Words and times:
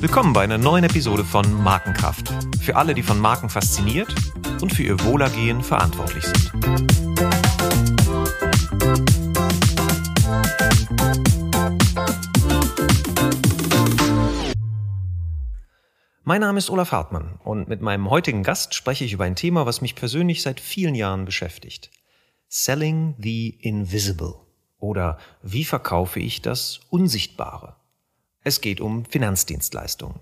Willkommen 0.00 0.32
bei 0.32 0.42
einer 0.42 0.58
neuen 0.58 0.82
Episode 0.82 1.24
von 1.24 1.62
Markenkraft. 1.62 2.28
Für 2.60 2.74
alle, 2.74 2.94
die 2.94 3.04
von 3.04 3.20
Marken 3.20 3.48
fasziniert 3.48 4.12
und 4.60 4.72
für 4.72 4.82
ihr 4.82 4.98
Wohlergehen 5.04 5.62
verantwortlich 5.62 6.24
sind. 6.24 6.50
Mein 16.24 16.40
Name 16.40 16.58
ist 16.58 16.70
Olaf 16.70 16.90
Hartmann 16.90 17.38
und 17.44 17.68
mit 17.68 17.80
meinem 17.80 18.10
heutigen 18.10 18.42
Gast 18.42 18.74
spreche 18.74 19.04
ich 19.04 19.12
über 19.12 19.22
ein 19.24 19.36
Thema, 19.36 19.66
was 19.66 19.80
mich 19.80 19.94
persönlich 19.94 20.42
seit 20.42 20.58
vielen 20.58 20.96
Jahren 20.96 21.24
beschäftigt. 21.26 21.92
Selling 22.48 23.14
the 23.18 23.50
Invisible 23.60 24.41
oder 24.82 25.16
wie 25.42 25.64
verkaufe 25.64 26.20
ich 26.20 26.42
das 26.42 26.80
Unsichtbare? 26.90 27.76
Es 28.42 28.60
geht 28.60 28.80
um 28.80 29.04
Finanzdienstleistungen. 29.04 30.18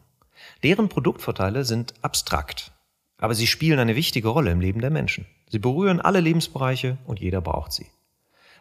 Deren 0.63 0.91
Produktvorteile 0.91 1.65
sind 1.65 1.95
abstrakt, 2.03 2.73
aber 3.17 3.35
sie 3.35 3.47
spielen 3.47 3.79
eine 3.79 3.97
wichtige 3.97 4.29
Rolle 4.29 4.51
im 4.51 4.61
Leben 4.61 4.83
der 4.83 4.91
Menschen. 4.91 5.27
Sie 5.49 5.59
berühren 5.59 6.01
alle 6.01 6.21
Lebensbereiche 6.21 6.99
und 7.07 7.21
jeder 7.21 7.41
braucht 7.41 7.73
sie. 7.73 7.87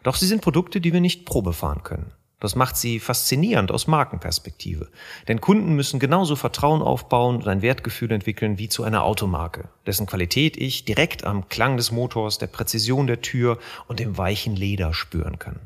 Doch 0.02 0.16
sie 0.16 0.26
sind 0.26 0.40
Produkte, 0.40 0.80
die 0.80 0.94
wir 0.94 1.00
nicht 1.02 1.26
Probe 1.26 1.52
fahren 1.52 1.82
können. 1.82 2.12
Das 2.40 2.56
macht 2.56 2.78
sie 2.78 3.00
faszinierend 3.00 3.70
aus 3.70 3.86
Markenperspektive. 3.86 4.88
Denn 5.28 5.42
Kunden 5.42 5.74
müssen 5.74 6.00
genauso 6.00 6.36
Vertrauen 6.36 6.80
aufbauen 6.80 7.36
und 7.36 7.48
ein 7.48 7.60
Wertgefühl 7.60 8.10
entwickeln 8.12 8.56
wie 8.56 8.70
zu 8.70 8.82
einer 8.82 9.04
Automarke, 9.04 9.68
dessen 9.84 10.06
Qualität 10.06 10.56
ich 10.56 10.86
direkt 10.86 11.24
am 11.24 11.50
Klang 11.50 11.76
des 11.76 11.90
Motors, 11.90 12.38
der 12.38 12.46
Präzision 12.46 13.06
der 13.06 13.20
Tür 13.20 13.58
und 13.88 14.00
dem 14.00 14.16
weichen 14.16 14.56
Leder 14.56 14.94
spüren 14.94 15.38
kann. 15.38 15.60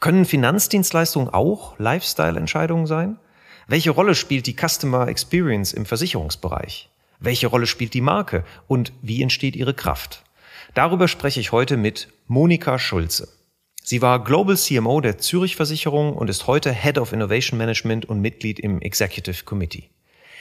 Können 0.00 0.24
Finanzdienstleistungen 0.24 1.28
auch 1.28 1.78
Lifestyle-Entscheidungen 1.78 2.86
sein? 2.86 3.18
Welche 3.66 3.90
Rolle 3.90 4.14
spielt 4.14 4.46
die 4.46 4.56
Customer 4.56 5.08
Experience 5.08 5.72
im 5.72 5.86
Versicherungsbereich? 5.86 6.88
Welche 7.18 7.46
Rolle 7.46 7.66
spielt 7.66 7.94
die 7.94 8.00
Marke 8.00 8.44
und 8.68 8.92
wie 9.02 9.22
entsteht 9.22 9.56
ihre 9.56 9.74
Kraft? 9.74 10.22
Darüber 10.74 11.08
spreche 11.08 11.40
ich 11.40 11.52
heute 11.52 11.76
mit 11.76 12.08
Monika 12.26 12.78
Schulze. 12.78 13.28
Sie 13.82 14.02
war 14.02 14.22
Global 14.22 14.56
CMO 14.56 15.00
der 15.00 15.18
Zürich 15.18 15.56
Versicherung 15.56 16.14
und 16.14 16.28
ist 16.28 16.46
heute 16.46 16.72
Head 16.72 16.98
of 16.98 17.12
Innovation 17.12 17.56
Management 17.56 18.04
und 18.04 18.20
Mitglied 18.20 18.58
im 18.58 18.80
Executive 18.82 19.44
Committee. 19.44 19.90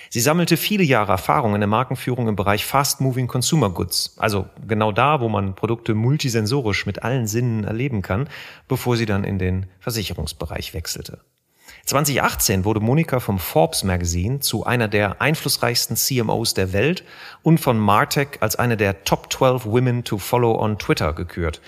Sie 0.09 0.19
sammelte 0.19 0.57
viele 0.57 0.83
Jahre 0.83 1.11
Erfahrung 1.11 1.53
in 1.55 1.61
der 1.61 1.67
Markenführung 1.67 2.27
im 2.27 2.35
Bereich 2.35 2.65
Fast 2.65 3.01
Moving 3.01 3.27
Consumer 3.27 3.69
Goods, 3.69 4.15
also 4.17 4.47
genau 4.67 4.91
da, 4.91 5.19
wo 5.21 5.29
man 5.29 5.55
Produkte 5.55 5.93
multisensorisch 5.93 6.85
mit 6.85 7.03
allen 7.03 7.27
Sinnen 7.27 7.63
erleben 7.63 8.01
kann, 8.01 8.29
bevor 8.67 8.97
sie 8.97 9.05
dann 9.05 9.23
in 9.23 9.39
den 9.39 9.67
Versicherungsbereich 9.79 10.73
wechselte. 10.73 11.19
2018 11.85 12.65
wurde 12.65 12.79
Monika 12.79 13.19
vom 13.19 13.37
Forbes 13.37 13.83
Magazine 13.83 14.39
zu 14.39 14.65
einer 14.65 14.87
der 14.87 15.21
einflussreichsten 15.21 15.95
CMOs 15.95 16.55
der 16.55 16.73
Welt 16.73 17.03
und 17.43 17.59
von 17.59 17.77
Martech 17.77 18.39
als 18.39 18.55
eine 18.55 18.75
der 18.75 19.03
Top 19.03 19.31
12 19.31 19.65
Women 19.65 20.03
to 20.03 20.17
Follow 20.17 20.59
on 20.59 20.79
Twitter 20.79 21.13
gekürt. 21.13 21.61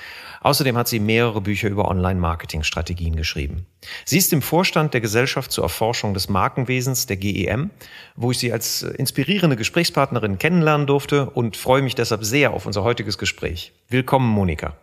Außerdem 0.47 0.77
hat 0.77 0.87
sie 0.87 1.01
mehrere 1.01 1.41
Bücher 1.41 1.67
über 1.67 1.89
Online-Marketing-Strategien 1.89 3.17
geschrieben. 3.17 3.65
Sie 4.05 4.17
ist 4.17 4.31
im 4.31 4.41
Vorstand 4.41 4.93
der 4.93 5.01
Gesellschaft 5.01 5.51
zur 5.51 5.65
Erforschung 5.65 6.13
des 6.13 6.29
Markenwesens, 6.29 7.05
der 7.05 7.17
GEM, 7.17 7.69
wo 8.15 8.31
ich 8.31 8.39
sie 8.39 8.53
als 8.53 8.81
inspirierende 8.81 9.57
Gesprächspartnerin 9.57 10.39
kennenlernen 10.39 10.87
durfte 10.87 11.29
und 11.31 11.57
freue 11.57 11.81
mich 11.81 11.95
deshalb 11.95 12.23
sehr 12.23 12.53
auf 12.53 12.65
unser 12.65 12.83
heutiges 12.83 13.17
Gespräch. 13.17 13.73
Willkommen, 13.89 14.29
Monika. 14.29 14.77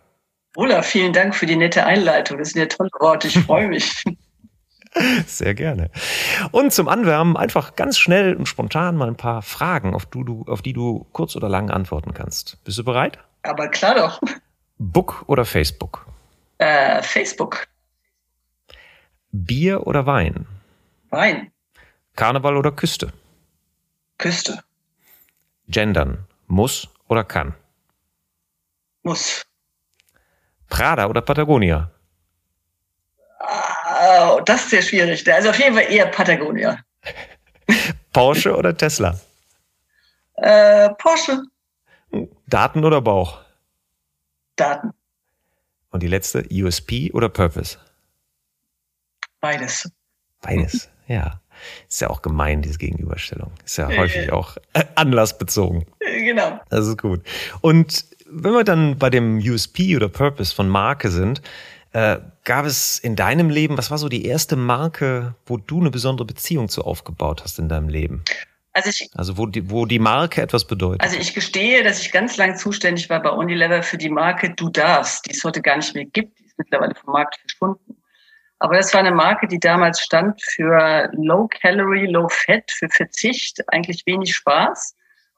Olaf, 0.54 0.84
vielen 0.84 1.14
Dank 1.14 1.34
für 1.34 1.46
die 1.46 1.56
nette 1.56 1.86
Einleitung. 1.86 2.36
Das 2.36 2.50
sind 2.50 2.60
ja 2.60 2.66
tolle 2.66 2.90
Worte. 3.00 3.28
Ich 3.28 3.38
freue 3.38 3.68
mich. 3.68 4.04
Sehr 5.26 5.54
gerne. 5.54 5.90
Und 6.50 6.74
zum 6.74 6.88
Anwärmen 6.88 7.38
einfach 7.38 7.74
ganz 7.74 7.96
schnell 7.96 8.36
und 8.36 8.46
spontan 8.48 8.96
mal 8.96 9.08
ein 9.08 9.16
paar 9.16 9.40
Fragen, 9.40 9.94
auf, 9.94 10.04
du, 10.04 10.44
auf 10.46 10.60
die 10.60 10.74
du 10.74 11.06
kurz 11.12 11.36
oder 11.36 11.48
lang 11.48 11.70
antworten 11.70 12.12
kannst. 12.12 12.62
Bist 12.64 12.76
du 12.76 12.84
bereit? 12.84 13.18
Aber 13.42 13.68
klar 13.68 13.94
doch. 13.94 14.20
Book 14.78 15.24
oder 15.26 15.44
Facebook? 15.44 16.06
Äh, 16.58 17.02
Facebook. 17.02 17.66
Bier 19.32 19.86
oder 19.86 20.06
Wein? 20.06 20.46
Wein. 21.10 21.50
Karneval 22.16 22.56
oder 22.56 22.72
Küste? 22.72 23.12
Küste. 24.18 24.62
Gendern. 25.68 26.26
Muss 26.46 26.88
oder 27.08 27.24
kann? 27.24 27.54
Muss. 29.02 29.44
Prada 30.68 31.06
oder 31.06 31.20
Patagonia? 31.20 31.90
Oh, 33.40 34.40
das 34.44 34.64
ist 34.64 34.70
sehr 34.70 34.82
schwierig. 34.82 35.30
Also 35.32 35.50
auf 35.50 35.58
jeden 35.58 35.74
Fall 35.74 35.90
eher 35.90 36.06
Patagonia. 36.06 36.78
Porsche 38.12 38.56
oder 38.56 38.76
Tesla? 38.76 39.18
Äh, 40.36 40.90
Porsche. 40.94 41.42
Daten 42.46 42.84
oder 42.84 43.00
Bauch? 43.00 43.43
Daten. 44.56 44.90
Und 45.90 46.02
die 46.02 46.08
letzte, 46.08 46.44
USP 46.50 47.12
oder 47.12 47.28
Purpose? 47.28 47.78
Beides. 49.40 49.90
Beides, 50.40 50.90
ja. 51.06 51.40
Ist 51.88 52.00
ja 52.00 52.10
auch 52.10 52.22
gemein, 52.22 52.62
diese 52.62 52.78
Gegenüberstellung. 52.78 53.52
Ist 53.64 53.76
ja 53.76 53.88
häufig 53.88 54.32
auch 54.32 54.56
äh, 54.72 54.84
anlassbezogen. 54.96 55.86
Genau. 56.00 56.60
Das 56.68 56.86
ist 56.86 56.98
gut. 56.98 57.22
Und 57.60 58.04
wenn 58.26 58.52
wir 58.52 58.64
dann 58.64 58.98
bei 58.98 59.10
dem 59.10 59.38
USP 59.38 59.96
oder 59.96 60.08
Purpose 60.08 60.54
von 60.54 60.68
Marke 60.68 61.10
sind, 61.10 61.42
äh, 61.92 62.18
gab 62.42 62.66
es 62.66 62.98
in 62.98 63.14
deinem 63.14 63.50
Leben, 63.50 63.78
was 63.78 63.90
war 63.90 63.98
so 63.98 64.08
die 64.08 64.26
erste 64.26 64.56
Marke, 64.56 65.36
wo 65.46 65.58
du 65.58 65.80
eine 65.80 65.90
besondere 65.90 66.26
Beziehung 66.26 66.68
zu 66.68 66.82
aufgebaut 66.82 67.44
hast 67.44 67.58
in 67.58 67.68
deinem 67.68 67.88
Leben? 67.88 68.24
Also, 68.74 68.90
ich, 68.90 69.08
also 69.14 69.38
wo, 69.38 69.46
die, 69.46 69.70
wo 69.70 69.86
die 69.86 70.00
Marke 70.00 70.42
etwas 70.42 70.66
bedeutet. 70.66 71.00
Also 71.00 71.16
ich 71.16 71.32
gestehe, 71.32 71.84
dass 71.84 72.00
ich 72.00 72.10
ganz 72.10 72.36
lange 72.36 72.56
zuständig 72.56 73.08
war 73.08 73.22
bei 73.22 73.30
Unilever 73.30 73.82
für 73.84 73.98
die 73.98 74.10
Marke 74.10 74.50
Du 74.50 74.68
darfst, 74.68 75.26
die 75.26 75.30
es 75.30 75.44
heute 75.44 75.62
gar 75.62 75.76
nicht 75.76 75.94
mehr 75.94 76.06
gibt. 76.06 76.38
Die 76.40 76.44
ist 76.44 76.58
mittlerweile 76.58 76.94
vom 76.96 77.12
Markt 77.12 77.38
verschwunden. 77.38 77.96
Aber 78.58 78.76
das 78.76 78.92
war 78.92 79.00
eine 79.00 79.12
Marke, 79.12 79.46
die 79.46 79.60
damals 79.60 80.00
stand 80.00 80.42
für 80.42 81.08
Low 81.12 81.48
Calorie, 81.48 82.06
Low 82.06 82.28
Fat, 82.28 82.70
für 82.70 82.88
Verzicht, 82.88 83.62
eigentlich 83.68 84.02
wenig 84.06 84.34
Spaß. 84.34 84.96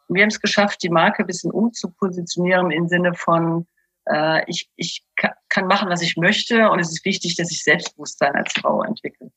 Und 0.08 0.16
wir 0.16 0.22
haben 0.22 0.30
es 0.30 0.41
geschafft, 0.41 0.82
die 0.82 0.91
Marke 0.91 1.22
ein 1.22 1.26
bisschen 1.26 1.50
umzupositionieren 1.50 2.70
im 2.70 2.88
Sinne 2.88 3.14
von 3.14 3.66
äh, 4.06 4.48
ich, 4.48 4.70
ich 4.76 5.04
kann 5.48 5.66
machen, 5.66 5.88
was 5.91 6.02
ich 6.02 6.16
möchte 6.16 6.70
und 6.70 6.78
es 6.78 6.91
ist 6.91 7.04
wichtig, 7.04 7.36
dass 7.36 7.50
ich 7.50 7.62
Selbstbewusstsein 7.62 8.34
als 8.34 8.52
Frau 8.52 8.82
entwickle. 8.82 9.30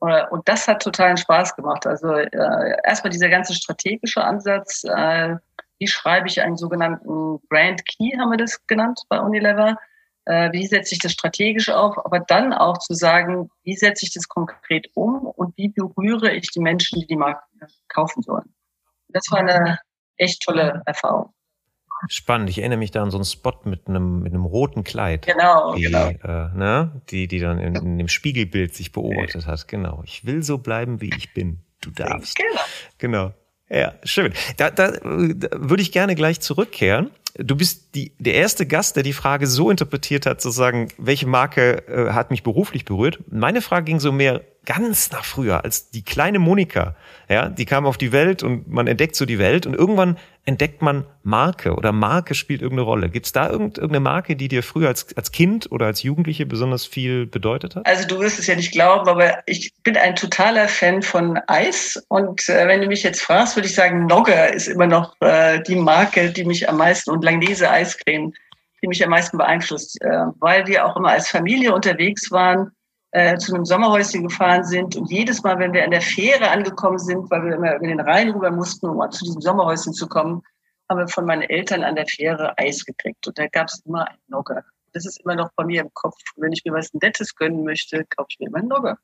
Und 0.00 0.48
das 0.48 0.66
hat 0.66 0.82
totalen 0.82 1.18
Spaß 1.18 1.56
gemacht. 1.56 1.86
Also 1.86 2.12
äh, 2.12 2.76
erstmal 2.84 3.10
dieser 3.10 3.28
ganze 3.28 3.54
strategische 3.54 4.24
Ansatz, 4.24 4.82
äh, 4.84 5.36
wie 5.78 5.86
schreibe 5.86 6.26
ich 6.26 6.40
einen 6.40 6.56
sogenannten 6.56 7.38
Brand 7.48 7.84
Key, 7.86 8.16
haben 8.18 8.30
wir 8.30 8.38
das 8.38 8.66
genannt 8.66 9.02
bei 9.08 9.20
Unilever. 9.20 9.76
Äh, 10.26 10.52
wie 10.52 10.66
setze 10.66 10.94
ich 10.94 11.00
das 11.00 11.12
strategisch 11.12 11.70
auf, 11.70 11.98
aber 12.04 12.20
dann 12.20 12.52
auch 12.52 12.78
zu 12.78 12.94
sagen, 12.94 13.50
wie 13.62 13.74
setze 13.74 14.04
ich 14.06 14.12
das 14.12 14.28
konkret 14.28 14.90
um 14.94 15.26
und 15.26 15.56
wie 15.56 15.68
berühre 15.68 16.30
ich 16.32 16.50
die 16.50 16.60
Menschen, 16.60 17.00
die 17.00 17.06
die 17.06 17.16
Marke 17.16 17.42
kaufen 17.88 18.22
sollen. 18.22 18.54
Das 19.08 19.24
war 19.30 19.40
eine 19.40 19.78
echt 20.16 20.42
tolle 20.42 20.82
Erfahrung. 20.86 21.32
Spannend. 22.08 22.50
Ich 22.50 22.58
erinnere 22.58 22.78
mich 22.78 22.90
da 22.90 23.02
an 23.02 23.10
so 23.10 23.18
einen 23.18 23.24
Spot 23.24 23.54
mit 23.64 23.88
einem, 23.88 24.22
mit 24.22 24.32
einem 24.32 24.44
roten 24.44 24.84
Kleid. 24.84 25.26
Genau, 25.26 25.74
die, 25.74 25.82
genau. 25.82 26.08
Äh, 26.08 26.56
ne? 26.56 27.02
die, 27.10 27.28
die 27.28 27.38
dann 27.38 27.58
in, 27.58 27.74
in 27.74 27.98
dem 27.98 28.08
Spiegelbild 28.08 28.74
sich 28.74 28.92
beobachtet 28.92 29.46
hat. 29.46 29.68
Genau. 29.68 30.02
Ich 30.04 30.24
will 30.24 30.42
so 30.42 30.58
bleiben, 30.58 31.00
wie 31.00 31.10
ich 31.16 31.34
bin. 31.34 31.60
Du 31.80 31.90
darfst. 31.90 32.36
Genau. 32.36 32.60
Genau. 32.98 33.34
Ja, 33.68 33.94
schön. 34.02 34.32
Da, 34.56 34.70
da, 34.70 34.90
da 34.90 35.00
würde 35.02 35.82
ich 35.82 35.92
gerne 35.92 36.14
gleich 36.14 36.40
zurückkehren. 36.40 37.10
Du 37.36 37.54
bist 37.54 37.94
die, 37.94 38.12
der 38.18 38.34
erste 38.34 38.66
Gast, 38.66 38.96
der 38.96 39.04
die 39.04 39.12
Frage 39.12 39.46
so 39.46 39.70
interpretiert 39.70 40.26
hat, 40.26 40.40
sozusagen, 40.40 40.88
welche 40.98 41.28
Marke 41.28 41.86
äh, 41.86 42.12
hat 42.12 42.32
mich 42.32 42.42
beruflich 42.42 42.84
berührt. 42.84 43.20
Meine 43.30 43.62
Frage 43.62 43.84
ging 43.84 44.00
so 44.00 44.10
mehr 44.10 44.42
ganz 44.66 45.12
nach 45.12 45.24
früher, 45.24 45.64
als 45.64 45.90
die 45.90 46.02
kleine 46.02 46.38
Monika, 46.38 46.96
ja, 47.28 47.48
die 47.48 47.64
kam 47.64 47.86
auf 47.86 47.96
die 47.96 48.12
Welt 48.12 48.42
und 48.42 48.68
man 48.68 48.86
entdeckt 48.86 49.16
so 49.16 49.24
die 49.24 49.38
Welt 49.38 49.66
und 49.66 49.74
irgendwann 49.74 50.18
entdeckt 50.44 50.82
man 50.82 51.04
Marke 51.22 51.74
oder 51.74 51.92
Marke 51.92 52.34
spielt 52.34 52.62
irgendeine 52.62 52.86
Rolle. 52.86 53.08
Gibt 53.08 53.26
es 53.26 53.32
da 53.32 53.48
irgendeine 53.50 54.00
Marke, 54.00 54.36
die 54.36 54.48
dir 54.48 54.62
früher 54.62 54.88
als, 54.88 55.14
als 55.16 55.32
Kind 55.32 55.70
oder 55.70 55.86
als 55.86 56.02
Jugendliche 56.02 56.46
besonders 56.46 56.86
viel 56.86 57.26
bedeutet 57.26 57.76
hat? 57.76 57.86
Also 57.86 58.08
du 58.08 58.18
wirst 58.20 58.38
es 58.38 58.46
ja 58.46 58.56
nicht 58.56 58.72
glauben, 58.72 59.08
aber 59.08 59.38
ich 59.46 59.72
bin 59.82 59.96
ein 59.96 60.16
totaler 60.16 60.68
Fan 60.68 61.02
von 61.02 61.38
Eis 61.46 62.02
und 62.08 62.48
äh, 62.48 62.66
wenn 62.66 62.80
du 62.80 62.86
mich 62.86 63.02
jetzt 63.02 63.20
fragst, 63.22 63.56
würde 63.56 63.68
ich 63.68 63.74
sagen, 63.74 64.06
Nogger 64.06 64.52
ist 64.52 64.68
immer 64.68 64.86
noch 64.86 65.14
äh, 65.20 65.62
die 65.62 65.76
Marke, 65.76 66.30
die 66.30 66.44
mich 66.44 66.68
am 66.68 66.78
meisten 66.78 67.10
und 67.10 67.22
Langnese 67.22 67.70
Eiscreme, 67.70 68.32
die 68.82 68.88
mich 68.88 69.04
am 69.04 69.10
meisten 69.10 69.36
beeinflusst, 69.36 70.00
äh, 70.02 70.08
weil 70.40 70.66
wir 70.66 70.86
auch 70.86 70.96
immer 70.96 71.10
als 71.10 71.28
Familie 71.28 71.74
unterwegs 71.74 72.30
waren 72.30 72.72
äh, 73.12 73.36
zu 73.38 73.54
einem 73.54 73.64
Sommerhäuschen 73.64 74.28
gefahren 74.28 74.64
sind. 74.64 74.96
Und 74.96 75.10
jedes 75.10 75.42
Mal, 75.42 75.58
wenn 75.58 75.72
wir 75.72 75.84
an 75.84 75.90
der 75.90 76.00
Fähre 76.00 76.50
angekommen 76.50 76.98
sind, 76.98 77.30
weil 77.30 77.44
wir 77.44 77.54
immer 77.54 77.76
über 77.76 77.86
den 77.86 78.00
Rhein 78.00 78.30
rüber 78.30 78.50
mussten, 78.50 78.88
um 78.88 79.10
zu 79.10 79.24
diesem 79.24 79.40
Sommerhäuschen 79.40 79.92
zu 79.92 80.06
kommen, 80.08 80.42
haben 80.88 80.98
wir 80.98 81.08
von 81.08 81.24
meinen 81.24 81.42
Eltern 81.42 81.84
an 81.84 81.96
der 81.96 82.06
Fähre 82.06 82.56
Eis 82.58 82.84
gekriegt. 82.84 83.26
Und 83.26 83.38
da 83.38 83.46
gab 83.46 83.68
es 83.68 83.82
immer 83.84 84.08
ein 84.08 84.18
Nogger. 84.28 84.64
Das 84.92 85.06
ist 85.06 85.20
immer 85.22 85.36
noch 85.36 85.50
bei 85.54 85.64
mir 85.64 85.82
im 85.82 85.94
Kopf. 85.94 86.16
Wenn 86.36 86.52
ich 86.52 86.64
mir 86.64 86.72
was 86.72 86.92
Nettes 86.94 87.34
gönnen 87.34 87.64
möchte, 87.64 88.04
kaufe 88.16 88.28
ich 88.30 88.40
mir 88.40 88.48
immer 88.48 88.58
einen 88.58 88.68
Nogger. 88.68 88.98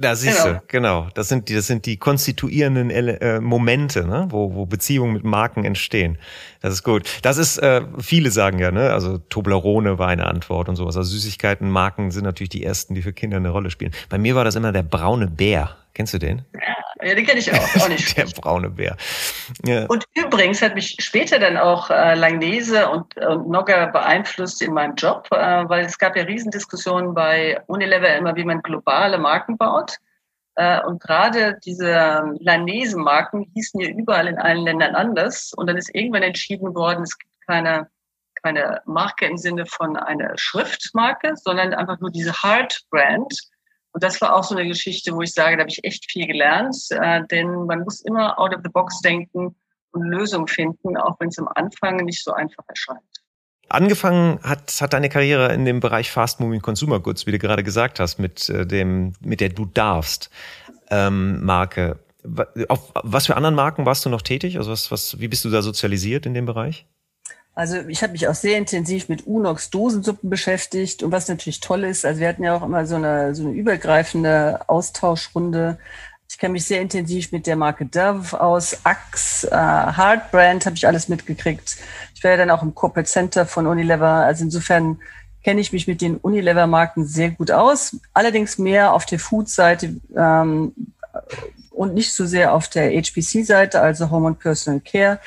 Da 0.00 0.16
siehst 0.16 0.44
genau. 0.44 0.54
du, 0.54 0.62
genau. 0.66 1.08
Das 1.12 1.28
sind 1.28 1.50
die, 1.50 1.54
das 1.54 1.66
sind 1.66 1.84
die 1.84 1.98
konstituierenden 1.98 2.90
äh, 2.90 3.38
Momente, 3.38 4.06
ne? 4.06 4.28
wo, 4.30 4.54
wo 4.54 4.64
Beziehungen 4.64 5.12
mit 5.12 5.24
Marken 5.24 5.64
entstehen. 5.64 6.16
Das 6.62 6.72
ist 6.72 6.82
gut. 6.82 7.06
Das 7.20 7.36
ist, 7.36 7.58
äh, 7.58 7.82
viele 7.98 8.30
sagen 8.30 8.58
ja, 8.58 8.70
ne, 8.70 8.92
also 8.92 9.18
Toblerone 9.18 9.98
war 9.98 10.08
eine 10.08 10.26
Antwort 10.26 10.70
und 10.70 10.76
sowas. 10.76 10.96
Also 10.96 11.10
Süßigkeiten, 11.10 11.68
Marken 11.68 12.12
sind 12.12 12.24
natürlich 12.24 12.48
die 12.48 12.64
ersten, 12.64 12.94
die 12.94 13.02
für 13.02 13.12
Kinder 13.12 13.36
eine 13.36 13.50
Rolle 13.50 13.70
spielen. 13.70 13.92
Bei 14.08 14.16
mir 14.16 14.34
war 14.34 14.44
das 14.44 14.54
immer 14.54 14.72
der 14.72 14.84
braune 14.84 15.26
Bär. 15.26 15.76
Kennst 15.94 16.14
du 16.14 16.18
den? 16.18 16.44
Ja, 17.02 17.14
den 17.14 17.26
kenne 17.26 17.40
ich 17.40 17.52
auch. 17.52 17.76
auch 17.82 17.88
nicht 17.88 18.16
der 18.16 18.26
braune 18.26 18.70
Bär. 18.70 18.96
Ja. 19.64 19.86
Und 19.86 20.04
übrigens 20.14 20.60
hat 20.60 20.74
mich 20.74 20.96
später 20.98 21.38
dann 21.38 21.56
auch 21.56 21.90
äh, 21.90 22.14
Langnese 22.14 22.90
und, 22.90 23.16
und 23.16 23.48
Nogger 23.48 23.88
beeinflusst 23.88 24.60
in 24.62 24.74
meinem 24.74 24.94
Job, 24.96 25.28
äh, 25.30 25.68
weil 25.68 25.84
es 25.84 25.98
gab 25.98 26.16
ja 26.16 26.24
Riesendiskussionen 26.24 27.14
bei 27.14 27.60
Unilever 27.66 28.14
immer, 28.16 28.36
wie 28.36 28.44
man 28.44 28.62
globale 28.62 29.18
Marken 29.18 29.56
baut. 29.56 29.96
Äh, 30.56 30.82
und 30.84 31.00
gerade 31.00 31.58
diese 31.64 31.90
ähm, 31.90 32.36
Langnese-Marken 32.40 33.50
hießen 33.54 33.80
ja 33.80 33.88
überall 33.90 34.26
in 34.26 34.38
allen 34.38 34.64
Ländern 34.64 34.94
anders. 34.94 35.52
Und 35.56 35.68
dann 35.68 35.78
ist 35.78 35.94
irgendwann 35.94 36.22
entschieden 36.22 36.74
worden, 36.74 37.04
es 37.04 37.18
gibt 37.18 37.32
keine, 37.46 37.88
keine 38.42 38.82
Marke 38.84 39.26
im 39.26 39.38
Sinne 39.38 39.64
von 39.66 39.96
einer 39.96 40.32
Schriftmarke, 40.36 41.32
sondern 41.36 41.72
einfach 41.72 41.98
nur 42.00 42.10
diese 42.10 42.34
Hard 42.34 42.82
Brand 42.90 43.49
und 43.92 44.04
das 44.04 44.20
war 44.20 44.34
auch 44.34 44.44
so 44.44 44.54
eine 44.54 44.68
Geschichte, 44.68 45.12
wo 45.14 45.22
ich 45.22 45.32
sage, 45.32 45.56
da 45.56 45.62
habe 45.62 45.70
ich 45.70 45.82
echt 45.84 46.10
viel 46.10 46.26
gelernt, 46.26 46.76
äh, 46.90 47.22
denn 47.30 47.66
man 47.66 47.80
muss 47.80 48.00
immer 48.02 48.38
out 48.38 48.54
of 48.54 48.60
the 48.62 48.70
box 48.70 49.00
denken 49.00 49.54
und 49.92 50.02
Lösungen 50.02 50.46
finden, 50.46 50.96
auch 50.96 51.18
wenn 51.18 51.28
es 51.28 51.38
am 51.38 51.48
Anfang 51.54 51.96
nicht 51.96 52.22
so 52.22 52.32
einfach 52.32 52.64
erscheint. 52.68 53.00
Angefangen 53.68 54.40
hat, 54.42 54.72
hat 54.80 54.92
deine 54.92 55.08
Karriere 55.08 55.52
in 55.52 55.64
dem 55.64 55.80
Bereich 55.80 56.10
Fast 56.10 56.40
Moving 56.40 56.60
Consumer 56.60 57.00
Goods, 57.00 57.26
wie 57.26 57.32
du 57.32 57.38
gerade 57.38 57.62
gesagt 57.62 58.00
hast, 58.00 58.18
mit 58.18 58.48
äh, 58.48 58.66
dem, 58.66 59.14
mit 59.20 59.40
der 59.40 59.48
Du 59.48 59.64
darfst 59.64 60.30
ähm, 60.90 61.44
Marke. 61.44 62.00
Auf 62.68 62.92
was 62.94 63.26
für 63.26 63.36
anderen 63.36 63.54
Marken 63.54 63.86
warst 63.86 64.04
du 64.04 64.10
noch 64.10 64.22
tätig? 64.22 64.58
Also 64.58 64.70
was, 64.70 64.90
was, 64.90 65.20
wie 65.20 65.28
bist 65.28 65.44
du 65.44 65.50
da 65.50 65.62
sozialisiert 65.62 66.26
in 66.26 66.34
dem 66.34 66.46
Bereich? 66.46 66.86
Also 67.60 67.76
ich 67.88 68.02
habe 68.02 68.12
mich 68.12 68.26
auch 68.26 68.34
sehr 68.34 68.56
intensiv 68.56 69.10
mit 69.10 69.26
Unox-Dosensuppen 69.26 70.30
beschäftigt 70.30 71.02
und 71.02 71.12
was 71.12 71.28
natürlich 71.28 71.60
toll 71.60 71.84
ist, 71.84 72.06
also 72.06 72.18
wir 72.18 72.28
hatten 72.28 72.42
ja 72.42 72.56
auch 72.56 72.62
immer 72.62 72.86
so 72.86 72.94
eine, 72.94 73.34
so 73.34 73.42
eine 73.42 73.52
übergreifende 73.52 74.60
Austauschrunde. 74.66 75.76
Ich 76.30 76.38
kenne 76.38 76.52
mich 76.52 76.64
sehr 76.64 76.80
intensiv 76.80 77.32
mit 77.32 77.46
der 77.46 77.56
Marke 77.56 77.84
Dove 77.84 78.40
aus, 78.40 78.78
Axe, 78.84 79.46
äh, 79.50 79.54
Hardbrand 79.54 80.64
habe 80.64 80.76
ich 80.76 80.86
alles 80.86 81.10
mitgekriegt. 81.10 81.76
Ich 82.14 82.24
war 82.24 82.30
ja 82.30 82.38
dann 82.38 82.50
auch 82.50 82.62
im 82.62 82.74
Corporate 82.74 83.10
Center 83.10 83.44
von 83.44 83.66
Unilever, 83.66 84.24
also 84.24 84.42
insofern 84.42 84.98
kenne 85.44 85.60
ich 85.60 85.70
mich 85.70 85.86
mit 85.86 86.00
den 86.00 86.16
Unilever-Marken 86.16 87.04
sehr 87.04 87.32
gut 87.32 87.50
aus, 87.50 87.94
allerdings 88.14 88.56
mehr 88.56 88.94
auf 88.94 89.04
der 89.04 89.18
Food-Seite 89.18 89.96
ähm, 90.16 90.72
und 91.72 91.92
nicht 91.92 92.14
so 92.14 92.24
sehr 92.24 92.54
auf 92.54 92.68
der 92.68 92.90
HPC-Seite, 92.90 93.82
also 93.82 94.10
Home 94.10 94.28
and 94.28 94.38
Personal 94.38 94.80
Care. 94.80 95.20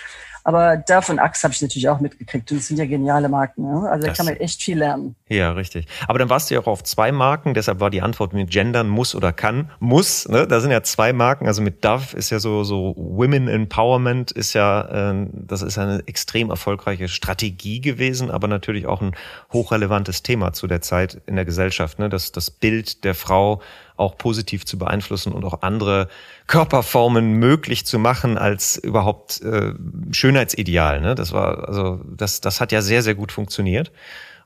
Aber 0.43 0.77
davon 0.77 1.19
Axe 1.19 1.43
habe 1.43 1.53
ich 1.53 1.61
natürlich 1.61 1.87
auch 1.87 1.99
mitgekriegt. 1.99 2.51
Und 2.51 2.59
das 2.59 2.67
sind 2.67 2.77
ja 2.77 2.85
geniale 2.85 3.29
Marken. 3.29 3.63
Ja? 3.63 3.89
Also 3.89 4.07
da 4.07 4.13
kann 4.13 4.25
man 4.25 4.35
echt 4.35 4.61
viel 4.61 4.77
lernen. 4.77 5.15
Ja, 5.29 5.53
richtig. 5.53 5.87
Aber 6.07 6.19
dann 6.19 6.29
warst 6.29 6.49
du 6.49 6.55
ja 6.55 6.61
auch 6.61 6.67
auf 6.67 6.83
zwei 6.83 7.11
Marken. 7.11 7.53
Deshalb 7.53 7.79
war 7.79 7.89
die 7.89 8.01
Antwort 8.01 8.33
mit 8.33 8.49
gendern 8.49 8.89
muss 8.89 9.15
oder 9.15 9.31
kann. 9.31 9.71
Muss. 9.79 10.27
Ne? 10.27 10.45
Da 10.45 10.59
sind 10.59 10.71
ja 10.71 10.83
zwei 10.83 11.13
Marken. 11.13 11.47
Also 11.47 11.61
mit 11.61 11.85
Dove 11.85 12.15
ist 12.17 12.29
ja 12.29 12.39
so, 12.39 12.63
so 12.63 12.93
Women 12.97 13.47
Empowerment 13.47 14.31
ist 14.31 14.53
ja, 14.53 15.11
äh, 15.11 15.27
das 15.31 15.61
ist 15.61 15.77
eine 15.77 16.03
extrem 16.07 16.49
erfolgreiche 16.49 17.07
Strategie 17.07 17.79
gewesen, 17.79 18.29
aber 18.29 18.47
natürlich 18.47 18.85
auch 18.85 19.01
ein 19.01 19.15
hochrelevantes 19.53 20.23
Thema 20.23 20.51
zu 20.51 20.67
der 20.67 20.81
Zeit 20.81 21.21
in 21.25 21.35
der 21.35 21.45
Gesellschaft. 21.45 21.99
Ne? 21.99 22.09
Das, 22.09 22.33
das 22.33 22.51
Bild 22.51 23.03
der 23.05 23.15
Frau 23.15 23.61
auch 23.95 24.17
positiv 24.17 24.65
zu 24.65 24.77
beeinflussen 24.77 25.33
und 25.33 25.43
auch 25.45 25.61
andere 25.61 26.07
Körperformen 26.47 27.33
möglich 27.33 27.85
zu 27.85 27.99
machen 27.99 28.37
als 28.37 28.77
überhaupt 28.77 29.41
äh, 29.41 29.73
Schönheitsideal. 30.11 31.01
Ne? 31.01 31.15
Das 31.15 31.31
war 31.31 31.67
also 31.67 32.01
das 32.05 32.41
das 32.41 32.61
hat 32.61 32.71
ja 32.71 32.81
sehr 32.81 33.01
sehr 33.01 33.15
gut 33.15 33.31
funktioniert. 33.31 33.91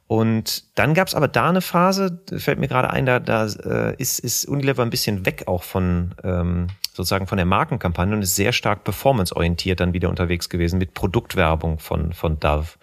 Und 0.07 0.63
dann 0.77 0.93
gab 0.93 1.09
es 1.09 1.15
aber 1.15 1.27
da 1.27 1.49
eine 1.49 1.59
Phase, 1.59 2.21
fällt 2.37 2.59
mir 2.59 2.69
gerade 2.69 2.89
ein, 2.89 3.05
da, 3.05 3.19
da 3.19 3.45
äh, 3.45 3.93
ist, 3.97 4.19
ist 4.19 4.45
Unilever 4.45 4.81
ein 4.81 4.89
bisschen 4.89 5.25
weg 5.25 5.43
auch 5.47 5.63
von 5.63 6.15
ähm, 6.23 6.67
sozusagen 6.93 7.27
von 7.27 7.35
der 7.35 7.45
Markenkampagne 7.45 8.15
und 8.15 8.21
ist 8.21 8.37
sehr 8.37 8.53
stark 8.53 8.85
performanceorientiert 8.85 9.81
dann 9.81 9.93
wieder 9.93 10.09
unterwegs 10.09 10.47
gewesen 10.47 10.79
mit 10.79 10.93
Produktwerbung 10.93 11.79
von 11.79 12.13
von 12.13 12.39
Dove. 12.39 12.77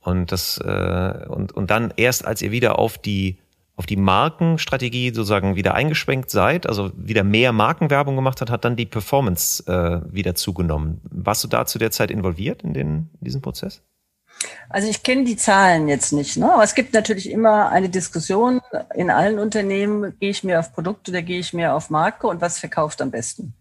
Und 0.00 0.30
das 0.30 0.58
äh, 0.58 1.26
und 1.28 1.52
und 1.52 1.70
dann 1.70 1.92
erst 1.96 2.26
als 2.26 2.42
ihr 2.42 2.52
wieder 2.52 2.78
auf 2.78 2.98
die 2.98 3.38
auf 3.78 3.86
die 3.86 3.96
Markenstrategie 3.96 5.14
sozusagen 5.14 5.54
wieder 5.54 5.74
eingeschwenkt 5.74 6.30
seid, 6.30 6.68
also 6.68 6.90
wieder 6.96 7.22
mehr 7.22 7.52
Markenwerbung 7.52 8.16
gemacht 8.16 8.40
hat, 8.40 8.50
hat 8.50 8.64
dann 8.64 8.74
die 8.74 8.86
Performance 8.86 9.64
äh, 9.66 10.12
wieder 10.12 10.34
zugenommen. 10.34 11.00
Warst 11.04 11.44
du 11.44 11.48
da 11.48 11.64
zu 11.64 11.78
der 11.78 11.92
Zeit 11.92 12.10
involviert 12.10 12.62
in, 12.62 12.74
den, 12.74 13.08
in 13.20 13.24
diesem 13.24 13.40
Prozess? 13.40 13.82
Also 14.68 14.88
ich 14.88 15.04
kenne 15.04 15.24
die 15.24 15.36
Zahlen 15.36 15.86
jetzt 15.86 16.12
nicht, 16.12 16.36
ne? 16.36 16.52
aber 16.52 16.64
es 16.64 16.74
gibt 16.74 16.92
natürlich 16.92 17.30
immer 17.30 17.68
eine 17.70 17.88
Diskussion 17.88 18.60
in 18.94 19.10
allen 19.10 19.38
Unternehmen, 19.38 20.18
gehe 20.18 20.30
ich 20.30 20.42
mehr 20.42 20.58
auf 20.58 20.72
Produkte 20.72 21.12
oder 21.12 21.22
gehe 21.22 21.38
ich 21.38 21.52
mehr 21.52 21.74
auf 21.74 21.88
Marke 21.88 22.26
und 22.26 22.40
was 22.40 22.58
verkauft 22.58 23.00
am 23.00 23.12
besten? 23.12 23.54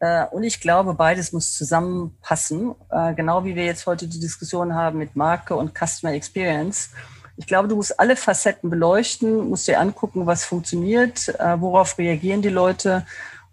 Äh, 0.00 0.26
und 0.26 0.42
ich 0.42 0.60
glaube, 0.60 0.94
beides 0.94 1.32
muss 1.32 1.56
zusammenpassen, 1.56 2.74
äh, 2.90 3.14
genau 3.14 3.44
wie 3.44 3.54
wir 3.54 3.64
jetzt 3.64 3.86
heute 3.86 4.08
die 4.08 4.20
Diskussion 4.20 4.74
haben 4.74 4.98
mit 4.98 5.14
Marke 5.14 5.54
und 5.54 5.74
Customer 5.78 6.12
Experience. 6.12 6.90
Ich 7.36 7.46
glaube, 7.46 7.68
du 7.68 7.76
musst 7.76 7.98
alle 7.98 8.16
Facetten 8.16 8.70
beleuchten, 8.70 9.48
musst 9.48 9.66
dir 9.66 9.80
angucken, 9.80 10.26
was 10.26 10.44
funktioniert, 10.44 11.28
äh, 11.28 11.60
worauf 11.60 11.98
reagieren 11.98 12.42
die 12.42 12.48
Leute. 12.48 13.06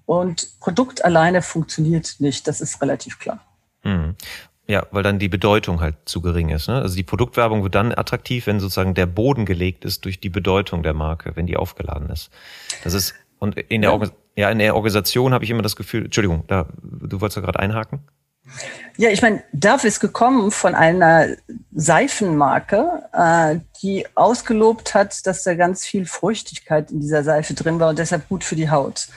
Und 0.05 0.59
Produkt 0.59 1.03
alleine 1.03 1.41
funktioniert 1.41 2.15
nicht, 2.19 2.47
das 2.47 2.61
ist 2.61 2.81
relativ 2.81 3.19
klar. 3.19 3.39
Mhm. 3.83 4.15
Ja, 4.67 4.85
weil 4.91 5.03
dann 5.03 5.19
die 5.19 5.27
Bedeutung 5.27 5.81
halt 5.81 5.95
zu 6.05 6.21
gering 6.21 6.49
ist. 6.49 6.67
Ne? 6.67 6.75
Also 6.75 6.95
die 6.95 7.03
Produktwerbung 7.03 7.63
wird 7.63 7.75
dann 7.75 7.93
attraktiv, 7.93 8.47
wenn 8.47 8.59
sozusagen 8.59 8.93
der 8.93 9.05
Boden 9.05 9.45
gelegt 9.45 9.83
ist 9.83 10.05
durch 10.05 10.19
die 10.19 10.29
Bedeutung 10.29 10.83
der 10.83 10.93
Marke, 10.93 11.35
wenn 11.35 11.47
die 11.47 11.57
aufgeladen 11.57 12.09
ist. 12.09 12.29
Das 12.83 12.93
ist 12.93 13.13
und 13.39 13.57
in 13.57 13.81
der, 13.81 13.91
ja. 13.91 14.09
ja 14.35 14.49
in 14.49 14.59
der 14.59 14.75
Organisation 14.75 15.33
habe 15.33 15.43
ich 15.43 15.49
immer 15.49 15.63
das 15.63 15.75
Gefühl. 15.75 16.05
Entschuldigung, 16.05 16.45
da 16.47 16.67
du 16.81 17.19
wolltest 17.19 17.37
ja 17.37 17.41
gerade 17.41 17.59
einhaken. 17.59 18.01
Ja, 18.97 19.09
ich 19.09 19.21
meine, 19.21 19.43
Dove 19.53 19.87
ist 19.87 19.99
gekommen 19.99 20.51
von 20.51 20.75
einer 20.75 21.27
Seifenmarke, 21.73 23.03
äh, 23.13 23.59
die 23.81 24.05
ausgelobt 24.15 24.93
hat, 24.93 25.25
dass 25.25 25.43
da 25.43 25.55
ganz 25.55 25.85
viel 25.85 26.05
Feuchtigkeit 26.05 26.91
in 26.91 26.99
dieser 26.99 27.23
Seife 27.23 27.53
drin 27.53 27.79
war 27.79 27.89
und 27.89 27.99
deshalb 27.99 28.27
gut 28.29 28.43
für 28.43 28.55
die 28.55 28.69
Haut. 28.69 29.07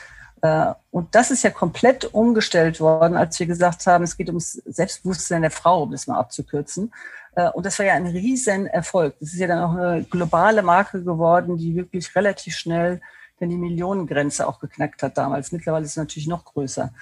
Äh, 0.43 0.75
und 0.91 1.15
das 1.15 1.31
ist 1.31 1.43
ja 1.43 1.51
komplett 1.51 2.05
umgestellt 2.13 2.81
worden, 2.81 3.17
als 3.17 3.39
wir 3.41 3.47
gesagt 3.47 3.87
haben, 3.87 4.05
es 4.05 4.17
geht 4.17 4.29
ums 4.29 4.63
Selbstbewusstsein 4.67 5.43
der 5.43 5.51
Frau, 5.51 5.83
um 5.85 5.91
das 5.91 6.07
mal 6.07 6.19
abzukürzen. 6.19 6.93
Äh, 7.35 7.49
und 7.51 7.67
das 7.67 7.79
war 7.79 7.87
ja 7.87 7.95
ein 7.95 8.07
riesen 8.07 8.67
Erfolg. 8.67 9.15
Das 9.21 9.33
ist 9.33 9.39
ja 9.39 9.47
dann 9.47 9.59
auch 9.59 9.75
eine 9.75 10.05
globale 10.05 10.63
Marke 10.63 11.03
geworden, 11.03 11.57
die 11.57 11.75
wirklich 11.75 12.15
relativ 12.15 12.57
schnell 12.57 13.01
dann 13.41 13.49
die 13.49 13.57
Millionengrenze 13.57 14.47
auch 14.47 14.61
geknackt 14.61 15.03
hat 15.03 15.19
damals. 15.19 15.51
Mittlerweile 15.51 15.85
ist 15.85 15.93
es 15.93 15.97
natürlich 15.97 16.29
noch 16.29 16.45
größer. 16.45 16.93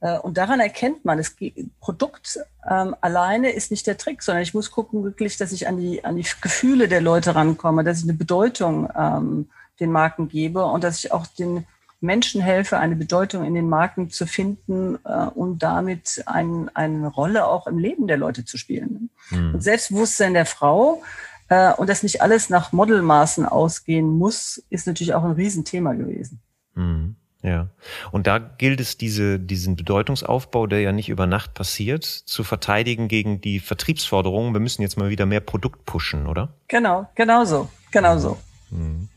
Äh, 0.00 0.18
und 0.18 0.36
daran 0.36 0.60
erkennt 0.60 1.04
man, 1.04 1.18
das 1.18 1.36
Produkt 1.80 2.38
ähm, 2.68 2.94
alleine 3.00 3.50
ist 3.50 3.70
nicht 3.70 3.86
der 3.86 3.98
Trick, 3.98 4.22
sondern 4.22 4.42
ich 4.42 4.54
muss 4.54 4.70
gucken 4.70 5.04
wirklich, 5.04 5.36
dass 5.36 5.52
ich 5.52 5.68
an 5.68 5.76
die, 5.76 6.04
an 6.04 6.16
die 6.16 6.26
Gefühle 6.40 6.88
der 6.88 7.00
Leute 7.00 7.34
rankomme, 7.34 7.84
dass 7.84 7.98
ich 7.98 8.04
eine 8.04 8.14
Bedeutung 8.14 8.88
ähm, 8.96 9.48
den 9.78 9.92
Marken 9.92 10.28
gebe 10.28 10.64
und 10.64 10.84
dass 10.84 10.98
ich 10.98 11.12
auch 11.12 11.26
den 11.26 11.66
Menschen 12.00 12.40
helfe, 12.40 12.78
eine 12.78 12.96
Bedeutung 12.96 13.44
in 13.44 13.54
den 13.54 13.68
Marken 13.68 14.10
zu 14.10 14.26
finden 14.26 14.98
äh, 15.04 15.26
und 15.26 15.62
damit 15.62 16.22
ein, 16.26 16.70
eine 16.74 17.08
Rolle 17.08 17.46
auch 17.46 17.66
im 17.66 17.78
Leben 17.78 18.06
der 18.06 18.16
Leute 18.16 18.44
zu 18.44 18.56
spielen. 18.56 19.10
Mhm. 19.30 19.54
Und 19.54 19.62
Selbstbewusstsein 19.62 20.32
der 20.32 20.46
Frau 20.46 21.02
äh, 21.48 21.72
und 21.74 21.90
dass 21.90 22.02
nicht 22.02 22.22
alles 22.22 22.48
nach 22.48 22.72
Modelmaßen 22.72 23.44
ausgehen 23.44 24.08
muss, 24.08 24.62
ist 24.70 24.86
natürlich 24.86 25.12
auch 25.12 25.24
ein 25.24 25.32
Riesenthema 25.32 25.92
gewesen. 25.92 26.40
Mhm. 26.74 27.16
Ja. 27.42 27.68
Und 28.12 28.26
da 28.26 28.38
gilt 28.38 28.80
es, 28.80 28.98
diese, 28.98 29.38
diesen 29.38 29.76
Bedeutungsaufbau, 29.76 30.66
der 30.66 30.80
ja 30.80 30.92
nicht 30.92 31.08
über 31.08 31.26
Nacht 31.26 31.54
passiert, 31.54 32.04
zu 32.04 32.44
verteidigen 32.44 33.08
gegen 33.08 33.40
die 33.40 33.60
Vertriebsforderungen. 33.60 34.52
Wir 34.52 34.60
müssen 34.60 34.82
jetzt 34.82 34.98
mal 34.98 35.08
wieder 35.08 35.26
mehr 35.26 35.40
Produkt 35.40 35.86
pushen, 35.86 36.26
oder? 36.26 36.52
Genau, 36.68 37.08
genau 37.14 37.44
so, 37.44 37.70
genau 37.90 38.18
so. 38.18 38.38
Mhm. 38.70 39.08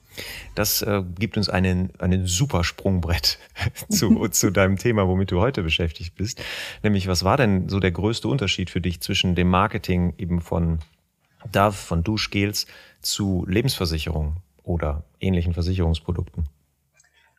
Das 0.55 0.81
äh, 0.83 1.03
gibt 1.17 1.37
uns 1.37 1.49
einen, 1.49 1.91
einen 1.99 2.27
super 2.27 2.63
Sprungbrett 2.63 3.39
zu, 3.89 4.27
zu 4.31 4.51
deinem 4.51 4.77
Thema, 4.77 5.07
womit 5.07 5.31
du 5.31 5.39
heute 5.39 5.63
beschäftigt 5.63 6.15
bist. 6.15 6.41
Nämlich, 6.81 7.07
was 7.07 7.23
war 7.23 7.37
denn 7.37 7.67
so 7.67 7.79
der 7.79 7.91
größte 7.91 8.27
Unterschied 8.27 8.69
für 8.69 8.79
dich 8.79 9.01
zwischen 9.01 9.35
dem 9.35 9.49
Marketing 9.49 10.13
eben 10.17 10.39
von 10.39 10.79
Dove, 11.51 11.73
von 11.73 12.03
Duschgels 12.03 12.67
zu 13.01 13.45
Lebensversicherung 13.49 14.37
oder 14.63 15.03
ähnlichen 15.19 15.53
Versicherungsprodukten? 15.53 16.47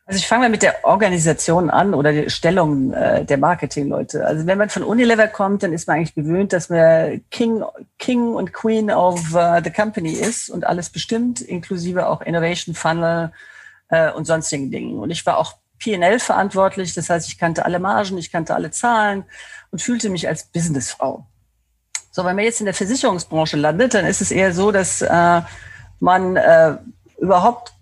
Also 0.07 0.19
ich 0.19 0.27
fange 0.27 0.43
mal 0.43 0.49
mit 0.49 0.61
der 0.61 0.85
Organisation 0.85 1.71
an 1.71 1.95
oder 1.95 2.13
der 2.13 2.29
Stellung 2.29 2.93
äh, 2.93 3.25
der 3.25 3.39
Marketingleute. 3.39 4.23
Also 4.23 4.45
wenn 4.45 4.59
man 4.59 4.69
von 4.69 4.83
Unilever 4.83 5.27
kommt, 5.27 5.63
dann 5.63 5.73
ist 5.73 5.87
man 5.87 5.97
eigentlich 5.97 6.13
gewöhnt, 6.13 6.53
dass 6.53 6.69
man 6.69 7.21
King, 7.31 7.63
King 7.97 8.35
und 8.35 8.53
Queen 8.53 8.91
of 8.91 9.33
uh, 9.33 9.59
the 9.63 9.71
Company 9.71 10.11
ist 10.11 10.49
und 10.49 10.63
alles 10.63 10.91
bestimmt, 10.91 11.41
inklusive 11.41 12.07
auch 12.07 12.21
Innovation 12.21 12.75
Funnel 12.75 13.31
äh, 13.89 14.11
und 14.11 14.25
sonstigen 14.25 14.69
Dingen. 14.69 14.99
Und 14.99 15.09
ich 15.09 15.25
war 15.25 15.39
auch 15.39 15.55
P&L 15.79 16.19
verantwortlich, 16.19 16.93
das 16.93 17.09
heißt, 17.09 17.27
ich 17.27 17.39
kannte 17.39 17.65
alle 17.65 17.79
Margen, 17.79 18.17
ich 18.19 18.31
kannte 18.31 18.53
alle 18.53 18.69
Zahlen 18.69 19.25
und 19.71 19.81
fühlte 19.81 20.09
mich 20.09 20.27
als 20.27 20.45
Businessfrau. 20.45 21.25
So, 22.11 22.23
wenn 22.23 22.35
man 22.35 22.45
jetzt 22.45 22.59
in 22.59 22.65
der 22.65 22.75
Versicherungsbranche 22.75 23.57
landet, 23.57 23.95
dann 23.95 24.05
ist 24.05 24.21
es 24.21 24.31
eher 24.31 24.53
so, 24.53 24.71
dass 24.71 25.01
äh, 25.01 25.41
man 25.99 26.35
äh, 26.37 26.77
überhaupt 27.17 27.73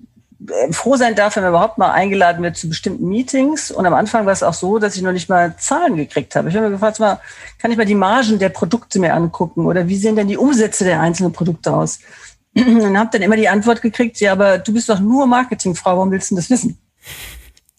froh 0.71 0.95
sein 0.95 1.15
darf, 1.15 1.35
wenn 1.35 1.43
man 1.43 1.51
überhaupt 1.51 1.77
mal 1.77 1.91
eingeladen 1.91 2.43
wird 2.43 2.57
zu 2.57 2.67
bestimmten 2.69 3.07
Meetings. 3.07 3.71
Und 3.71 3.85
am 3.85 3.93
Anfang 3.93 4.25
war 4.25 4.33
es 4.33 4.43
auch 4.43 4.53
so, 4.53 4.79
dass 4.79 4.95
ich 4.95 5.01
noch 5.01 5.11
nicht 5.11 5.29
mal 5.29 5.55
Zahlen 5.57 5.95
gekriegt 5.95 6.35
habe. 6.35 6.49
Ich 6.49 6.55
habe 6.55 6.67
mir 6.67 6.73
gefragt, 6.73 6.99
mal, 6.99 7.19
kann 7.59 7.71
ich 7.71 7.77
mal 7.77 7.85
die 7.85 7.95
Margen 7.95 8.39
der 8.39 8.49
Produkte 8.49 8.99
mir 8.99 9.13
angucken 9.13 9.65
oder 9.65 9.87
wie 9.87 9.97
sehen 9.97 10.15
denn 10.15 10.27
die 10.27 10.37
Umsätze 10.37 10.83
der 10.83 11.01
einzelnen 11.01 11.33
Produkte 11.33 11.73
aus? 11.73 11.99
Und 12.55 12.97
habe 12.97 13.09
dann 13.11 13.21
immer 13.21 13.35
die 13.35 13.49
Antwort 13.49 13.81
gekriegt, 13.81 14.19
ja, 14.19 14.31
aber 14.31 14.57
du 14.57 14.73
bist 14.73 14.89
doch 14.89 14.99
nur 14.99 15.25
Marketingfrau, 15.25 15.95
warum 15.97 16.11
willst 16.11 16.31
du 16.31 16.35
das 16.35 16.49
wissen? 16.49 16.77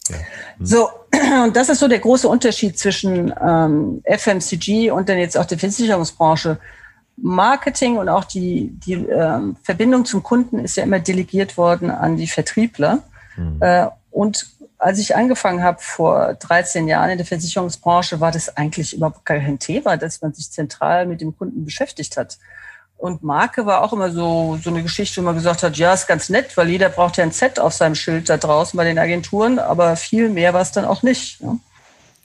Ja. 0.08 0.16
Hm. 0.16 0.66
So, 0.66 0.88
und 1.44 1.56
das 1.56 1.68
ist 1.68 1.80
so 1.80 1.88
der 1.88 1.98
große 1.98 2.28
Unterschied 2.28 2.78
zwischen 2.78 3.32
ähm, 3.40 4.02
FMCG 4.04 4.90
und 4.90 5.08
dann 5.08 5.18
jetzt 5.18 5.36
auch 5.36 5.44
der 5.44 5.58
Versicherungsbranche. 5.58 6.58
Marketing 7.16 7.96
und 7.96 8.08
auch 8.08 8.24
die, 8.24 8.70
die 8.84 8.94
ähm, 8.94 9.56
Verbindung 9.62 10.04
zum 10.04 10.22
Kunden 10.22 10.58
ist 10.58 10.76
ja 10.76 10.82
immer 10.82 10.98
delegiert 10.98 11.56
worden 11.56 11.90
an 11.90 12.16
die 12.16 12.26
Vertriebler. 12.26 13.02
Mhm. 13.36 13.58
Äh, 13.60 13.86
und 14.10 14.46
als 14.78 14.98
ich 14.98 15.16
angefangen 15.16 15.62
habe 15.62 15.78
vor 15.80 16.34
13 16.34 16.88
Jahren 16.88 17.10
in 17.10 17.18
der 17.18 17.26
Versicherungsbranche, 17.26 18.20
war 18.20 18.32
das 18.32 18.56
eigentlich 18.56 18.94
überhaupt 18.94 19.24
kein 19.24 19.58
Thema, 19.58 19.96
dass 19.96 20.20
man 20.20 20.34
sich 20.34 20.50
zentral 20.50 21.06
mit 21.06 21.20
dem 21.20 21.36
Kunden 21.36 21.64
beschäftigt 21.64 22.16
hat. 22.16 22.38
Und 22.96 23.22
Marke 23.22 23.66
war 23.66 23.82
auch 23.82 23.92
immer 23.92 24.10
so, 24.10 24.58
so 24.62 24.70
eine 24.70 24.82
Geschichte, 24.82 25.20
wo 25.20 25.24
man 25.24 25.34
gesagt 25.34 25.62
hat, 25.62 25.76
ja, 25.76 25.92
ist 25.92 26.06
ganz 26.06 26.28
nett, 26.28 26.56
weil 26.56 26.68
jeder 26.68 26.88
braucht 26.88 27.16
ja 27.16 27.24
ein 27.24 27.32
Z 27.32 27.58
auf 27.58 27.74
seinem 27.74 27.94
Schild 27.94 28.28
da 28.28 28.36
draußen 28.36 28.76
bei 28.76 28.84
den 28.84 28.98
Agenturen, 28.98 29.58
aber 29.58 29.96
viel 29.96 30.28
mehr 30.28 30.54
war 30.54 30.62
es 30.62 30.72
dann 30.72 30.84
auch 30.84 31.02
nicht. 31.02 31.40
Ja. 31.40 31.56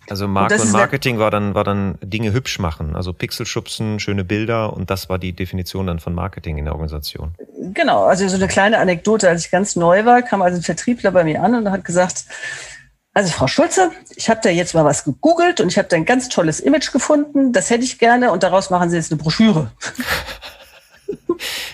Also 0.09 0.27
Marke 0.27 0.55
und, 0.55 0.61
und 0.61 0.71
Marketing 0.71 1.19
war 1.19 1.31
dann, 1.31 1.55
war 1.55 1.63
dann 1.63 1.97
Dinge 2.01 2.33
hübsch 2.33 2.59
machen, 2.59 2.95
also 2.95 3.13
Pixel 3.13 3.45
schubsen, 3.45 3.99
schöne 3.99 4.23
Bilder 4.23 4.73
und 4.73 4.89
das 4.89 5.09
war 5.09 5.19
die 5.19 5.33
Definition 5.33 5.87
dann 5.87 5.99
von 5.99 6.13
Marketing 6.13 6.57
in 6.57 6.65
der 6.65 6.73
Organisation. 6.73 7.35
Genau, 7.73 8.05
also 8.05 8.27
so 8.27 8.35
eine 8.35 8.47
kleine 8.47 8.79
Anekdote, 8.79 9.29
als 9.29 9.45
ich 9.45 9.51
ganz 9.51 9.75
neu 9.75 10.05
war, 10.05 10.21
kam 10.21 10.41
also 10.41 10.57
ein 10.57 10.63
Vertriebler 10.63 11.11
bei 11.11 11.23
mir 11.23 11.43
an 11.43 11.55
und 11.55 11.71
hat 11.71 11.85
gesagt, 11.85 12.25
also 13.13 13.31
Frau 13.31 13.47
Schulze, 13.47 13.91
ich 14.15 14.29
habe 14.29 14.39
da 14.43 14.49
jetzt 14.49 14.73
mal 14.73 14.85
was 14.85 15.03
gegoogelt 15.03 15.61
und 15.61 15.67
ich 15.67 15.77
habe 15.77 15.87
da 15.87 15.95
ein 15.95 16.05
ganz 16.05 16.29
tolles 16.29 16.59
Image 16.59 16.91
gefunden, 16.91 17.53
das 17.53 17.69
hätte 17.69 17.83
ich 17.83 17.99
gerne 17.99 18.31
und 18.31 18.43
daraus 18.43 18.69
machen 18.69 18.89
Sie 18.89 18.95
jetzt 18.95 19.11
eine 19.11 19.21
Broschüre. 19.21 19.71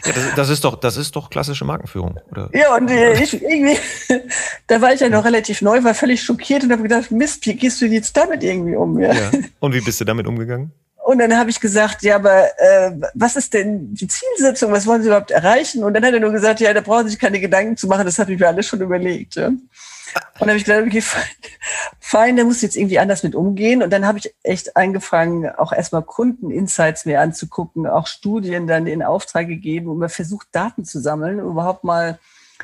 Ja, 0.05 0.11
das, 0.13 0.35
das, 0.35 0.49
ist 0.49 0.63
doch, 0.63 0.75
das 0.75 0.97
ist 0.97 1.15
doch 1.15 1.29
klassische 1.29 1.65
Markenführung, 1.65 2.19
oder? 2.31 2.49
Ja, 2.53 2.75
und 2.75 2.89
äh, 2.89 3.21
ich 3.21 3.33
irgendwie, 3.33 3.77
da 4.67 4.79
war 4.81 4.93
ich 4.93 4.99
ja 4.99 5.09
noch 5.09 5.25
relativ 5.25 5.61
neu, 5.61 5.83
war 5.83 5.95
völlig 5.95 6.21
schockiert 6.21 6.63
und 6.63 6.71
habe 6.71 6.83
gedacht, 6.83 7.11
Mist, 7.11 7.45
wie 7.45 7.55
gehst 7.55 7.81
du 7.81 7.87
jetzt 7.87 8.15
damit 8.15 8.43
irgendwie 8.43 8.75
um? 8.75 8.99
Ja. 8.99 9.13
ja. 9.13 9.31
Und 9.59 9.73
wie 9.73 9.81
bist 9.81 9.99
du 9.99 10.05
damit 10.05 10.27
umgegangen? 10.27 10.71
Und 11.05 11.19
dann 11.19 11.37
habe 11.37 11.51
ich 11.51 11.59
gesagt, 11.59 12.01
ja, 12.01 12.15
aber 12.15 12.45
äh, 12.59 12.91
was 13.13 13.35
ist 13.35 13.53
denn 13.53 13.93
die 13.93 14.07
Zielsetzung? 14.07 14.71
Was 14.71 14.87
wollen 14.87 15.03
Sie 15.03 15.07
überhaupt 15.07 15.29
erreichen? 15.29 15.83
Und 15.83 15.93
dann 15.93 16.03
hat 16.03 16.15
er 16.15 16.19
nur 16.19 16.31
gesagt, 16.31 16.61
ja, 16.61 16.73
da 16.73 16.81
brauchen 16.81 17.03
Sie 17.03 17.11
sich 17.11 17.19
keine 17.19 17.39
Gedanken 17.39 17.77
zu 17.77 17.85
machen, 17.85 18.07
das 18.07 18.17
habe 18.17 18.33
ich 18.33 18.39
mir 18.39 18.47
alles 18.47 18.65
schon 18.65 18.81
überlegt. 18.81 19.35
Ja. 19.35 19.49
Und 19.49 19.61
dann 20.39 20.49
habe 20.49 20.57
ich 20.57 20.65
gedacht, 20.65 20.83
okay, 20.87 21.03
fein, 21.99 22.35
der 22.37 22.45
muss 22.45 22.63
jetzt 22.63 22.75
irgendwie 22.75 22.97
anders 22.97 23.21
mit 23.21 23.35
umgehen. 23.35 23.83
Und 23.83 23.93
dann 23.93 24.07
habe 24.07 24.17
ich 24.17 24.33
echt 24.41 24.75
angefangen, 24.75 25.47
auch 25.47 25.73
erstmal 25.73 26.01
Kundeninsights 26.01 27.05
mir 27.05 27.21
anzugucken, 27.21 27.85
auch 27.85 28.07
Studien 28.07 28.65
dann 28.65 28.87
in 28.87 29.03
Auftrag 29.03 29.47
gegeben 29.47 29.91
und 29.91 29.99
man 29.99 30.09
versucht, 30.09 30.47
Daten 30.53 30.85
zu 30.85 30.99
sammeln, 30.99 31.39
um 31.39 31.51
überhaupt 31.51 31.83
mal 31.83 32.17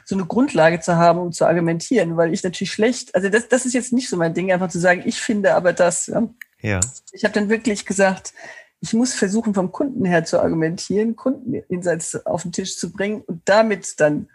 so 0.03 0.15
eine 0.15 0.25
Grundlage 0.25 0.79
zu 0.79 0.95
haben, 0.95 1.19
um 1.19 1.31
zu 1.31 1.45
argumentieren, 1.45 2.17
weil 2.17 2.33
ich 2.33 2.41
natürlich 2.41 2.71
schlecht, 2.71 3.13
also 3.13 3.29
das, 3.29 3.50
das 3.50 3.67
ist 3.67 3.74
jetzt 3.74 3.93
nicht 3.93 4.10
so 4.10 4.17
mein 4.17 4.33
Ding, 4.33 4.51
einfach 4.51 4.69
zu 4.69 4.79
sagen, 4.79 5.03
ich 5.05 5.21
finde 5.21 5.53
aber 5.53 5.74
das. 5.74 6.07
Ja. 6.07 6.24
Ja. 6.62 6.80
Ich 7.12 7.24
habe 7.24 7.34
dann 7.34 7.50
wirklich 7.50 7.86
gesagt, 7.86 8.34
ich 8.80 8.94
muss 8.94 9.13
versuchen, 9.13 9.53
vom 9.53 9.72
Kunden 9.72 10.06
her 10.06 10.25
zu 10.25 10.41
argumentieren, 10.41 11.15
Kundeninsights 11.15 12.25
auf 12.25 12.41
den 12.41 12.51
Tisch 12.51 12.77
zu 12.77 12.91
bringen 12.91 13.22
und 13.22 13.41
damit 13.46 14.00
dann 14.00 14.27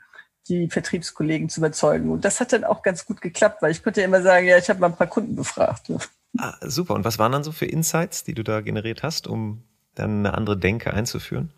die 0.49 0.71
Vertriebskollegen 0.71 1.49
zu 1.49 1.61
überzeugen. 1.61 2.11
Und 2.11 2.25
das 2.25 2.39
hat 2.39 2.53
dann 2.53 2.65
auch 2.65 2.83
ganz 2.83 3.05
gut 3.05 3.21
geklappt, 3.21 3.63
weil 3.63 3.73
ich 3.73 3.83
konnte 3.83 4.01
ja 4.01 4.07
immer 4.07 4.23
sagen, 4.23 4.47
ja, 4.47 4.57
ich 4.57 4.69
habe 4.69 4.79
mal 4.79 4.89
ein 4.89 4.97
paar 4.97 5.09
Kunden 5.09 5.35
befragt. 5.35 5.91
Ah, 6.39 6.55
super. 6.61 6.95
Und 6.95 7.05
was 7.05 7.19
waren 7.19 7.33
dann 7.33 7.43
so 7.43 7.51
für 7.51 7.67
Insights, 7.67 8.23
die 8.23 8.35
du 8.35 8.45
da 8.45 8.61
generiert 8.61 9.03
hast, 9.03 9.27
um 9.27 9.63
dann 9.95 10.19
eine 10.19 10.35
andere 10.35 10.57
Denke 10.57 10.93
einzuführen? 10.93 11.51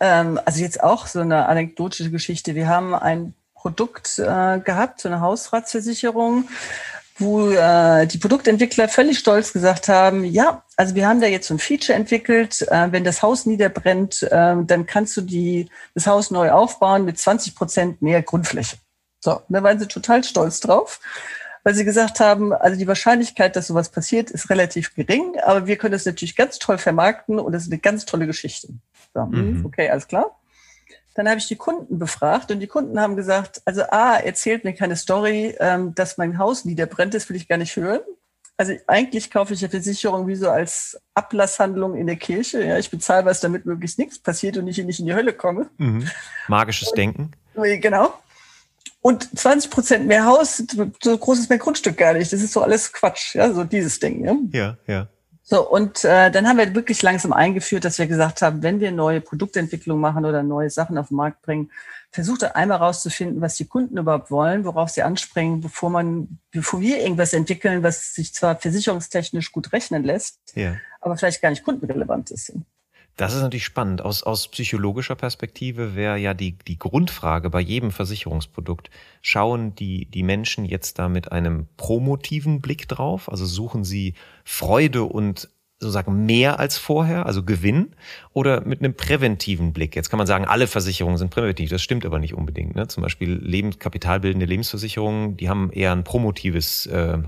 Ähm, 0.00 0.38
also 0.44 0.60
jetzt 0.60 0.82
auch 0.82 1.06
so 1.06 1.20
eine 1.20 1.46
anekdotische 1.46 2.10
Geschichte. 2.10 2.54
Wir 2.54 2.68
haben 2.68 2.94
ein 2.94 3.34
Produkt 3.54 4.18
äh, 4.18 4.58
gehabt, 4.58 5.00
so 5.00 5.08
eine 5.08 5.20
Hausratsversicherung, 5.20 6.48
wo 7.20 7.50
äh, 7.50 8.06
die 8.06 8.18
Produktentwickler 8.18 8.88
völlig 8.88 9.18
stolz 9.18 9.52
gesagt 9.52 9.88
haben, 9.88 10.24
ja, 10.24 10.64
also 10.76 10.94
wir 10.94 11.06
haben 11.06 11.20
da 11.20 11.26
jetzt 11.26 11.48
so 11.48 11.54
ein 11.54 11.58
Feature 11.58 11.96
entwickelt, 11.96 12.62
äh, 12.62 12.90
wenn 12.90 13.04
das 13.04 13.22
Haus 13.22 13.46
niederbrennt, 13.46 14.22
äh, 14.22 14.56
dann 14.64 14.86
kannst 14.86 15.16
du 15.16 15.20
die, 15.20 15.68
das 15.94 16.06
Haus 16.06 16.30
neu 16.30 16.50
aufbauen 16.50 17.04
mit 17.04 17.18
20 17.18 17.54
Prozent 17.54 18.02
mehr 18.02 18.22
Grundfläche. 18.22 18.76
So, 19.20 19.42
da 19.48 19.62
waren 19.62 19.78
sie 19.78 19.86
total 19.86 20.24
stolz 20.24 20.60
drauf, 20.60 21.00
weil 21.62 21.74
sie 21.74 21.84
gesagt 21.84 22.20
haben, 22.20 22.54
also 22.54 22.78
die 22.78 22.88
Wahrscheinlichkeit, 22.88 23.54
dass 23.54 23.66
sowas 23.66 23.90
passiert, 23.90 24.30
ist 24.30 24.48
relativ 24.48 24.94
gering, 24.94 25.34
aber 25.44 25.66
wir 25.66 25.76
können 25.76 25.92
das 25.92 26.06
natürlich 26.06 26.36
ganz 26.36 26.58
toll 26.58 26.78
vermarkten 26.78 27.38
und 27.38 27.52
das 27.52 27.64
ist 27.64 27.72
eine 27.72 27.80
ganz 27.80 28.06
tolle 28.06 28.26
Geschichte. 28.26 28.68
So, 29.12 29.22
hm, 29.22 29.58
mhm. 29.58 29.66
Okay, 29.66 29.90
alles 29.90 30.08
klar. 30.08 30.39
Dann 31.14 31.28
habe 31.28 31.38
ich 31.38 31.48
die 31.48 31.56
Kunden 31.56 31.98
befragt 31.98 32.50
und 32.50 32.60
die 32.60 32.66
Kunden 32.66 33.00
haben 33.00 33.16
gesagt, 33.16 33.62
also 33.64 33.82
A, 33.90 34.16
erzählt 34.16 34.64
mir 34.64 34.74
keine 34.74 34.96
Story, 34.96 35.56
ähm, 35.58 35.94
dass 35.94 36.18
mein 36.18 36.38
Haus 36.38 36.64
niederbrennt, 36.64 37.14
das 37.14 37.28
will 37.28 37.36
ich 37.36 37.48
gar 37.48 37.58
nicht 37.58 37.76
hören. 37.76 38.00
Also 38.56 38.74
eigentlich 38.86 39.30
kaufe 39.30 39.54
ich 39.54 39.62
ja 39.62 39.68
Versicherung 39.68 40.26
wie 40.26 40.34
so 40.34 40.50
als 40.50 41.00
Ablasshandlung 41.14 41.94
in 41.94 42.06
der 42.06 42.16
Kirche. 42.16 42.62
Ja, 42.62 42.76
ich 42.76 42.90
bezahle 42.90 43.24
was, 43.24 43.40
damit 43.40 43.64
möglichst 43.64 43.98
nichts 43.98 44.18
passiert 44.18 44.58
und 44.58 44.68
ich 44.68 44.76
nicht 44.84 45.00
in 45.00 45.06
die 45.06 45.14
Hölle 45.14 45.32
komme. 45.32 45.70
Mhm. 45.78 46.06
Magisches 46.46 46.88
und, 46.88 46.98
Denken. 46.98 47.30
Genau. 47.54 48.12
Und 49.00 49.38
20 49.38 49.70
Prozent 49.70 50.06
mehr 50.06 50.26
Haus, 50.26 50.62
so 51.02 51.16
groß 51.16 51.38
ist 51.38 51.48
mein 51.48 51.58
Grundstück 51.58 51.96
gar 51.96 52.12
nicht. 52.12 52.32
Das 52.32 52.42
ist 52.42 52.52
so 52.52 52.60
alles 52.60 52.92
Quatsch, 52.92 53.34
ja, 53.34 53.50
so 53.50 53.64
dieses 53.64 53.98
Ding. 53.98 54.26
Ja, 54.26 54.36
ja. 54.52 54.76
ja. 54.86 55.08
So, 55.50 55.68
und 55.68 56.04
äh, 56.04 56.30
dann 56.30 56.46
haben 56.46 56.58
wir 56.58 56.76
wirklich 56.76 57.02
langsam 57.02 57.32
eingeführt, 57.32 57.84
dass 57.84 57.98
wir 57.98 58.06
gesagt 58.06 58.40
haben, 58.40 58.62
wenn 58.62 58.78
wir 58.78 58.92
neue 58.92 59.20
Produktentwicklung 59.20 59.98
machen 59.98 60.24
oder 60.24 60.44
neue 60.44 60.70
Sachen 60.70 60.96
auf 60.96 61.08
den 61.08 61.16
Markt 61.16 61.42
bringen, 61.42 61.72
versucht 62.12 62.44
einmal 62.54 62.78
rauszufinden, 62.78 63.40
was 63.40 63.56
die 63.56 63.64
Kunden 63.64 63.98
überhaupt 63.98 64.30
wollen, 64.30 64.64
worauf 64.64 64.90
sie 64.90 65.02
anspringen, 65.02 65.60
bevor 65.60 65.90
man, 65.90 66.38
bevor 66.52 66.80
wir 66.80 67.00
irgendwas 67.00 67.32
entwickeln, 67.32 67.82
was 67.82 68.14
sich 68.14 68.32
zwar 68.32 68.60
versicherungstechnisch 68.60 69.50
gut 69.50 69.72
rechnen 69.72 70.04
lässt, 70.04 70.38
ja. 70.54 70.76
aber 71.00 71.16
vielleicht 71.16 71.42
gar 71.42 71.50
nicht 71.50 71.64
kundenrelevant 71.64 72.30
ist. 72.30 72.52
Das 73.16 73.34
ist 73.34 73.42
natürlich 73.42 73.64
spannend. 73.64 74.02
Aus, 74.02 74.22
aus 74.22 74.48
psychologischer 74.48 75.14
Perspektive 75.14 75.94
wäre 75.94 76.16
ja 76.16 76.32
die, 76.32 76.56
die 76.56 76.78
Grundfrage 76.78 77.50
bei 77.50 77.60
jedem 77.60 77.90
Versicherungsprodukt, 77.90 78.90
schauen 79.20 79.74
die, 79.74 80.06
die 80.06 80.22
Menschen 80.22 80.64
jetzt 80.64 80.98
da 80.98 81.08
mit 81.08 81.30
einem 81.30 81.66
promotiven 81.76 82.60
Blick 82.60 82.88
drauf? 82.88 83.30
Also 83.30 83.44
suchen 83.44 83.84
sie 83.84 84.14
Freude 84.44 85.04
und 85.04 85.50
sozusagen 85.80 86.26
mehr 86.26 86.60
als 86.60 86.76
vorher, 86.76 87.26
also 87.26 87.42
Gewinn, 87.42 87.94
oder 88.32 88.60
mit 88.66 88.80
einem 88.80 88.94
präventiven 88.94 89.72
Blick? 89.72 89.96
Jetzt 89.96 90.10
kann 90.10 90.18
man 90.18 90.26
sagen, 90.26 90.44
alle 90.44 90.66
Versicherungen 90.66 91.16
sind 91.16 91.30
präventiv, 91.30 91.70
das 91.70 91.82
stimmt 91.82 92.04
aber 92.04 92.18
nicht 92.18 92.34
unbedingt. 92.34 92.76
Ne? 92.76 92.86
Zum 92.88 93.02
Beispiel 93.02 93.32
Lebens 93.32 93.78
kapitalbildende 93.78 94.46
Lebensversicherungen, 94.46 95.36
die 95.36 95.48
haben 95.48 95.72
eher 95.72 95.92
ein 95.92 96.04
promotives 96.04 96.86
äh, 96.86 97.18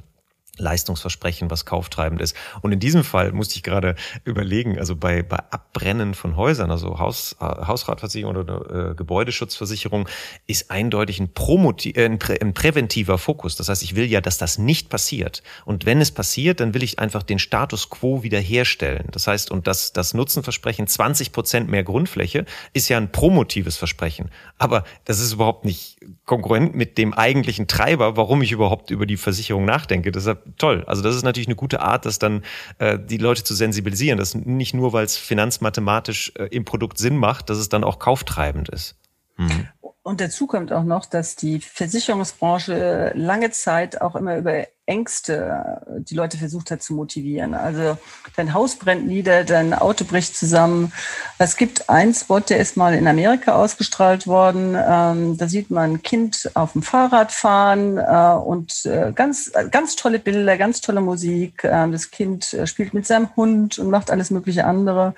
Leistungsversprechen, 0.59 1.50
was 1.50 1.64
kauftreibend 1.64 2.21
ist. 2.21 2.37
Und 2.61 2.73
in 2.73 2.78
diesem 2.78 3.04
Fall 3.04 3.32
musste 3.32 3.56
ich 3.56 3.62
gerade 3.62 3.94
überlegen, 4.25 4.78
also 4.78 4.94
bei, 4.94 5.23
bei 5.23 5.38
Abbrennen 5.50 6.12
von 6.12 6.37
Häusern, 6.37 6.71
also 6.71 6.99
Haus, 6.99 7.37
äh, 7.40 7.44
Hausratversicherung 7.44 8.37
oder 8.37 8.90
äh, 8.90 8.94
Gebäudeschutzversicherung, 8.94 10.06
ist 10.47 10.71
eindeutig 10.71 11.21
ein, 11.21 11.32
Promoti 11.32 11.92
äh, 11.92 12.04
ein, 12.04 12.18
Prä 12.18 12.37
ein 12.38 12.52
präventiver 12.52 13.16
Fokus. 13.16 13.56
Das 13.56 13.71
heißt, 13.71 13.82
ich 13.82 13.97
will 13.97 14.04
ja, 14.04 14.21
dass 14.21 14.37
das 14.37 14.59
nicht 14.59 14.90
passiert. 14.90 15.42
Und 15.64 15.87
wenn 15.87 16.02
es 16.02 16.11
passiert, 16.11 16.61
dann 16.61 16.75
will 16.75 16.82
ich 16.82 16.99
einfach 16.99 17.23
den 17.23 17.38
Status 17.38 17.88
quo 17.88 18.23
wiederherstellen. 18.23 19.09
Das 19.11 19.26
heißt, 19.26 19.50
und 19.50 19.66
das, 19.66 19.94
das 19.94 20.12
Nutzenversprechen 20.12 20.87
20 20.87 21.32
Prozent 21.32 21.71
mehr 21.71 21.82
Grundfläche 21.82 22.44
ist 22.75 22.90
ja 22.90 22.99
ein 22.99 23.11
promotives 23.11 23.78
Versprechen. 23.78 24.30
Aber 24.59 24.85
das 25.06 25.18
ist 25.18 25.32
überhaupt 25.32 25.64
nicht 25.64 25.99
konkurrent 26.26 26.75
mit 26.75 26.99
dem 26.99 27.14
eigentlichen 27.14 27.66
Treiber, 27.68 28.18
warum 28.18 28.42
ich 28.42 28.52
überhaupt 28.52 28.90
über 28.90 29.06
die 29.06 29.16
Versicherung 29.16 29.64
nachdenke. 29.64 30.12
Deshalb 30.12 30.42
toll. 30.59 30.85
Also 30.87 31.02
das 31.02 31.14
ist 31.14 31.23
natürlich 31.23 31.49
eine 31.49 31.56
gute 31.56 31.80
Art, 31.80 32.06
das 32.06 32.18
dann 32.18 32.42
äh, 32.78 32.99
die 32.99 33.18
Leute 33.18 33.44
zu 33.44 33.54
sensibilisieren. 33.54 34.18
Das 34.18 34.35
nicht 34.35 34.75
nur, 34.75 34.92
weil 34.92 35.04
es 35.04 35.16
finanzmathematisch 35.16 36.32
äh, 36.37 36.44
im 36.47 36.64
Produkt 36.64 36.99
Sinn 36.99 37.16
macht, 37.16 37.50
dass 37.50 37.59
es 37.59 37.68
dann 37.68 37.85
auch 37.85 37.99
kauftreibend 37.99 38.68
ist. 38.68 38.97
Mhm. 39.37 39.68
Und 40.04 40.21
dazu 40.21 40.49
kommt 40.49 40.73
auch 40.73 40.82
noch, 40.82 41.06
dass 41.06 41.37
die 41.37 41.61
Versicherungsbranche 41.61 43.12
lange 43.14 43.52
Zeit 43.52 44.00
auch 44.00 44.16
immer 44.16 44.37
über 44.37 44.66
Ängste 44.85 45.85
äh, 45.87 46.00
die 46.00 46.16
Leute 46.16 46.37
versucht 46.37 46.73
hat 46.73 46.82
zu 46.82 46.94
motivieren. 46.94 47.54
Also 47.54 47.97
dein 48.35 48.52
Haus 48.52 48.75
brennt 48.76 49.06
nieder, 49.06 49.44
dein 49.44 49.75
Auto 49.75 50.04
bricht 50.04 50.37
zusammen. 50.37 50.92
Es 51.38 51.56
gibt 51.56 51.88
einen 51.88 52.14
Spot, 52.14 52.40
der 52.40 52.59
ist 52.59 52.76
mal 52.76 52.94
in 52.94 53.06
Amerika 53.06 53.54
ausgestrahlt 53.54 54.26
worden. 54.26 54.76
Ähm, 54.76 55.37
da 55.37 55.47
sieht 55.47 55.71
man 55.71 55.92
ein 55.92 56.02
Kind 56.02 56.50
auf 56.54 56.73
dem 56.73 56.82
Fahrrad 56.82 57.30
fahren 57.30 57.99
äh, 57.99 58.35
und 58.44 58.85
äh, 58.87 59.12
ganz, 59.14 59.52
ganz 59.71 59.94
tolle 59.94 60.18
Bilder, 60.18 60.59
ganz 60.59 60.80
tolle 60.80 61.00
Musik. 61.00 61.62
Äh, 61.62 61.88
das 61.90 62.11
Kind 62.11 62.56
spielt 62.64 62.92
mit 62.92 63.06
seinem 63.06 63.35
Hund 63.37 63.78
und 63.78 63.88
macht 63.88 64.11
alles 64.11 64.32
mögliche 64.32 64.64
andere. 64.64 65.14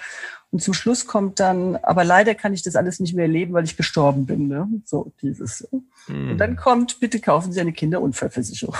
Und 0.54 0.60
zum 0.60 0.72
Schluss 0.72 1.08
kommt 1.08 1.40
dann, 1.40 1.74
aber 1.82 2.04
leider 2.04 2.36
kann 2.36 2.54
ich 2.54 2.62
das 2.62 2.76
alles 2.76 3.00
nicht 3.00 3.12
mehr 3.12 3.24
erleben, 3.24 3.54
weil 3.54 3.64
ich 3.64 3.76
gestorben 3.76 4.24
bin. 4.24 4.46
Ne? 4.46 4.68
So 4.84 5.10
dieses. 5.20 5.68
Mhm. 6.06 6.30
Und 6.30 6.38
dann 6.38 6.54
kommt, 6.54 7.00
bitte 7.00 7.18
kaufen 7.18 7.50
Sie 7.52 7.60
eine 7.60 7.72
Kinderunfallversicherung. 7.72 8.76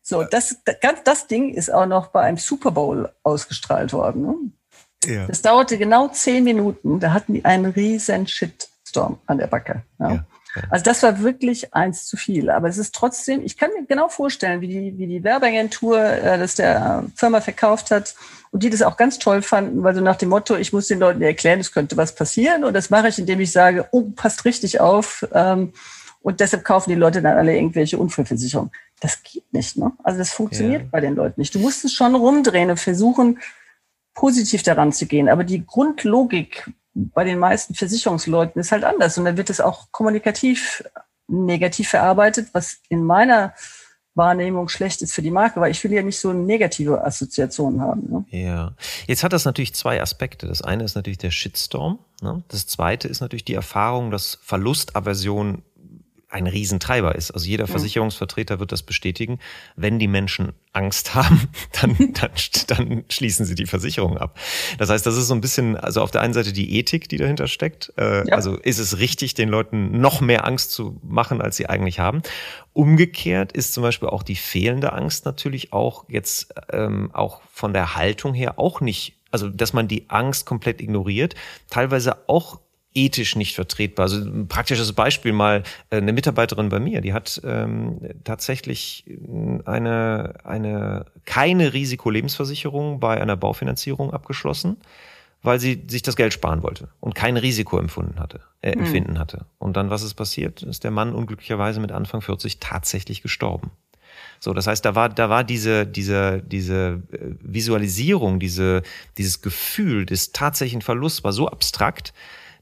So, 0.00 0.24
das, 0.24 0.56
das, 0.64 1.04
das 1.04 1.26
Ding 1.26 1.52
ist 1.52 1.70
auch 1.70 1.84
noch 1.84 2.06
bei 2.06 2.22
einem 2.22 2.38
Super 2.38 2.70
Bowl 2.70 3.12
ausgestrahlt 3.24 3.92
worden. 3.92 4.22
Ne? 4.22 5.12
Ja. 5.12 5.26
Das 5.26 5.42
dauerte 5.42 5.76
genau 5.76 6.08
zehn 6.08 6.44
Minuten. 6.44 6.98
Da 6.98 7.12
hatten 7.12 7.34
die 7.34 7.44
einen 7.44 7.66
riesen 7.66 8.26
Shitstorm 8.26 9.18
an 9.26 9.36
der 9.36 9.48
Backe. 9.48 9.82
Ja? 9.98 10.12
ja. 10.14 10.26
Also 10.70 10.84
das 10.84 11.02
war 11.02 11.22
wirklich 11.22 11.74
eins 11.74 12.06
zu 12.06 12.16
viel. 12.16 12.50
Aber 12.50 12.68
es 12.68 12.78
ist 12.78 12.94
trotzdem, 12.94 13.42
ich 13.44 13.56
kann 13.56 13.70
mir 13.78 13.86
genau 13.86 14.08
vorstellen, 14.08 14.60
wie 14.60 14.68
die, 14.68 14.98
wie 14.98 15.06
die 15.06 15.24
Werbeagentur 15.24 15.98
äh, 16.00 16.38
das 16.38 16.54
der 16.54 17.04
Firma 17.14 17.40
verkauft 17.40 17.90
hat 17.90 18.14
und 18.50 18.62
die 18.62 18.70
das 18.70 18.82
auch 18.82 18.96
ganz 18.96 19.18
toll 19.18 19.42
fanden, 19.42 19.82
weil 19.82 19.94
so 19.94 20.00
nach 20.00 20.16
dem 20.16 20.30
Motto, 20.30 20.56
ich 20.56 20.72
muss 20.72 20.88
den 20.88 20.98
Leuten 20.98 21.22
erklären, 21.22 21.60
es 21.60 21.72
könnte 21.72 21.96
was 21.96 22.14
passieren. 22.14 22.64
Und 22.64 22.74
das 22.74 22.90
mache 22.90 23.08
ich, 23.08 23.18
indem 23.18 23.40
ich 23.40 23.52
sage, 23.52 23.86
oh, 23.90 24.10
passt 24.14 24.44
richtig 24.44 24.80
auf. 24.80 25.26
Ähm, 25.32 25.72
und 26.20 26.40
deshalb 26.40 26.64
kaufen 26.64 26.90
die 26.90 26.96
Leute 26.96 27.22
dann 27.22 27.36
alle 27.36 27.54
irgendwelche 27.54 27.98
Unfallversicherungen. 27.98 28.72
Das 29.00 29.22
geht 29.22 29.52
nicht. 29.52 29.76
Ne? 29.76 29.92
Also 30.02 30.18
das 30.18 30.32
funktioniert 30.32 30.82
ja. 30.82 30.88
bei 30.90 31.00
den 31.00 31.14
Leuten 31.14 31.40
nicht. 31.40 31.54
Du 31.54 31.58
musst 31.58 31.84
es 31.84 31.92
schon 31.92 32.14
rumdrehen 32.14 32.70
und 32.70 32.80
versuchen, 32.80 33.38
positiv 34.14 34.62
daran 34.62 34.92
zu 34.92 35.06
gehen. 35.06 35.28
Aber 35.28 35.44
die 35.44 35.64
Grundlogik 35.64 36.68
bei 37.14 37.24
den 37.24 37.38
meisten 37.38 37.74
Versicherungsleuten 37.74 38.60
ist 38.60 38.72
halt 38.72 38.84
anders. 38.84 39.18
Und 39.18 39.24
dann 39.24 39.36
wird 39.36 39.50
es 39.50 39.60
auch 39.60 39.88
kommunikativ 39.92 40.82
negativ 41.28 41.90
verarbeitet, 41.90 42.48
was 42.52 42.78
in 42.88 43.04
meiner 43.04 43.52
Wahrnehmung 44.14 44.68
schlecht 44.68 45.00
ist 45.00 45.14
für 45.14 45.22
die 45.22 45.30
Marke, 45.30 45.60
weil 45.60 45.70
ich 45.70 45.82
will 45.84 45.92
ja 45.92 46.02
nicht 46.02 46.18
so 46.18 46.32
negative 46.32 47.04
Assoziationen 47.04 47.80
haben. 47.80 48.10
Ne? 48.10 48.24
Ja, 48.30 48.74
jetzt 49.06 49.22
hat 49.22 49.32
das 49.32 49.44
natürlich 49.44 49.74
zwei 49.74 50.02
Aspekte. 50.02 50.46
Das 50.46 50.60
eine 50.60 50.84
ist 50.84 50.96
natürlich 50.96 51.18
der 51.18 51.30
Shitstorm. 51.30 52.00
Ne? 52.20 52.42
Das 52.48 52.66
zweite 52.66 53.06
ist 53.06 53.20
natürlich 53.20 53.44
die 53.44 53.54
Erfahrung, 53.54 54.10
dass 54.10 54.38
Verlustaversion 54.42 55.62
ein 56.30 56.46
Riesentreiber 56.46 57.14
ist. 57.14 57.30
Also 57.30 57.46
jeder 57.46 57.66
Versicherungsvertreter 57.66 58.60
wird 58.60 58.70
das 58.70 58.82
bestätigen. 58.82 59.38
Wenn 59.76 59.98
die 59.98 60.08
Menschen 60.08 60.52
Angst 60.72 61.14
haben, 61.14 61.48
dann, 61.80 61.96
dann, 62.12 62.30
dann 62.66 63.04
schließen 63.08 63.46
sie 63.46 63.54
die 63.54 63.66
Versicherung 63.66 64.18
ab. 64.18 64.38
Das 64.78 64.90
heißt, 64.90 65.06
das 65.06 65.16
ist 65.16 65.28
so 65.28 65.34
ein 65.34 65.40
bisschen, 65.40 65.76
also 65.76 66.02
auf 66.02 66.10
der 66.10 66.20
einen 66.20 66.34
Seite 66.34 66.52
die 66.52 66.76
Ethik, 66.78 67.08
die 67.08 67.16
dahinter 67.16 67.46
steckt. 67.46 67.92
Äh, 67.96 68.28
ja. 68.28 68.34
Also 68.34 68.56
ist 68.56 68.78
es 68.78 68.98
richtig, 68.98 69.34
den 69.34 69.48
Leuten 69.48 70.00
noch 70.00 70.20
mehr 70.20 70.46
Angst 70.46 70.72
zu 70.72 71.00
machen, 71.02 71.40
als 71.40 71.56
sie 71.56 71.66
eigentlich 71.66 71.98
haben. 71.98 72.20
Umgekehrt 72.74 73.52
ist 73.52 73.72
zum 73.72 73.82
Beispiel 73.82 74.08
auch 74.08 74.22
die 74.22 74.36
fehlende 74.36 74.92
Angst 74.92 75.24
natürlich 75.24 75.72
auch 75.72 76.04
jetzt 76.08 76.54
ähm, 76.70 77.10
auch 77.14 77.40
von 77.50 77.72
der 77.72 77.96
Haltung 77.96 78.34
her 78.34 78.58
auch 78.58 78.80
nicht 78.80 79.14
also 79.30 79.50
dass 79.50 79.74
man 79.74 79.88
die 79.88 80.08
Angst 80.08 80.46
komplett 80.46 80.80
ignoriert, 80.80 81.34
teilweise 81.68 82.28
auch 82.30 82.60
ethisch 82.94 83.36
nicht 83.36 83.54
vertretbar. 83.54 84.04
Also 84.04 84.18
ein 84.18 84.48
praktisches 84.48 84.92
Beispiel 84.92 85.32
mal, 85.32 85.62
äh, 85.90 85.96
eine 85.96 86.12
Mitarbeiterin 86.12 86.68
bei 86.68 86.80
mir, 86.80 87.00
die 87.00 87.12
hat 87.12 87.40
ähm, 87.44 88.00
tatsächlich 88.24 89.04
eine, 89.64 90.34
eine 90.44 91.06
keine 91.24 91.72
Risikolebensversicherung 91.72 93.00
bei 93.00 93.20
einer 93.20 93.36
Baufinanzierung 93.36 94.12
abgeschlossen, 94.12 94.78
weil 95.42 95.60
sie 95.60 95.84
sich 95.86 96.02
das 96.02 96.16
Geld 96.16 96.32
sparen 96.32 96.62
wollte 96.62 96.88
und 97.00 97.14
kein 97.14 97.36
Risiko 97.36 97.78
empfunden 97.78 98.18
hatte, 98.18 98.40
äh, 98.62 98.72
hm. 98.72 98.80
empfinden 98.80 99.18
hatte. 99.18 99.46
Und 99.58 99.76
dann, 99.76 99.90
was 99.90 100.02
ist 100.02 100.14
passiert? 100.14 100.62
Ist 100.62 100.84
der 100.84 100.90
Mann 100.90 101.14
unglücklicherweise 101.14 101.80
mit 101.80 101.92
Anfang 101.92 102.22
40 102.22 102.58
tatsächlich 102.58 103.22
gestorben. 103.22 103.70
So, 104.40 104.52
das 104.52 104.66
heißt, 104.66 104.84
da 104.84 104.94
war, 104.94 105.08
da 105.08 105.30
war 105.30 105.44
diese, 105.44 105.86
diese, 105.86 106.42
diese 106.42 107.02
äh, 107.12 107.34
Visualisierung, 107.40 108.40
diese, 108.40 108.82
dieses 109.16 109.42
Gefühl 109.42 110.06
des 110.06 110.32
tatsächlichen 110.32 110.82
Verlusts 110.82 111.24
war 111.24 111.32
so 111.32 111.48
abstrakt, 111.48 112.12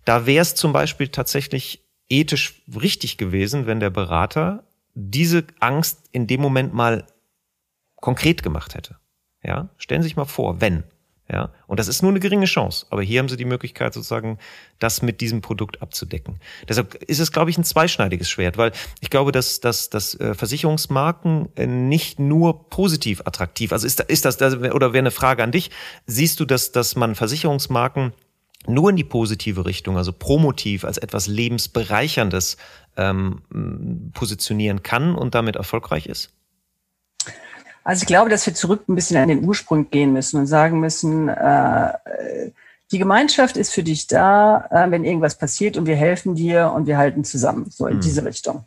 da 0.07 0.25
wäre 0.25 0.43
es 0.43 0.55
zum 0.55 0.73
Beispiel 0.73 1.09
tatsächlich 1.09 1.85
ethisch 2.09 2.63
richtig 2.81 3.19
gewesen, 3.19 3.67
wenn 3.67 3.81
der 3.81 3.91
Berater 3.91 4.65
diese 4.95 5.45
Angst 5.61 6.09
in 6.13 6.27
dem 6.27 6.41
Moment 6.41 6.73
mal 6.73 7.07
konkret 7.97 8.43
gemacht 8.43 8.75
hätte. 8.75 8.97
Ja, 9.43 9.69
stellen 9.77 10.03
Sie 10.03 10.09
sich 10.09 10.17
mal 10.17 10.25
vor, 10.25 10.61
wenn. 10.61 10.85
Ja, 11.29 11.53
und 11.67 11.81
das 11.81 11.89
ist 11.89 12.03
nur 12.03 12.13
eine 12.13 12.21
geringe 12.21 12.47
Chance. 12.47 12.87
Aber 12.91 13.03
hier 13.03 13.19
haben 13.19 13.29
Sie 13.29 13.37
die 13.37 13.45
Möglichkeit, 13.45 13.93
sozusagen, 13.93 14.39
das 14.79 15.03
mit 15.03 15.21
diesem 15.21 15.41
Produkt 15.41 15.83
abzudecken. 15.83 16.39
Deshalb 16.69 16.95
ist 16.95 17.19
es, 17.19 17.33
glaube 17.33 17.51
ich, 17.51 17.59
ein 17.59 17.65
zweischneidiges 17.65 18.31
Schwert, 18.31 18.59
weil 18.59 18.71
ich 19.01 19.11
glaube, 19.11 19.33
dass, 19.33 19.59
dass, 19.59 19.91
dass 19.91 20.15
äh, 20.21 20.35
Versicherungsmarken 20.35 21.49
äh, 21.57 21.67
nicht 21.67 22.21
nur 22.21 22.71
positiv 22.71 23.23
attraktiv, 23.25 23.73
also 23.73 23.89
ist, 23.89 23.99
ist 24.03 24.25
das, 24.25 24.41
oder 24.41 24.93
wäre 24.93 24.99
eine 24.99 25.11
Frage 25.11 25.43
an 25.43 25.51
dich, 25.51 25.73
siehst 26.07 26.39
du, 26.39 26.45
dass, 26.45 26.71
dass 26.71 26.95
man 26.95 27.17
Versicherungsmarken 27.17 28.13
nur 28.69 28.91
in 28.91 28.97
die 28.97 29.05
positive 29.05 29.67
Richtung, 29.67 29.97
also 29.97 30.13
promotiv 30.13 30.85
als 30.85 30.99
etwas 30.99 31.27
lebensbereicherndes 31.27 32.57
ähm, 32.97 33.43
positionieren 34.15 34.83
kann 34.83 35.15
und 35.15 35.35
damit 35.35 35.57
erfolgreich 35.57 36.07
ist? 36.07 36.31
Also 37.85 38.03
ich 38.03 38.07
glaube, 38.07 38.31
dass 38.31 38.45
wir 38.47 38.55
zurück 38.55 38.89
ein 38.89 38.97
bisschen 38.97 39.17
an 39.17 39.29
den 39.29 39.45
Ursprung 39.45 39.91
gehen 39.91 40.13
müssen 40.13 40.41
und 40.41 40.47
sagen 40.47 40.81
müssen, 40.81 41.29
äh, 41.29 41.93
die 42.93 42.99
Gemeinschaft 42.99 43.57
ist 43.57 43.73
für 43.73 43.83
dich 43.83 44.07
da, 44.07 44.67
äh, 44.71 44.91
wenn 44.91 45.05
irgendwas 45.05 45.39
passiert 45.39 45.77
und 45.77 45.87
wir 45.87 45.97
helfen 45.97 46.35
dir 46.35 46.73
und 46.75 46.87
wir 46.87 46.99
halten 46.99 47.25
zusammen, 47.25 47.71
so 47.71 47.87
in 47.87 47.97
mhm. 47.97 48.01
diese 48.01 48.25
Richtung. 48.25 48.65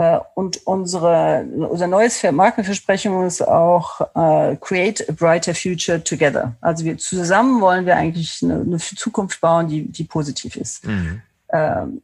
Äh, 0.00 0.18
und 0.34 0.66
unsere, 0.66 1.44
unser 1.68 1.86
neues 1.86 2.22
Markenversprechung 2.22 3.26
ist 3.26 3.46
auch 3.46 4.00
uh, 4.14 4.56
Create 4.56 5.06
a 5.06 5.12
Brighter 5.12 5.54
Future 5.54 6.02
Together. 6.02 6.54
Also 6.62 6.86
wir 6.86 6.96
zusammen 6.96 7.60
wollen 7.60 7.84
wir 7.84 7.96
eigentlich 7.96 8.42
eine, 8.42 8.62
eine 8.62 8.78
Zukunft 8.78 9.42
bauen, 9.42 9.68
die, 9.68 9.84
die 9.84 10.04
positiv 10.04 10.56
ist. 10.56 10.86
Mhm. 10.86 11.20
Ähm, 11.52 12.02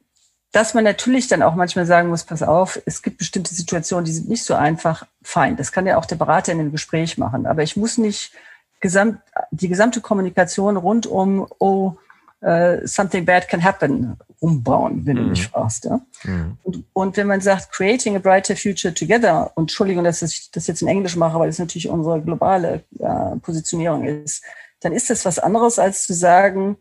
dass 0.51 0.75
man 0.75 0.83
natürlich 0.83 1.27
dann 1.27 1.41
auch 1.41 1.55
manchmal 1.55 1.87
sagen 1.87 2.09
muss, 2.09 2.23
pass 2.23 2.43
auf, 2.43 2.79
es 2.85 3.01
gibt 3.01 3.17
bestimmte 3.17 3.55
Situationen, 3.55 4.05
die 4.05 4.13
sind 4.13 4.29
nicht 4.29 4.43
so 4.43 4.53
einfach, 4.53 5.07
fein. 5.23 5.55
Das 5.55 5.71
kann 5.71 5.87
ja 5.87 5.97
auch 5.97 6.05
der 6.05 6.17
Berater 6.17 6.51
in 6.51 6.59
dem 6.59 6.71
Gespräch 6.71 7.17
machen. 7.17 7.47
Aber 7.47 7.63
ich 7.63 7.77
muss 7.77 7.97
nicht 7.97 8.31
gesamt, 8.79 9.21
die 9.49 9.69
gesamte 9.69 10.01
Kommunikation 10.01 10.77
rund 10.77 11.07
um, 11.07 11.47
oh, 11.57 11.93
uh, 12.41 12.85
something 12.85 13.25
bad 13.25 13.47
can 13.47 13.63
happen 13.63 14.17
umbauen, 14.39 15.05
wenn 15.05 15.17
mhm. 15.17 15.21
du 15.21 15.29
mich 15.29 15.47
fragst. 15.47 15.85
Ja? 15.85 16.01
Mhm. 16.23 16.57
Und, 16.63 16.83
und, 16.93 17.17
wenn 17.17 17.27
man 17.27 17.41
sagt, 17.41 17.71
creating 17.71 18.15
a 18.15 18.19
brighter 18.19 18.55
future 18.55 18.93
together, 18.93 19.51
und 19.55 19.63
Entschuldigung, 19.63 20.03
dass 20.03 20.21
ich 20.21 20.51
das 20.51 20.67
jetzt 20.67 20.81
in 20.81 20.87
Englisch 20.87 21.15
mache, 21.15 21.39
weil 21.39 21.47
das 21.47 21.59
natürlich 21.59 21.89
unsere 21.89 22.21
globale 22.21 22.83
äh, 22.99 23.35
Positionierung 23.41 24.05
ist, 24.05 24.43
dann 24.81 24.93
ist 24.93 25.09
das 25.09 25.25
was 25.25 25.39
anderes, 25.39 25.79
als 25.79 26.05
zu 26.05 26.13
sagen, 26.13 26.77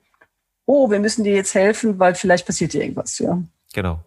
oh, 0.66 0.90
wir 0.90 0.98
müssen 0.98 1.24
dir 1.24 1.34
jetzt 1.34 1.54
helfen, 1.54 1.98
weil 1.98 2.14
vielleicht 2.14 2.46
passiert 2.46 2.72
dir 2.72 2.82
irgendwas. 2.82 3.18
Ja? 3.18 3.42
Genau. 3.72 4.00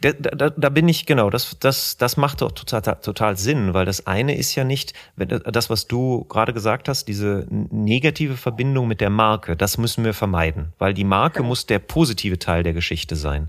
Da, 0.00 0.12
da, 0.12 0.50
da 0.50 0.68
bin 0.68 0.88
ich, 0.88 1.06
genau, 1.06 1.28
das, 1.28 1.56
das, 1.58 1.96
das 1.96 2.16
macht 2.16 2.40
doch 2.40 2.52
total, 2.52 2.82
total 2.82 3.36
Sinn, 3.36 3.74
weil 3.74 3.84
das 3.84 4.06
eine 4.06 4.36
ist 4.36 4.54
ja 4.54 4.64
nicht, 4.64 4.92
das, 5.16 5.70
was 5.70 5.86
du 5.86 6.24
gerade 6.24 6.52
gesagt 6.52 6.88
hast, 6.88 7.08
diese 7.08 7.46
negative 7.50 8.36
Verbindung 8.36 8.86
mit 8.86 9.00
der 9.00 9.10
Marke, 9.10 9.56
das 9.56 9.76
müssen 9.76 10.04
wir 10.04 10.14
vermeiden, 10.14 10.72
weil 10.78 10.94
die 10.94 11.04
Marke 11.04 11.38
genau. 11.38 11.48
muss 11.48 11.66
der 11.66 11.80
positive 11.80 12.38
Teil 12.38 12.62
der 12.62 12.74
Geschichte 12.74 13.16
sein. 13.16 13.48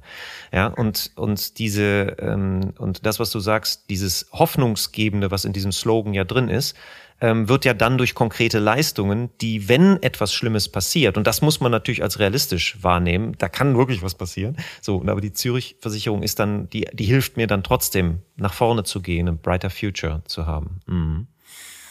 Ja, 0.52 0.68
und, 0.68 1.12
und 1.16 1.60
diese, 1.60 2.16
ähm, 2.20 2.74
und 2.78 3.06
das, 3.06 3.20
was 3.20 3.30
du 3.30 3.40
sagst, 3.40 3.90
dieses 3.90 4.28
Hoffnungsgebende, 4.32 5.30
was 5.30 5.46
in 5.46 5.54
diesem 5.54 5.72
Slogan 5.72 6.14
ja 6.14 6.24
drin 6.24 6.50
ist, 6.50 6.76
ähm, 7.22 7.50
wird 7.50 7.66
ja 7.66 7.74
dann 7.74 7.98
durch 7.98 8.14
konkrete 8.14 8.60
Leistungen, 8.60 9.30
die, 9.42 9.70
wenn 9.70 10.02
etwas 10.04 10.34
Schlimmes 10.34 10.70
passiert, 10.70 11.18
und 11.18 11.26
das 11.26 11.42
muss 11.42 11.60
man 11.60 11.72
natürlich 11.72 12.04
als 12.04 12.20
realistisch 12.20 12.78
wahrnehmen, 12.82 13.34
da 13.38 13.50
kann 13.50 13.78
wirklich 13.78 14.02
was 14.02 14.16
passieren. 14.16 14.58
So, 14.82 15.02
aber 15.02 15.22
die 15.22 15.34
Zürich-Versicherung 15.34 16.24
ist 16.24 16.40
dann, 16.40 16.70
die, 16.70 16.88
die 16.94 17.06
hilft 17.06 17.38
mir 17.38 17.48
dann 17.48 17.64
trotzdem, 17.64 18.20
nach 18.36 18.54
vorne 18.54 18.84
zu 18.84 19.02
gehen, 19.02 19.28
ein 19.28 19.40
brighter 19.40 19.70
Future 19.70 20.22
zu 20.26 20.46
haben. 20.46 20.80
Mhm. 20.86 21.28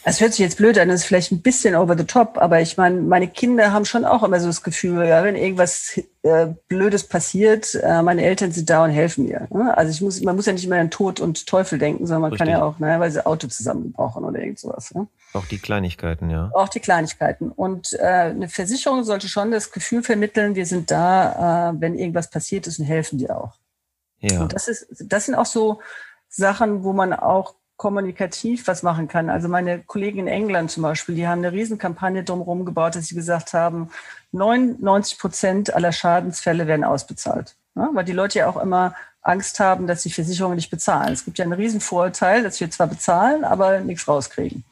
Es 0.09 0.21
hört 0.21 0.35
sich 0.35 0.39
jetzt 0.39 0.59
blöd 0.59 0.79
an, 0.79 0.87
das 0.87 1.01
ist 1.01 1.07
vielleicht 1.07 1.33
ein 1.33 1.43
bisschen 1.43 1.75
over 1.75 1.99
the 1.99 2.05
top, 2.05 2.39
aber 2.39 2.61
ich 2.61 2.77
meine, 2.77 3.01
meine 3.01 3.27
Kinder 3.27 3.73
haben 3.73 3.85
schon 3.85 4.05
auch 4.05 4.23
immer 4.23 4.39
so 4.39 4.47
das 4.47 4.63
Gefühl, 4.63 5.05
ja, 5.05 5.25
wenn 5.25 5.35
irgendwas 5.35 6.01
äh, 6.23 6.47
Blödes 6.69 7.09
passiert, 7.09 7.75
äh, 7.75 8.03
meine 8.03 8.23
Eltern 8.23 8.53
sind 8.53 8.71
da 8.71 8.85
und 8.85 8.91
helfen 8.91 9.25
mir. 9.27 9.49
Ne? 9.51 9.77
Also 9.77 9.91
ich 9.91 10.01
muss, 10.01 10.23
man 10.23 10.37
muss 10.37 10.47
ja 10.47 10.53
nicht 10.53 10.65
immer 10.65 10.77
an 10.77 10.93
Tod 10.93 11.19
und 11.19 11.49
Teufel 11.49 11.81
denken, 11.81 12.07
sondern 12.07 12.23
man 12.23 12.31
Richtig. 12.31 12.47
kann 12.47 12.57
ja 12.57 12.65
auch, 12.65 12.79
naja, 12.79 13.01
weil 13.01 13.11
sie 13.11 13.27
Auto 13.27 13.49
zusammengebrochen 13.49 14.23
oder 14.23 14.39
irgend 14.39 14.61
sowas. 14.61 14.95
Ne? 14.95 15.09
Auch 15.33 15.47
die 15.47 15.59
Kleinigkeiten, 15.59 16.31
ja. 16.31 16.53
Auch 16.55 16.69
die 16.69 16.79
Kleinigkeiten. 16.79 17.51
Und 17.51 17.95
äh, 17.95 18.07
eine 18.31 18.49
Versicherung 18.49 19.03
sollte 19.03 19.29
schon 19.29 19.51
das 19.51 19.73
Gefühl 19.73 20.05
vermitteln, 20.05 20.55
wir 20.55 20.67
sind 20.67 20.93
da, 20.93 21.71
äh, 21.71 21.81
wenn 21.81 21.99
irgendwas 21.99 22.31
passiert 22.31 22.69
ist 22.69 22.79
und 22.79 22.85
helfen 22.85 23.19
dir 23.19 23.37
auch. 23.37 23.55
Ja. 24.21 24.43
Und 24.43 24.53
das 24.53 24.69
ist, 24.69 24.87
das 25.01 25.27
sind 25.27 25.35
auch 25.35 25.47
so 25.47 25.81
Sachen, 26.29 26.85
wo 26.85 26.93
man 26.93 27.13
auch 27.13 27.57
kommunikativ 27.77 28.67
was 28.69 28.83
machen 28.83 29.09
kann. 29.09 29.29
Also 29.29 29.49
meine 29.49 29.81
Kollegen 29.83 30.21
in 30.21 30.29
England 30.29 30.71
zum 30.71 30.83
Beispiel, 30.83 31.15
die 31.15 31.29
haben 31.29 31.39
eine 31.39 31.53
Riesenkampagne 31.53 32.25
drumherum 32.25 32.65
gebaut, 32.65 32.97
dass 32.97 33.07
sie 33.07 33.15
gesagt 33.15 33.53
haben, 33.53 33.91
99 34.33 35.19
Prozent 35.19 35.75
aller 35.75 35.93
Schadensfälle 35.93 36.67
werden 36.67 36.85
ausbezahlt. 36.85 37.55
Ja, 37.75 37.91
weil 37.93 38.05
die 38.05 38.13
Leute 38.13 38.39
ja 38.39 38.49
auch 38.49 38.57
immer 38.57 38.95
Angst 39.21 39.61
haben, 39.61 39.87
dass 39.87 40.03
die 40.03 40.11
Versicherungen 40.11 40.57
nicht 40.57 40.71
bezahlen. 40.71 41.13
Es 41.13 41.25
gibt 41.25 41.39
ja 41.39 41.45
einen 41.45 41.53
riesen 41.53 41.81
Vorurteil, 41.81 42.43
dass 42.43 42.61
wir 42.61 42.71
zwar 42.71 42.87
bezahlen, 42.87 43.45
aber 43.45 43.81
nichts 43.81 44.09
rauskriegen. 44.09 44.65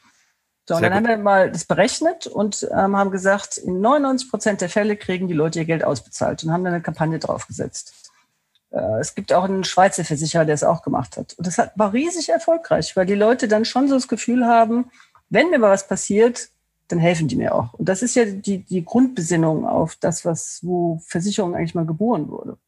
So, 0.66 0.76
und 0.76 0.82
dann 0.82 0.92
gut. 0.92 0.96
haben 0.96 1.08
wir 1.08 1.18
mal 1.18 1.52
das 1.52 1.66
berechnet 1.66 2.26
und 2.26 2.66
ähm, 2.72 2.96
haben 2.96 3.10
gesagt, 3.10 3.58
in 3.58 3.82
99 3.82 4.30
Prozent 4.30 4.60
der 4.62 4.70
Fälle 4.70 4.96
kriegen 4.96 5.28
die 5.28 5.34
Leute 5.34 5.58
ihr 5.58 5.64
Geld 5.66 5.84
ausbezahlt 5.84 6.42
und 6.42 6.52
haben 6.52 6.64
dann 6.64 6.72
eine 6.72 6.82
Kampagne 6.82 7.18
draufgesetzt. 7.18 8.03
Äh, 8.74 9.00
es 9.00 9.14
gibt 9.14 9.32
auch 9.32 9.44
einen 9.44 9.64
Schweizer 9.64 10.04
Versicherer, 10.04 10.44
der 10.44 10.54
es 10.54 10.64
auch 10.64 10.82
gemacht 10.82 11.16
hat. 11.16 11.34
Und 11.34 11.46
das 11.46 11.58
war 11.58 11.92
riesig 11.92 12.28
erfolgreich, 12.28 12.96
weil 12.96 13.06
die 13.06 13.14
Leute 13.14 13.48
dann 13.48 13.64
schon 13.64 13.88
so 13.88 13.94
das 13.94 14.08
Gefühl 14.08 14.46
haben, 14.46 14.90
wenn 15.30 15.50
mir 15.50 15.58
mal 15.58 15.70
was 15.70 15.86
passiert, 15.86 16.48
dann 16.88 16.98
helfen 16.98 17.28
die 17.28 17.36
mir 17.36 17.54
auch. 17.54 17.72
Und 17.74 17.88
das 17.88 18.02
ist 18.02 18.14
ja 18.14 18.24
die, 18.26 18.58
die 18.58 18.84
Grundbesinnung 18.84 19.66
auf 19.66 19.96
das, 19.96 20.24
was, 20.24 20.60
wo 20.62 21.00
Versicherung 21.06 21.54
eigentlich 21.54 21.74
mal 21.74 21.86
geboren 21.86 22.28
wurde. 22.28 22.58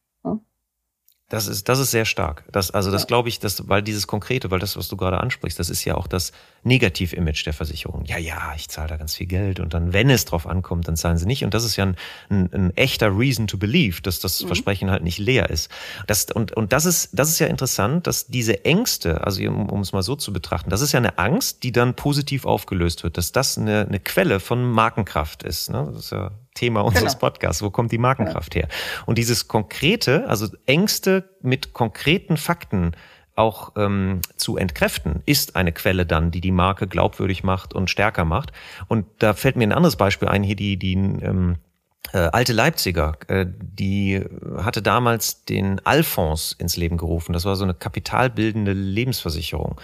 Das 1.28 1.48
ist, 1.48 1.68
das 1.68 1.80
ist 1.80 1.90
sehr 1.90 2.04
stark. 2.04 2.44
Das, 2.52 2.70
also 2.70 2.92
das 2.92 3.08
glaube 3.08 3.28
ich, 3.28 3.40
dass, 3.40 3.68
weil 3.68 3.82
dieses 3.82 4.06
Konkrete, 4.06 4.52
weil 4.52 4.60
das, 4.60 4.76
was 4.76 4.86
du 4.86 4.96
gerade 4.96 5.18
ansprichst, 5.18 5.58
das 5.58 5.70
ist 5.70 5.84
ja 5.84 5.96
auch 5.96 6.06
das 6.06 6.30
Negativ-Image 6.62 7.44
der 7.44 7.52
Versicherung. 7.52 8.04
Ja, 8.04 8.16
ja, 8.16 8.52
ich 8.54 8.68
zahle 8.68 8.90
da 8.90 8.96
ganz 8.96 9.16
viel 9.16 9.26
Geld 9.26 9.58
und 9.58 9.74
dann, 9.74 9.92
wenn 9.92 10.08
es 10.08 10.24
drauf 10.24 10.46
ankommt, 10.46 10.86
dann 10.86 10.96
zahlen 10.96 11.18
sie 11.18 11.26
nicht. 11.26 11.42
Und 11.42 11.52
das 11.52 11.64
ist 11.64 11.74
ja 11.74 11.86
ein, 11.86 11.96
ein, 12.30 12.52
ein 12.52 12.76
echter 12.76 13.18
Reason 13.18 13.48
to 13.48 13.58
believe, 13.58 14.02
dass 14.02 14.20
das 14.20 14.40
mhm. 14.40 14.46
Versprechen 14.46 14.88
halt 14.88 15.02
nicht 15.02 15.18
leer 15.18 15.50
ist. 15.50 15.68
Das, 16.06 16.26
und, 16.26 16.52
und 16.52 16.72
das 16.72 16.86
ist, 16.86 17.10
das 17.12 17.28
ist 17.28 17.40
ja 17.40 17.48
interessant, 17.48 18.06
dass 18.06 18.28
diese 18.28 18.64
Ängste, 18.64 19.24
also 19.24 19.42
um, 19.48 19.68
um 19.68 19.80
es 19.80 19.92
mal 19.92 20.02
so 20.02 20.14
zu 20.14 20.32
betrachten, 20.32 20.70
das 20.70 20.80
ist 20.80 20.92
ja 20.92 20.98
eine 20.98 21.18
Angst, 21.18 21.64
die 21.64 21.72
dann 21.72 21.94
positiv 21.94 22.44
aufgelöst 22.44 23.02
wird, 23.02 23.18
dass 23.18 23.32
das 23.32 23.58
eine, 23.58 23.84
eine 23.84 23.98
Quelle 23.98 24.38
von 24.38 24.64
Markenkraft 24.64 25.42
ist. 25.42 25.70
Ne? 25.70 25.90
Das 25.92 26.04
ist 26.04 26.12
ja 26.12 26.30
Thema 26.57 26.81
unseres 26.81 27.12
genau. 27.12 27.21
Podcasts. 27.21 27.62
Wo 27.62 27.71
kommt 27.71 27.92
die 27.92 27.99
Markenkraft 27.99 28.55
her? 28.55 28.69
Und 29.07 29.19
dieses 29.19 29.47
Konkrete, 29.47 30.29
also 30.29 30.49
Ängste 30.66 31.31
mit 31.42 31.73
konkreten 31.73 32.37
Fakten 32.37 32.92
auch 33.37 33.73
ähm, 33.77 34.21
zu 34.37 34.57
entkräften, 34.57 35.23
ist 35.27 35.57
eine 35.57 35.73
Quelle 35.73 36.07
dann, 36.07 36.31
die 36.31 36.40
die 36.40 36.53
Marke 36.53 36.88
glaubwürdig 36.88 37.45
macht 37.45 37.75
und 37.75 37.90
stärker 37.90 38.25
macht. 38.25 38.53
Und 38.88 39.07
da 39.19 39.35
fällt 39.35 39.57
mir 39.57 39.64
ein 39.64 39.73
anderes 39.73 39.97
Beispiel 39.97 40.29
ein, 40.29 40.42
hier 40.42 40.57
die, 40.57 40.79
die 40.79 40.95
ähm, 40.95 41.57
äh, 42.12 42.19
alte 42.19 42.53
Leipziger, 42.53 43.16
äh, 43.29 43.47
die 43.47 44.25
hatte 44.57 44.81
damals 44.81 45.45
den 45.45 45.85
Alphons 45.85 46.53
ins 46.59 46.77
Leben 46.77 46.97
gerufen. 46.97 47.33
Das 47.33 47.45
war 47.45 47.57
so 47.57 47.64
eine 47.64 47.75
kapitalbildende 47.75 48.73
Lebensversicherung. 48.73 49.81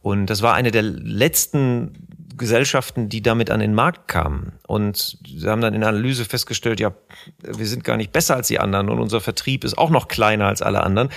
Und 0.00 0.26
das 0.26 0.42
war 0.42 0.54
eine 0.54 0.70
der 0.70 0.82
letzten 0.82 2.08
Gesellschaften, 2.36 3.08
die 3.08 3.22
damit 3.22 3.50
an 3.50 3.60
den 3.60 3.74
Markt 3.74 4.08
kamen. 4.08 4.52
Und 4.66 5.18
sie 5.26 5.48
haben 5.48 5.60
dann 5.60 5.74
in 5.74 5.80
der 5.80 5.90
Analyse 5.90 6.24
festgestellt, 6.24 6.80
ja, 6.80 6.92
wir 7.42 7.66
sind 7.66 7.84
gar 7.84 7.96
nicht 7.96 8.12
besser 8.12 8.36
als 8.36 8.48
die 8.48 8.58
anderen 8.58 8.88
und 8.88 8.98
unser 8.98 9.20
Vertrieb 9.20 9.64
ist 9.64 9.76
auch 9.78 9.90
noch 9.90 10.08
kleiner 10.08 10.46
als 10.46 10.62
alle 10.62 10.82
anderen. 10.82 11.10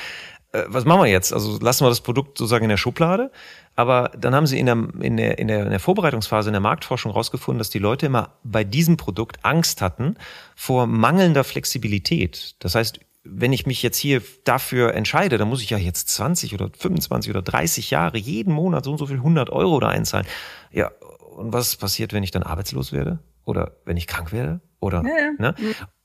Äh, 0.56 0.63
was 0.67 0.86
machen 0.86 1.01
wir 1.01 1.10
jetzt? 1.10 1.34
Also 1.34 1.60
lassen 1.60 1.86
wir 1.86 1.89
das 1.89 2.01
Produkt 2.01 2.38
sozusagen 2.38 2.63
in 2.65 2.69
der 2.69 2.78
Schublade. 2.78 3.32
Aber 3.75 4.12
dann 4.17 4.34
haben 4.34 4.47
sie 4.47 4.58
in 4.58 4.67
der, 4.67 4.78
in, 5.01 5.17
der, 5.17 5.38
in, 5.38 5.47
der, 5.47 5.63
in 5.63 5.69
der 5.69 5.80
Vorbereitungsphase 5.80 6.49
in 6.49 6.54
der 6.54 6.62
Marktforschung 6.62 7.12
rausgefunden, 7.12 7.60
dass 7.60 7.69
die 7.69 7.80
Leute 7.80 8.06
immer 8.06 8.30
bei 8.43 8.63
diesem 8.63 8.95
Produkt 8.95 9.43
Angst 9.43 9.82
hatten 9.82 10.15
vor 10.56 10.88
mangelnder 10.88 11.43
Flexibilität. 11.43 12.56
Das 12.60 12.75
heißt, 12.75 12.99
wenn 13.25 13.51
ich 13.51 13.65
mich 13.65 13.82
jetzt 13.82 13.97
hier 13.97 14.21
dafür 14.43 14.93
entscheide, 14.93 15.38
dann 15.38 15.49
muss 15.49 15.62
ich 15.62 15.71
ja 15.71 15.78
jetzt 15.78 16.10
20 16.10 16.54
oder 16.54 16.69
25 16.78 17.32
oder 17.32 17.41
30 17.41 17.89
Jahre 17.89 18.17
jeden 18.17 18.54
Monat 18.54 18.86
so 18.86 18.91
und 18.91 18.97
so 18.97 19.08
viel 19.08 19.17
100 19.17 19.49
Euro 19.49 19.80
da 19.80 19.89
einzahlen. 19.89 20.28
Ja, 20.71 20.91
und 21.36 21.54
was 21.54 21.76
passiert, 21.76 22.13
wenn 22.13 22.24
ich 22.24 22.32
dann 22.32 22.43
arbeitslos 22.43 22.91
werde? 22.91 23.19
Oder 23.43 23.74
wenn 23.86 23.98
ich 23.98 24.08
krank 24.08 24.32
werde? 24.32 24.62
Oder, 24.80 25.04
ja, 25.04 25.17
ja. 25.17 25.32
Ne? 25.38 25.56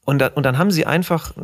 Und, 0.05 0.19
da, 0.19 0.29
und 0.29 0.45
dann 0.45 0.59
haben 0.59 0.71
sie 0.71 0.87
einfach 0.87 1.35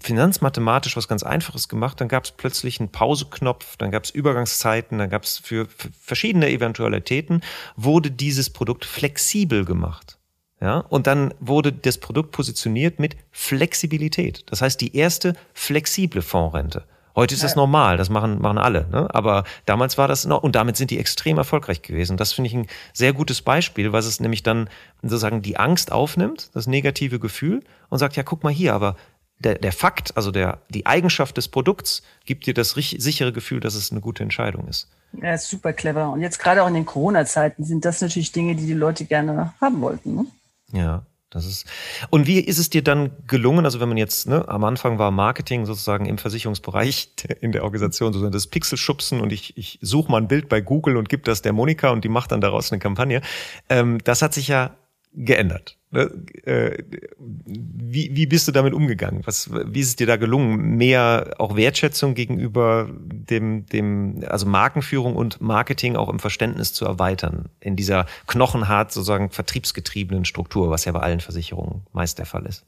finanzmathematisch 0.00 0.96
was 0.96 1.06
ganz 1.06 1.22
Einfaches 1.22 1.68
gemacht. 1.68 2.00
Dann 2.00 2.08
gab 2.08 2.24
es 2.24 2.32
plötzlich 2.32 2.80
einen 2.80 2.90
Pauseknopf, 2.90 3.76
dann 3.76 3.90
gab 3.90 4.04
es 4.04 4.10
Übergangszeiten, 4.10 4.98
dann 4.98 5.10
gab 5.10 5.24
es 5.24 5.38
für, 5.38 5.66
für 5.66 5.90
verschiedene 5.92 6.50
Eventualitäten, 6.50 7.42
wurde 7.76 8.10
dieses 8.10 8.50
Produkt 8.50 8.84
flexibel 8.84 9.64
gemacht. 9.64 10.18
Ja, 10.60 10.78
und 10.78 11.06
dann 11.06 11.34
wurde 11.38 11.70
das 11.70 11.98
Produkt 11.98 12.32
positioniert 12.32 12.98
mit 12.98 13.16
Flexibilität. 13.30 14.44
Das 14.46 14.62
heißt, 14.62 14.80
die 14.80 14.96
erste 14.96 15.34
flexible 15.52 16.22
Fondsrente. 16.22 16.84
Heute 17.16 17.34
ist 17.34 17.42
das 17.42 17.56
normal, 17.56 17.96
das 17.96 18.10
machen, 18.10 18.42
machen 18.42 18.58
alle. 18.58 18.86
Ne? 18.92 19.08
Aber 19.12 19.44
damals 19.64 19.96
war 19.96 20.06
das 20.06 20.26
noch, 20.26 20.42
und 20.42 20.54
damit 20.54 20.76
sind 20.76 20.90
die 20.90 20.98
extrem 20.98 21.38
erfolgreich 21.38 21.80
gewesen. 21.80 22.18
Das 22.18 22.34
finde 22.34 22.48
ich 22.48 22.54
ein 22.54 22.66
sehr 22.92 23.14
gutes 23.14 23.40
Beispiel, 23.40 23.92
weil 23.92 24.00
es 24.00 24.20
nämlich 24.20 24.42
dann 24.42 24.68
sozusagen 25.00 25.40
die 25.40 25.56
Angst 25.56 25.92
aufnimmt, 25.92 26.50
das 26.52 26.66
negative 26.66 27.18
Gefühl, 27.18 27.62
und 27.88 27.98
sagt, 27.98 28.16
ja, 28.16 28.22
guck 28.22 28.44
mal 28.44 28.52
hier, 28.52 28.74
aber 28.74 28.96
der, 29.38 29.54
der 29.54 29.72
Fakt, 29.72 30.14
also 30.16 30.30
der, 30.30 30.58
die 30.68 30.84
Eigenschaft 30.84 31.38
des 31.38 31.48
Produkts, 31.48 32.02
gibt 32.26 32.46
dir 32.46 32.52
das 32.52 32.70
sichere 32.70 33.32
Gefühl, 33.32 33.60
dass 33.60 33.74
es 33.74 33.90
eine 33.90 34.02
gute 34.02 34.22
Entscheidung 34.22 34.68
ist. 34.68 34.88
Ja, 35.12 35.32
ist 35.32 35.48
super 35.48 35.72
clever. 35.72 36.10
Und 36.10 36.20
jetzt 36.20 36.38
gerade 36.38 36.62
auch 36.62 36.68
in 36.68 36.74
den 36.74 36.86
Corona-Zeiten 36.86 37.64
sind 37.64 37.86
das 37.86 38.02
natürlich 38.02 38.32
Dinge, 38.32 38.56
die 38.56 38.66
die 38.66 38.74
Leute 38.74 39.06
gerne 39.06 39.54
haben 39.60 39.80
wollten. 39.80 40.16
Ne? 40.16 40.26
Ja. 40.72 41.02
Das 41.36 41.46
ist, 41.46 41.66
und 42.10 42.26
wie 42.26 42.40
ist 42.40 42.58
es 42.58 42.70
dir 42.70 42.82
dann 42.82 43.10
gelungen, 43.26 43.64
also 43.64 43.80
wenn 43.80 43.88
man 43.88 43.98
jetzt, 43.98 44.26
ne, 44.26 44.48
am 44.48 44.64
Anfang 44.64 44.98
war 44.98 45.10
Marketing 45.10 45.66
sozusagen 45.66 46.06
im 46.06 46.18
Versicherungsbereich 46.18 47.10
in 47.40 47.52
der 47.52 47.64
Organisation, 47.64 48.12
sozusagen 48.12 48.32
das 48.32 48.46
Pixelschubsen 48.46 49.20
und 49.20 49.32
ich, 49.32 49.56
ich 49.56 49.78
suche 49.82 50.10
mal 50.10 50.18
ein 50.18 50.28
Bild 50.28 50.48
bei 50.48 50.60
Google 50.60 50.96
und 50.96 51.08
gebe 51.08 51.22
das 51.22 51.42
der 51.42 51.52
Monika 51.52 51.90
und 51.90 52.04
die 52.04 52.08
macht 52.08 52.32
dann 52.32 52.40
daraus 52.40 52.72
eine 52.72 52.78
Kampagne. 52.78 53.22
Ähm, 53.68 53.98
das 54.04 54.22
hat 54.22 54.34
sich 54.34 54.48
ja 54.48 54.76
geändert. 55.12 55.78
Ne? 55.96 56.10
Äh, 56.44 56.84
wie, 57.16 58.14
wie 58.14 58.26
bist 58.26 58.46
du 58.46 58.52
damit 58.52 58.74
umgegangen? 58.74 59.22
Was, 59.24 59.50
wie 59.50 59.80
ist 59.80 59.88
es 59.88 59.96
dir 59.96 60.06
da 60.06 60.16
gelungen, 60.16 60.76
mehr 60.76 61.34
auch 61.38 61.56
Wertschätzung 61.56 62.14
gegenüber 62.14 62.90
dem, 62.90 63.64
dem, 63.66 64.22
also 64.28 64.46
Markenführung 64.46 65.16
und 65.16 65.40
Marketing 65.40 65.96
auch 65.96 66.10
im 66.10 66.18
Verständnis 66.18 66.74
zu 66.74 66.84
erweitern 66.84 67.48
in 67.60 67.76
dieser 67.76 68.04
knochenhart 68.26 68.92
sozusagen 68.92 69.30
vertriebsgetriebenen 69.30 70.26
Struktur, 70.26 70.70
was 70.70 70.84
ja 70.84 70.92
bei 70.92 71.00
allen 71.00 71.20
Versicherungen 71.20 71.86
meist 71.92 72.18
der 72.18 72.26
Fall 72.26 72.44
ist? 72.44 72.66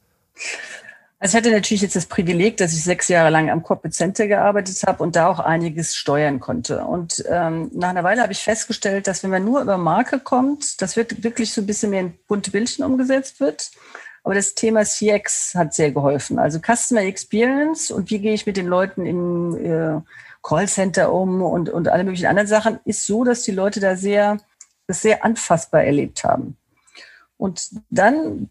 Also 1.20 1.36
ich 1.36 1.42
hatte 1.42 1.50
natürlich 1.50 1.82
jetzt 1.82 1.96
das 1.96 2.06
Privileg, 2.06 2.58
dass 2.58 2.72
ich 2.72 2.84
sechs 2.84 3.08
Jahre 3.08 3.30
lang 3.30 3.50
am 3.50 3.64
Corporate 3.64 3.94
Center 3.94 4.28
gearbeitet 4.28 4.80
habe 4.86 5.02
und 5.02 5.16
da 5.16 5.26
auch 5.26 5.40
einiges 5.40 5.96
steuern 5.96 6.38
konnte. 6.38 6.84
Und 6.84 7.24
ähm, 7.28 7.70
nach 7.74 7.88
einer 7.88 8.04
Weile 8.04 8.22
habe 8.22 8.32
ich 8.32 8.38
festgestellt, 8.38 9.08
dass 9.08 9.24
wenn 9.24 9.30
man 9.30 9.44
nur 9.44 9.60
über 9.60 9.78
Marke 9.78 10.20
kommt, 10.20 10.80
das 10.80 10.96
wird 10.96 11.24
wirklich 11.24 11.52
so 11.52 11.60
ein 11.60 11.66
bisschen 11.66 11.90
mehr 11.90 12.02
in 12.02 12.14
bunte 12.28 12.52
Bildchen 12.52 12.84
umgesetzt 12.84 13.40
wird. 13.40 13.72
Aber 14.22 14.34
das 14.34 14.54
Thema 14.54 14.84
CX 14.84 15.54
hat 15.56 15.74
sehr 15.74 15.90
geholfen. 15.90 16.38
Also 16.38 16.60
Customer 16.60 17.02
Experience 17.02 17.90
und 17.90 18.10
wie 18.10 18.20
gehe 18.20 18.34
ich 18.34 18.46
mit 18.46 18.56
den 18.56 18.66
Leuten 18.66 19.04
im 19.04 19.56
äh, 19.56 20.00
Callcenter 20.42 21.12
um 21.12 21.42
und, 21.42 21.68
und 21.68 21.88
alle 21.88 22.04
möglichen 22.04 22.26
anderen 22.26 22.48
Sachen, 22.48 22.78
ist 22.84 23.06
so, 23.06 23.24
dass 23.24 23.42
die 23.42 23.50
Leute 23.50 23.80
da 23.80 23.96
sehr, 23.96 24.38
das 24.86 25.02
sehr 25.02 25.24
anfassbar 25.24 25.82
erlebt 25.82 26.22
haben. 26.22 26.56
Und 27.38 27.70
dann 27.90 28.50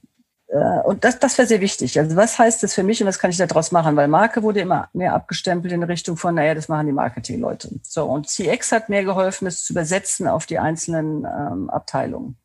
und 0.49 1.03
das, 1.03 1.19
das 1.19 1.37
wäre 1.37 1.47
sehr 1.47 1.59
wichtig. 1.59 1.99
Also 1.99 2.15
was 2.15 2.39
heißt 2.39 2.63
das 2.63 2.73
für 2.73 2.83
mich 2.83 3.01
und 3.01 3.07
was 3.07 3.19
kann 3.19 3.31
ich 3.31 3.37
daraus 3.37 3.71
machen? 3.71 3.95
Weil 3.97 4.07
Marke 4.07 4.43
wurde 4.43 4.61
immer 4.61 4.89
mehr 4.93 5.13
abgestempelt 5.13 5.73
in 5.73 5.83
Richtung 5.83 6.15
von, 6.15 6.35
naja, 6.35 6.55
das 6.55 6.69
machen 6.69 6.87
die 6.87 6.93
Marketingleute. 6.93 7.69
So, 7.83 8.05
und 8.05 8.29
CX 8.29 8.71
hat 8.71 8.89
mir 8.89 9.03
geholfen, 9.03 9.47
es 9.47 9.65
zu 9.65 9.73
übersetzen 9.73 10.27
auf 10.27 10.45
die 10.45 10.57
einzelnen 10.57 11.25
ähm, 11.25 11.69
Abteilungen. 11.69 12.37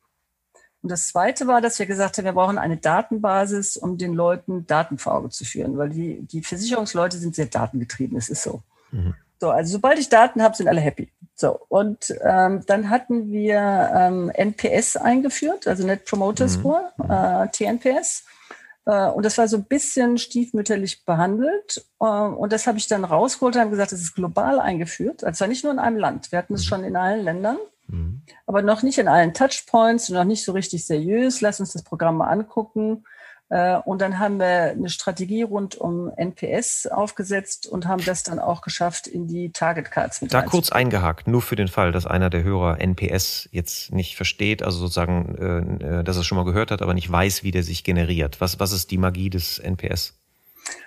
Und 0.83 0.91
das 0.91 1.09
Zweite 1.09 1.47
war, 1.47 1.61
dass 1.61 1.79
wir 1.79 1.87
gesagt 1.87 2.19
haben, 2.19 2.25
wir 2.25 2.33
brauchen 2.33 2.59
eine 2.59 2.77
Datenbasis, 2.77 3.77
um 3.77 3.99
den 3.99 4.15
Leuten 4.15 4.67
Daten 4.67 4.99
vor 4.99 5.15
Auge 5.15 5.29
zu 5.29 5.45
führen, 5.45 5.79
weil 5.79 5.91
die, 5.91 6.23
die 6.23 6.43
Versicherungsleute 6.43 7.19
sind 7.19 7.37
sehr 7.37 7.47
datengetrieben, 7.47 8.19
es 8.19 8.29
ist 8.29 8.43
so. 8.43 8.63
Mhm. 8.91 9.15
So, 9.43 9.51
also 9.51 9.73
sobald 9.73 9.99
ich 9.99 10.09
Daten 10.09 10.41
habe, 10.41 10.55
sind 10.55 10.69
alle 10.69 10.81
happy. 10.81 11.11
So, 11.35 11.59
und 11.69 12.15
ähm, 12.23 12.63
dann 12.69 12.91
hatten 12.91 13.33
wir 13.33 13.91
ähm, 13.93 14.31
NPS 14.31 14.97
eingeführt, 14.97 15.67
also 15.67 15.85
Net 15.85 16.05
Promoter 16.05 16.45
mhm. 16.45 16.49
Score, 16.49 16.93
mhm. 16.97 17.11
äh, 17.11 17.49
TNPS. 17.49 18.25
Äh, 18.87 19.09
und 19.09 19.25
das 19.25 19.39
war 19.39 19.49
so 19.49 19.57
ein 19.57 19.65
bisschen 19.65 20.17
stiefmütterlich 20.17 21.05
behandelt. 21.05 21.85
Äh, 21.99 22.05
und 22.05 22.53
das 22.53 22.69
habe 22.69 22.79
ich 22.79 22.87
dann 22.87 23.05
rausgeholt 23.05 23.57
und 23.57 23.61
habe 23.63 23.71
gesagt, 23.73 23.91
das 23.91 24.01
ist 24.01 24.15
global 24.15 24.61
eingeführt. 24.61 25.25
Also 25.25 25.39
zwar 25.39 25.49
nicht 25.49 25.65
nur 25.65 25.73
in 25.73 25.81
einem 25.81 25.97
Land. 25.97 26.31
Wir 26.31 26.39
hatten 26.39 26.55
es 26.55 26.61
mhm. 26.61 26.69
schon 26.69 26.85
in 26.85 26.95
allen 26.95 27.25
Ländern. 27.25 27.59
Mhm. 27.89 28.23
Aber 28.47 28.63
noch 28.63 28.85
nicht 28.85 28.99
in 28.99 29.09
allen 29.09 29.35
Touchpoints 29.35 30.09
und 30.09 30.15
noch 30.15 30.23
nicht 30.23 30.45
so 30.45 30.53
richtig 30.53 30.87
seriös. 30.87 31.41
Lass 31.41 31.59
uns 31.59 31.73
das 31.73 31.83
Programm 31.83 32.19
mal 32.19 32.29
angucken. 32.29 33.03
Äh, 33.53 33.77
und 33.85 34.01
dann 34.01 34.19
haben 34.19 34.39
wir 34.39 34.71
eine 34.71 34.89
Strategie 34.89 35.43
rund 35.43 35.75
um 35.75 36.11
NPS 36.17 36.87
aufgesetzt 36.87 37.67
und 37.67 37.87
haben 37.87 38.03
das 38.03 38.23
dann 38.23 38.39
auch 38.39 38.63
geschafft, 38.63 39.07
in 39.07 39.29
die 39.29 39.53
Target 39.53 39.91
Cards 39.91 40.23
mit 40.23 40.33
Da 40.33 40.41
kurz 40.41 40.73
eingehakt, 40.73 41.29
nur 41.29 41.43
für 41.43 41.55
den 41.55 41.69
Fall, 41.69 41.93
dass 41.93 42.07
einer 42.07 42.31
der 42.31 42.45
Hörer 42.45 42.81
NPS 42.81 43.51
jetzt 43.53 43.93
nicht 43.93 44.17
versteht, 44.17 44.63
also 44.63 44.79
sozusagen, 44.79 45.35
äh, 45.83 45.99
äh, 45.99 46.03
dass 46.03 46.17
er 46.17 46.25
schon 46.25 46.37
mal 46.37 46.47
gehört 46.47 46.71
hat, 46.71 46.81
aber 46.81 46.95
nicht 46.95 47.13
weiß, 47.13 47.43
wie 47.43 47.51
der 47.51 47.63
sich 47.63 47.85
generiert. 47.85 48.41
Was, 48.41 48.59
was 48.59 48.73
ist 48.73 48.91
die 48.91 48.97
Magie 48.97 49.29
des 49.29 49.59
NPS? 49.59 50.22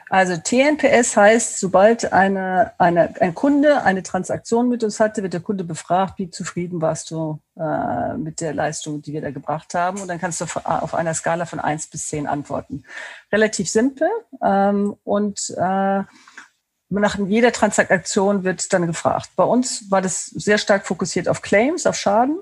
Also 0.09 0.37
TNPS 0.37 1.17
heißt, 1.17 1.59
sobald 1.59 2.13
eine, 2.13 2.73
eine, 2.77 3.19
ein 3.19 3.33
Kunde 3.33 3.83
eine 3.83 4.03
Transaktion 4.03 4.69
mit 4.69 4.83
uns 4.83 4.99
hatte, 4.99 5.23
wird 5.23 5.33
der 5.33 5.41
Kunde 5.41 5.63
befragt, 5.63 6.19
wie 6.19 6.29
zufrieden 6.29 6.79
warst 6.79 7.09
du 7.09 7.39
äh, 7.57 8.15
mit 8.15 8.39
der 8.39 8.53
Leistung, 8.53 9.01
die 9.01 9.13
wir 9.13 9.21
da 9.21 9.31
gebracht 9.31 9.73
haben. 9.73 9.99
Und 9.99 10.07
dann 10.07 10.19
kannst 10.19 10.41
du 10.41 10.45
auf 10.63 10.93
einer 10.93 11.13
Skala 11.15 11.45
von 11.45 11.59
eins 11.59 11.87
bis 11.87 12.07
zehn 12.07 12.27
antworten. 12.27 12.83
Relativ 13.31 13.69
simpel. 13.69 14.07
Ähm, 14.43 14.95
und 15.03 15.49
äh, 15.57 16.03
nach 16.89 17.17
jeder 17.17 17.51
Transaktion 17.51 18.43
wird 18.43 18.71
dann 18.73 18.85
gefragt. 18.85 19.31
Bei 19.35 19.43
uns 19.43 19.89
war 19.89 20.01
das 20.01 20.27
sehr 20.27 20.59
stark 20.59 20.85
fokussiert 20.85 21.27
auf 21.27 21.41
Claims, 21.41 21.87
auf 21.87 21.95
Schaden. 21.95 22.37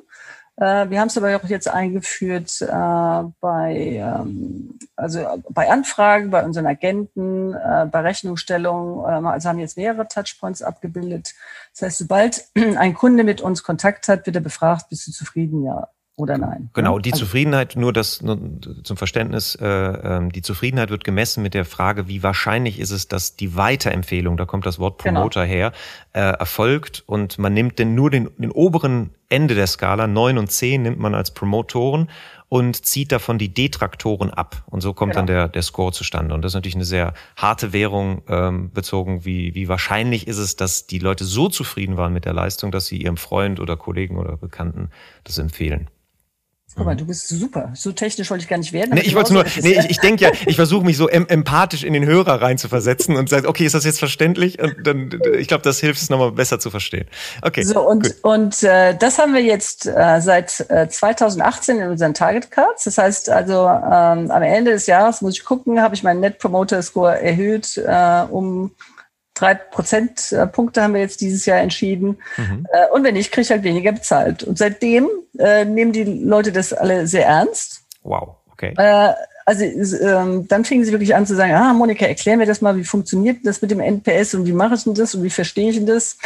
Äh, 0.57 0.89
wir 0.89 0.99
haben 0.99 1.07
es 1.07 1.17
aber 1.17 1.35
auch 1.35 1.43
jetzt 1.45 1.67
eingeführt 1.67 2.61
äh, 2.61 2.67
bei, 2.67 3.75
ähm, 3.75 4.77
also 4.95 5.25
bei 5.49 5.69
Anfragen, 5.69 6.29
bei 6.29 6.45
unseren 6.45 6.67
Agenten, 6.67 7.53
äh, 7.53 7.87
bei 7.91 8.01
Rechnungsstellung. 8.01 9.05
Ähm, 9.09 9.25
also 9.27 9.49
haben 9.49 9.59
jetzt 9.59 9.77
mehrere 9.77 10.07
Touchpoints 10.07 10.61
abgebildet. 10.61 11.33
Das 11.73 11.81
heißt, 11.83 11.97
sobald 11.99 12.45
ein 12.55 12.93
Kunde 12.93 13.23
mit 13.23 13.41
uns 13.41 13.63
Kontakt 13.63 14.07
hat, 14.07 14.25
wird 14.25 14.35
er 14.35 14.41
befragt, 14.41 14.89
bist 14.89 15.07
du 15.07 15.11
zufrieden? 15.11 15.63
Ja 15.63 15.89
oder 16.15 16.37
nein. 16.37 16.69
Genau, 16.73 16.99
die 16.99 17.11
also, 17.11 17.25
Zufriedenheit, 17.25 17.75
nur 17.75 17.91
das 17.91 18.21
nur 18.21 18.37
zum 18.83 18.97
Verständnis, 18.97 19.55
äh, 19.55 19.65
äh, 19.67 20.29
die 20.29 20.43
Zufriedenheit 20.43 20.91
wird 20.91 21.03
gemessen 21.03 21.41
mit 21.41 21.55
der 21.55 21.65
Frage, 21.65 22.07
wie 22.07 22.21
wahrscheinlich 22.21 22.79
ist 22.79 22.91
es, 22.91 23.07
dass 23.07 23.35
die 23.35 23.55
Weiterempfehlung, 23.55 24.37
da 24.37 24.45
kommt 24.45 24.65
das 24.67 24.77
Wort 24.77 25.01
genau. 25.01 25.21
Promoter 25.21 25.47
genau. 25.47 25.53
her, 25.53 25.71
äh, 26.13 26.19
erfolgt 26.19 27.03
und 27.07 27.39
man 27.39 27.53
nimmt 27.53 27.79
denn 27.79 27.95
nur 27.95 28.11
den, 28.11 28.29
den 28.37 28.51
oberen 28.51 29.09
Ende 29.29 29.55
der 29.55 29.65
Skala, 29.65 30.05
neun 30.05 30.37
und 30.37 30.51
zehn 30.51 30.83
nimmt 30.83 30.99
man 30.99 31.15
als 31.15 31.31
Promotoren 31.31 32.09
und 32.47 32.85
zieht 32.85 33.11
davon 33.11 33.39
die 33.39 33.51
Detraktoren 33.51 34.29
ab. 34.29 34.63
Und 34.67 34.81
so 34.81 34.93
kommt 34.93 35.13
genau. 35.13 35.21
dann 35.21 35.25
der, 35.25 35.47
der 35.47 35.63
Score 35.63 35.91
zustande. 35.91 36.35
Und 36.35 36.43
das 36.43 36.51
ist 36.51 36.55
natürlich 36.55 36.75
eine 36.75 36.85
sehr 36.85 37.15
harte 37.35 37.73
Währung, 37.73 38.21
ähm, 38.27 38.71
bezogen, 38.71 39.25
wie, 39.25 39.55
wie 39.55 39.67
wahrscheinlich 39.67 40.27
ist 40.27 40.37
es, 40.37 40.55
dass 40.55 40.85
die 40.85 40.99
Leute 40.99 41.23
so 41.23 41.49
zufrieden 41.49 41.97
waren 41.97 42.13
mit 42.13 42.25
der 42.25 42.33
Leistung, 42.33 42.71
dass 42.71 42.85
sie 42.85 43.01
ihrem 43.01 43.17
Freund 43.17 43.59
oder 43.59 43.75
Kollegen 43.75 44.17
oder 44.17 44.37
Bekannten 44.37 44.91
das 45.23 45.39
empfehlen. 45.39 45.89
Guck 46.75 46.85
mal, 46.85 46.95
du 46.95 47.05
bist 47.05 47.27
super. 47.27 47.71
So 47.75 47.91
technisch 47.91 48.31
wollte 48.31 48.43
ich 48.43 48.49
gar 48.49 48.57
nicht 48.57 48.73
werden. 48.73 48.91
Nee, 48.95 49.01
ich 49.01 49.13
wollte 49.13 49.33
nur, 49.33 49.45
nee, 49.61 49.77
ich, 49.79 49.91
ich 49.91 49.99
denke 49.99 50.23
ja, 50.23 50.31
ich 50.47 50.55
versuche 50.55 50.83
mich 50.83 50.97
so 50.97 51.07
em 51.07 51.27
empathisch 51.27 51.83
in 51.83 51.93
den 51.93 52.05
Hörer 52.05 52.41
rein 52.41 52.57
zu 52.57 52.67
versetzen 52.67 53.15
und 53.15 53.29
sage, 53.29 53.47
okay, 53.47 53.65
ist 53.65 53.75
das 53.75 53.85
jetzt 53.85 53.99
verständlich? 53.99 54.59
Und 54.59 54.75
dann, 54.83 55.09
ich 55.37 55.47
glaube, 55.47 55.63
das 55.63 55.79
hilft 55.79 56.01
es 56.01 56.09
nochmal 56.09 56.31
besser 56.31 56.59
zu 56.59 56.71
verstehen. 56.71 57.05
Okay. 57.43 57.63
So, 57.63 57.87
und, 57.87 58.03
gut. 58.03 58.15
und 58.23 58.63
äh, 58.63 58.97
das 58.97 59.19
haben 59.19 59.33
wir 59.33 59.43
jetzt 59.43 59.85
äh, 59.85 60.19
seit 60.19 60.65
äh, 60.69 60.87
2018 60.89 61.79
in 61.79 61.89
unseren 61.89 62.15
Target 62.15 62.49
Cards. 62.49 62.85
Das 62.85 62.97
heißt 62.97 63.29
also, 63.29 63.67
ähm, 63.67 64.31
am 64.31 64.41
Ende 64.41 64.71
des 64.71 64.87
Jahres 64.87 65.21
muss 65.21 65.37
ich 65.37 65.45
gucken, 65.45 65.79
habe 65.79 65.93
ich 65.93 66.01
meinen 66.01 66.21
Net 66.21 66.39
Promoter 66.39 66.81
Score 66.81 67.19
erhöht 67.21 67.77
äh, 67.77 68.23
um 68.29 68.71
drei 69.33 69.55
Prozentpunkte 69.55 70.81
haben 70.81 70.93
wir 70.93 71.01
jetzt 71.01 71.21
dieses 71.21 71.45
Jahr 71.45 71.59
entschieden. 71.59 72.17
Mhm. 72.37 72.67
Äh, 72.71 72.87
und 72.93 73.03
wenn 73.03 73.13
nicht, 73.13 73.31
kriege 73.31 73.41
ich 73.41 73.51
halt 73.51 73.63
weniger 73.63 73.91
bezahlt. 73.91 74.43
Und 74.43 74.57
seitdem 74.57 75.09
äh, 75.37 75.65
nehmen 75.65 75.91
die 75.91 76.03
Leute 76.03 76.51
das 76.51 76.73
alle 76.73 77.07
sehr 77.07 77.25
ernst. 77.25 77.81
Wow, 78.03 78.35
okay. 78.51 78.73
Äh, 78.77 79.13
also 79.45 79.63
ähm, 79.63 80.47
dann 80.47 80.63
fingen 80.65 80.85
sie 80.85 80.91
wirklich 80.91 81.15
an 81.15 81.25
zu 81.25 81.35
sagen, 81.35 81.53
ah, 81.53 81.73
Monika, 81.73 82.05
erklär 82.05 82.37
mir 82.37 82.45
das 82.45 82.61
mal, 82.61 82.77
wie 82.77 82.83
funktioniert 82.83 83.37
das 83.43 83.61
mit 83.61 83.71
dem 83.71 83.79
NPS 83.79 84.35
und 84.35 84.45
wie 84.45 84.53
mache 84.53 84.75
ich 84.75 84.83
denn 84.83 84.93
das 84.93 85.15
und 85.15 85.23
wie 85.23 85.29
verstehe 85.29 85.69
ich 85.69 85.75
denn 85.75 85.85
das? 85.85 86.17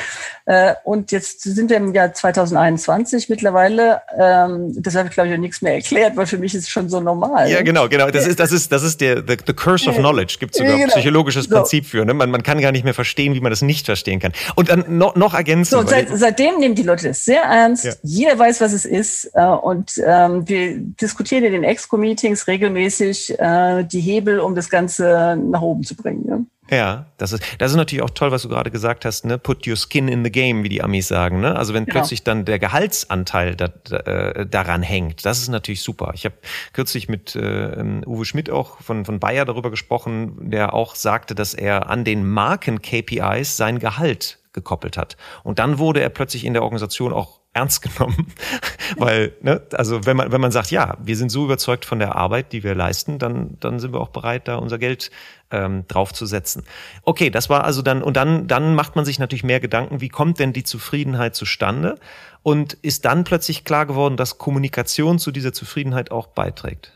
Äh, 0.46 0.74
und 0.84 1.12
jetzt 1.12 1.42
sind 1.42 1.70
wir 1.70 1.78
im 1.78 1.94
Jahr 1.94 2.14
2021 2.14 3.30
mittlerweile. 3.30 4.02
Ähm, 4.18 4.72
das 4.82 4.96
habe 4.96 5.08
ich, 5.08 5.14
glaube 5.14 5.30
ich, 5.30 5.36
auch 5.36 5.40
nichts 5.40 5.62
mehr 5.62 5.74
erklärt, 5.74 6.16
weil 6.16 6.28
für 6.28 6.38
mich 6.38 6.54
ist 6.54 6.64
es 6.64 6.70
schon 6.70 6.90
so 6.90 7.00
normal. 7.00 7.50
Ja, 7.50 7.62
genau, 7.64 7.90
genau. 7.90 8.12
Das 8.12 8.28
ist, 8.28 8.40
das 8.40 8.52
ist, 8.52 8.72
das 8.72 8.84
ist 8.84 9.02
der 9.02 9.18
the, 9.28 9.38
the 9.46 9.54
curse 9.54 9.90
of 9.90 9.96
knowledge. 9.96 10.38
Gibt 10.40 10.56
sogar 10.56 10.74
ja, 10.74 10.78
genau. 10.78 10.94
psychologisches 10.94 11.46
so. 11.46 11.56
Prinzip 11.56 11.86
für. 11.86 12.06
Ne? 12.06 12.14
Man, 12.14 12.30
man 12.30 12.44
kann 12.44 12.62
gar 12.62 12.72
nicht 12.72 12.84
mehr 12.84 12.94
verstehen, 12.94 13.34
wie 13.34 13.42
man 13.42 13.52
das 13.52 13.62
nicht 13.62 13.86
verstehen 13.86 14.20
kann. 14.20 14.34
Und 14.56 14.70
dann 14.70 14.98
noch, 14.98 15.16
noch 15.16 15.34
ergänzen. 15.34 15.72
So, 15.72 15.88
seit, 15.88 16.10
seitdem 16.14 16.60
nehmen 16.60 16.76
die 16.76 16.84
Leute 16.84 17.08
das 17.08 17.26
sehr 17.26 17.42
ernst. 17.42 17.86
Ja. 17.86 17.94
Jeder 18.04 18.38
weiß, 18.38 18.62
was 18.62 18.74
es 18.74 18.86
ist. 18.86 19.32
Äh, 19.34 19.44
und 19.44 19.94
ähm, 20.06 20.48
wir 20.48 20.78
diskutieren 20.78 21.44
in 21.44 21.54
den 21.54 21.64
Exco-Meetings 21.64 22.48
regelmäßig 22.48 23.07
wirklich 23.08 23.40
äh, 23.40 23.84
die 23.84 24.02
Hebel, 24.02 24.40
um 24.40 24.56
das 24.56 24.70
Ganze 24.70 25.38
nach 25.42 25.62
oben 25.62 25.84
zu 25.84 25.96
bringen. 25.96 26.26
Ja? 26.28 26.40
Ja, 26.70 27.06
das 27.18 27.32
ist, 27.32 27.44
das 27.60 27.72
ist 27.72 27.78
natürlich 27.78 28.04
auch 28.04 28.10
toll, 28.10 28.32
was 28.32 28.42
du 28.42 28.50
gerade 28.50 28.72
gesagt 28.72 29.06
hast, 29.06 29.26
ne? 29.26 29.38
Put 29.38 29.66
your 29.66 29.78
skin 29.78 30.10
in 30.10 30.26
the 30.26 30.32
game, 30.32 30.64
wie 30.64 30.70
die 30.70 30.84
Amis 30.84 31.08
sagen, 31.08 31.40
ne? 31.40 31.56
Also 31.56 31.74
wenn 31.74 31.86
genau. 31.86 32.00
plötzlich 32.00 32.26
dann 32.26 32.44
der 32.44 32.60
Gehaltsanteil 32.60 33.56
da, 33.56 33.70
da, 33.70 33.98
äh, 34.00 34.46
daran 34.46 34.82
hängt, 34.82 35.26
das 35.26 35.40
ist 35.40 35.48
natürlich 35.48 35.82
super. 35.82 36.12
Ich 36.14 36.26
habe 36.26 36.36
kürzlich 36.74 37.08
mit 37.08 37.38
äh, 37.38 38.02
Uwe 38.06 38.26
Schmidt 38.26 38.50
auch 38.50 38.82
von, 38.82 39.06
von 39.06 39.22
Bayer 39.22 39.46
darüber 39.46 39.72
gesprochen, 39.72 40.50
der 40.50 40.74
auch 40.74 40.96
sagte, 40.96 41.36
dass 41.36 41.54
er 41.54 41.90
an 41.90 42.04
den 42.04 42.28
Marken-KPIs 42.28 43.56
sein 43.56 43.80
Gehalt 43.80 44.40
gekoppelt 44.52 44.98
hat. 44.98 45.16
Und 45.44 45.60
dann 45.60 45.78
wurde 45.78 46.02
er 46.02 46.10
plötzlich 46.10 46.44
in 46.44 46.52
der 46.52 46.64
Organisation 46.64 47.14
auch 47.14 47.40
ernst 47.58 47.82
genommen, 47.82 48.28
weil, 48.98 49.34
ne, 49.42 49.62
also 49.74 50.06
wenn 50.06 50.16
man, 50.16 50.32
wenn 50.32 50.42
man 50.42 50.52
sagt, 50.52 50.72
ja, 50.72 50.96
wir 51.02 51.18
sind 51.18 51.30
so 51.30 51.46
überzeugt 51.46 51.86
von 51.86 52.00
der 52.00 52.16
Arbeit, 52.16 52.54
die 52.54 52.64
wir 52.64 52.76
leisten, 52.76 53.20
dann, 53.20 53.58
dann 53.60 53.80
sind 53.80 53.94
wir 53.94 54.00
auch 54.00 54.10
bereit, 54.10 54.48
da 54.48 54.56
unser 54.56 54.78
Geld 54.78 55.12
ähm, 55.52 55.86
draufzusetzen. 55.88 56.64
Okay, 57.04 57.30
das 57.30 57.50
war 57.50 57.64
also 57.64 57.82
dann, 57.82 58.04
und 58.04 58.16
dann, 58.16 58.48
dann 58.48 58.76
macht 58.76 58.96
man 58.96 59.06
sich 59.06 59.20
natürlich 59.20 59.44
mehr 59.44 59.60
Gedanken, 59.60 60.02
wie 60.02 60.10
kommt 60.10 60.40
denn 60.40 60.54
die 60.54 60.64
Zufriedenheit 60.64 61.36
zustande? 61.36 61.96
Und 62.44 62.74
ist 62.74 63.06
dann 63.06 63.24
plötzlich 63.24 63.66
klar 63.66 63.86
geworden, 63.86 64.16
dass 64.16 64.38
Kommunikation 64.38 65.20
zu 65.20 65.32
dieser 65.32 65.54
Zufriedenheit 65.54 66.12
auch 66.12 66.28
beiträgt? 66.28 66.94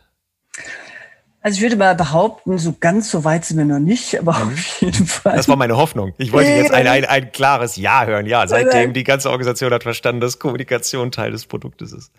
Also 1.43 1.57
ich 1.57 1.61
würde 1.63 1.75
mal 1.75 1.95
behaupten, 1.95 2.59
so 2.59 2.75
ganz 2.79 3.09
so 3.09 3.23
weit 3.23 3.45
sind 3.45 3.57
wir 3.57 3.65
noch 3.65 3.79
nicht, 3.79 4.19
aber 4.19 4.33
mhm. 4.33 4.53
auf 4.53 4.81
jeden 4.81 5.07
Fall. 5.07 5.35
Das 5.35 5.47
war 5.47 5.55
meine 5.55 5.75
Hoffnung. 5.75 6.13
Ich 6.19 6.31
wollte 6.31 6.51
jetzt 6.51 6.71
ein, 6.71 6.85
ein, 6.85 7.03
ein 7.03 7.31
klares 7.31 7.77
Ja 7.77 8.05
hören. 8.05 8.27
Ja, 8.27 8.47
seitdem 8.47 8.93
die 8.93 9.03
ganze 9.03 9.29
Organisation 9.31 9.73
hat 9.73 9.81
verstanden, 9.81 10.21
dass 10.21 10.37
Kommunikation 10.37 11.11
Teil 11.11 11.31
des 11.31 11.47
Produktes 11.47 11.93
ist. 11.93 12.11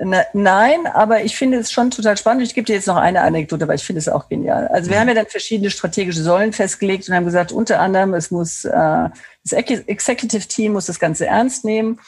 Na, 0.00 0.22
nein, 0.32 0.86
aber 0.94 1.24
ich 1.24 1.36
finde 1.36 1.58
es 1.58 1.72
schon 1.72 1.90
total 1.90 2.16
spannend. 2.16 2.42
Ich 2.44 2.54
gebe 2.54 2.64
dir 2.64 2.74
jetzt 2.74 2.86
noch 2.86 2.96
eine 2.96 3.20
Anekdote, 3.20 3.66
weil 3.66 3.74
ich 3.74 3.84
finde 3.84 3.98
es 3.98 4.08
auch 4.08 4.28
genial. 4.28 4.68
Also 4.68 4.88
wir 4.88 4.96
mhm. 4.96 5.00
haben 5.00 5.08
ja 5.08 5.14
dann 5.14 5.26
verschiedene 5.26 5.70
strategische 5.70 6.22
Säulen 6.22 6.52
festgelegt 6.52 7.08
und 7.08 7.14
haben 7.16 7.24
gesagt, 7.24 7.52
unter 7.52 7.80
anderem, 7.80 8.14
es 8.14 8.30
muss 8.30 8.64
äh, 8.64 8.70
das 9.44 9.52
Executive 9.52 10.46
Team 10.46 10.72
muss 10.72 10.86
das 10.86 11.00
Ganze 11.00 11.26
ernst 11.26 11.64
nehmen 11.64 11.98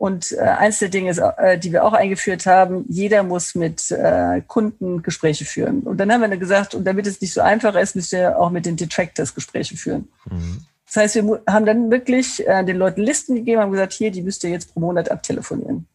und 0.00 0.32
äh, 0.32 0.38
eins 0.40 0.78
der 0.78 0.88
Dinge, 0.88 1.10
ist, 1.10 1.18
äh, 1.18 1.58
die 1.58 1.72
wir 1.72 1.84
auch 1.84 1.92
eingeführt 1.92 2.46
haben, 2.46 2.86
jeder 2.88 3.22
muss 3.22 3.54
mit 3.54 3.90
äh, 3.90 4.40
Kunden 4.46 5.02
Gespräche 5.02 5.44
führen. 5.44 5.80
Und 5.80 5.98
dann 5.98 6.10
haben 6.10 6.22
wir 6.22 6.28
dann 6.28 6.40
gesagt, 6.40 6.74
und 6.74 6.84
damit 6.84 7.06
es 7.06 7.20
nicht 7.20 7.34
so 7.34 7.42
einfach 7.42 7.74
ist, 7.74 7.96
müsst 7.96 8.14
ihr 8.14 8.38
auch 8.38 8.48
mit 8.48 8.64
den 8.64 8.76
Detractors 8.76 9.34
Gespräche 9.34 9.76
führen. 9.76 10.08
Mhm. 10.24 10.62
Das 10.86 10.96
heißt, 10.96 11.16
wir 11.16 11.42
haben 11.46 11.66
dann 11.66 11.90
wirklich 11.90 12.48
äh, 12.48 12.64
den 12.64 12.78
Leuten 12.78 13.02
Listen 13.02 13.34
gegeben, 13.34 13.60
haben 13.60 13.72
gesagt, 13.72 13.92
hier, 13.92 14.10
die 14.10 14.22
müsst 14.22 14.42
ihr 14.42 14.48
jetzt 14.48 14.72
pro 14.72 14.80
Monat 14.80 15.10
abtelefonieren. 15.10 15.86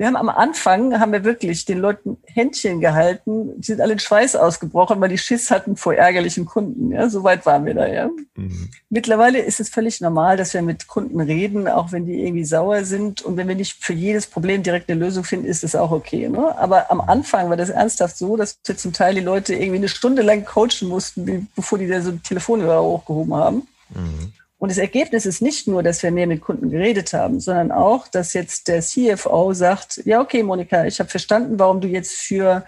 Wir 0.00 0.06
haben 0.06 0.16
am 0.16 0.30
Anfang, 0.30 0.98
haben 0.98 1.12
wir 1.12 1.24
wirklich 1.24 1.66
den 1.66 1.76
Leuten 1.76 2.16
Händchen 2.24 2.80
gehalten. 2.80 3.60
Die 3.60 3.66
sind 3.66 3.82
alle 3.82 3.92
in 3.92 3.98
Schweiß 3.98 4.34
ausgebrochen, 4.34 4.98
weil 4.98 5.10
die 5.10 5.18
Schiss 5.18 5.50
hatten 5.50 5.76
vor 5.76 5.92
ärgerlichen 5.92 6.46
Kunden. 6.46 6.90
Ja, 6.90 7.10
so 7.10 7.22
weit 7.22 7.44
waren 7.44 7.66
wir 7.66 7.74
da, 7.74 7.86
ja. 7.86 8.08
Mhm. 8.34 8.70
Mittlerweile 8.88 9.40
ist 9.40 9.60
es 9.60 9.68
völlig 9.68 10.00
normal, 10.00 10.38
dass 10.38 10.54
wir 10.54 10.62
mit 10.62 10.88
Kunden 10.88 11.20
reden, 11.20 11.68
auch 11.68 11.92
wenn 11.92 12.06
die 12.06 12.24
irgendwie 12.24 12.46
sauer 12.46 12.84
sind. 12.84 13.20
Und 13.20 13.36
wenn 13.36 13.46
wir 13.46 13.54
nicht 13.54 13.84
für 13.84 13.92
jedes 13.92 14.26
Problem 14.26 14.62
direkt 14.62 14.90
eine 14.90 14.98
Lösung 14.98 15.22
finden, 15.22 15.44
ist 15.44 15.64
das 15.64 15.74
auch 15.74 15.90
okay. 15.90 16.30
Ne? 16.30 16.56
Aber 16.56 16.90
am 16.90 17.02
Anfang 17.02 17.50
war 17.50 17.58
das 17.58 17.68
ernsthaft 17.68 18.16
so, 18.16 18.38
dass 18.38 18.58
wir 18.64 18.78
zum 18.78 18.94
Teil 18.94 19.16
die 19.16 19.20
Leute 19.20 19.52
irgendwie 19.52 19.76
eine 19.76 19.88
Stunde 19.88 20.22
lang 20.22 20.46
coachen 20.46 20.88
mussten, 20.88 21.48
bevor 21.54 21.76
die 21.76 21.88
da 21.88 22.00
so 22.00 22.08
ein 22.08 22.22
Telefonhörer 22.22 22.82
hochgehoben 22.82 23.34
haben. 23.34 23.68
Mhm. 23.90 24.32
Und 24.60 24.70
das 24.70 24.76
Ergebnis 24.76 25.24
ist 25.24 25.40
nicht 25.40 25.66
nur, 25.66 25.82
dass 25.82 26.02
wir 26.02 26.10
mehr 26.10 26.26
mit 26.26 26.42
Kunden 26.42 26.68
geredet 26.68 27.14
haben, 27.14 27.40
sondern 27.40 27.72
auch, 27.72 28.08
dass 28.08 28.34
jetzt 28.34 28.68
der 28.68 28.82
CFO 28.82 29.54
sagt, 29.54 30.02
ja, 30.04 30.20
okay, 30.20 30.42
Monika, 30.42 30.84
ich 30.84 31.00
habe 31.00 31.08
verstanden, 31.08 31.58
warum 31.58 31.80
du 31.80 31.88
jetzt 31.88 32.12
für 32.12 32.66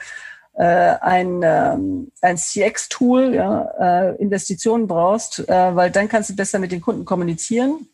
äh, 0.55 0.65
ein, 0.65 1.43
ähm, 1.45 2.11
ein 2.23 2.39
CX-Tool 2.39 3.35
ja, 3.35 3.65
äh, 3.79 4.17
Investitionen 4.17 4.87
brauchst, 4.87 5.47
äh, 5.47 5.77
weil 5.77 5.91
dann 5.91 6.09
kannst 6.09 6.31
du 6.31 6.35
besser 6.35 6.59
mit 6.59 6.73
den 6.73 6.81
Kunden 6.81 7.05
kommunizieren. 7.05 7.87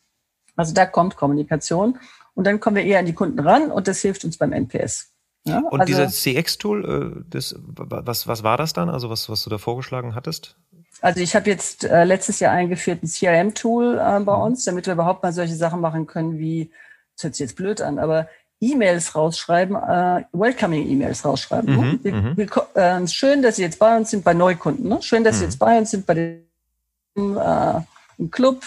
Also 0.54 0.72
da 0.74 0.86
kommt 0.86 1.16
Kommunikation. 1.16 1.98
Und 2.34 2.46
dann 2.46 2.60
kommen 2.60 2.76
wir 2.76 2.84
eher 2.84 3.00
an 3.00 3.06
die 3.06 3.14
Kunden 3.14 3.40
ran 3.40 3.72
und 3.72 3.88
das 3.88 4.00
hilft 4.00 4.24
uns 4.24 4.38
beim 4.38 4.52
NPS. 4.52 5.12
Ja, 5.44 5.58
und 5.58 5.80
also, 5.80 5.92
dieses 5.92 6.22
CX-Tool, 6.22 7.24
äh, 7.34 7.40
was, 7.74 8.28
was 8.28 8.42
war 8.44 8.56
das 8.56 8.74
dann? 8.74 8.90
Also 8.90 9.10
was, 9.10 9.28
was 9.28 9.42
du 9.42 9.50
da 9.50 9.58
vorgeschlagen 9.58 10.14
hattest? 10.14 10.56
Also 11.00 11.20
ich 11.20 11.36
habe 11.36 11.48
jetzt 11.48 11.84
äh, 11.84 12.04
letztes 12.04 12.40
Jahr 12.40 12.52
eingeführt 12.52 13.02
ein 13.02 13.08
CRM-Tool 13.08 13.98
äh, 13.98 14.20
bei 14.20 14.36
mhm. 14.36 14.42
uns, 14.42 14.64
damit 14.64 14.86
wir 14.86 14.94
überhaupt 14.94 15.22
mal 15.22 15.32
solche 15.32 15.54
Sachen 15.54 15.80
machen 15.80 16.06
können 16.06 16.38
wie, 16.38 16.70
das 17.14 17.24
hört 17.24 17.34
sich 17.34 17.46
jetzt 17.46 17.56
blöd 17.56 17.80
an, 17.80 17.98
aber 17.98 18.28
E-Mails 18.60 19.14
rausschreiben, 19.14 19.76
äh, 19.76 20.24
Welcoming-E-Mails 20.32 21.24
rausschreiben. 21.24 21.76
Ne? 21.76 21.82
Mhm, 21.82 22.00
wir, 22.02 22.12
mhm. 22.12 22.36
wir, 22.36 22.66
äh, 22.74 23.06
schön, 23.06 23.42
dass 23.42 23.56
Sie 23.56 23.62
jetzt 23.62 23.78
bei 23.78 23.96
uns 23.96 24.10
sind 24.10 24.24
bei 24.24 24.34
Neukunden. 24.34 24.88
Ne? 24.88 25.00
Schön, 25.00 25.22
dass 25.22 25.36
mhm. 25.36 25.38
Sie 25.38 25.44
jetzt 25.44 25.58
bei 25.58 25.78
uns 25.78 25.90
sind 25.92 26.06
bei 26.06 26.14
dem 26.14 27.38
äh, 27.38 27.80
im 28.18 28.30
Club. 28.30 28.64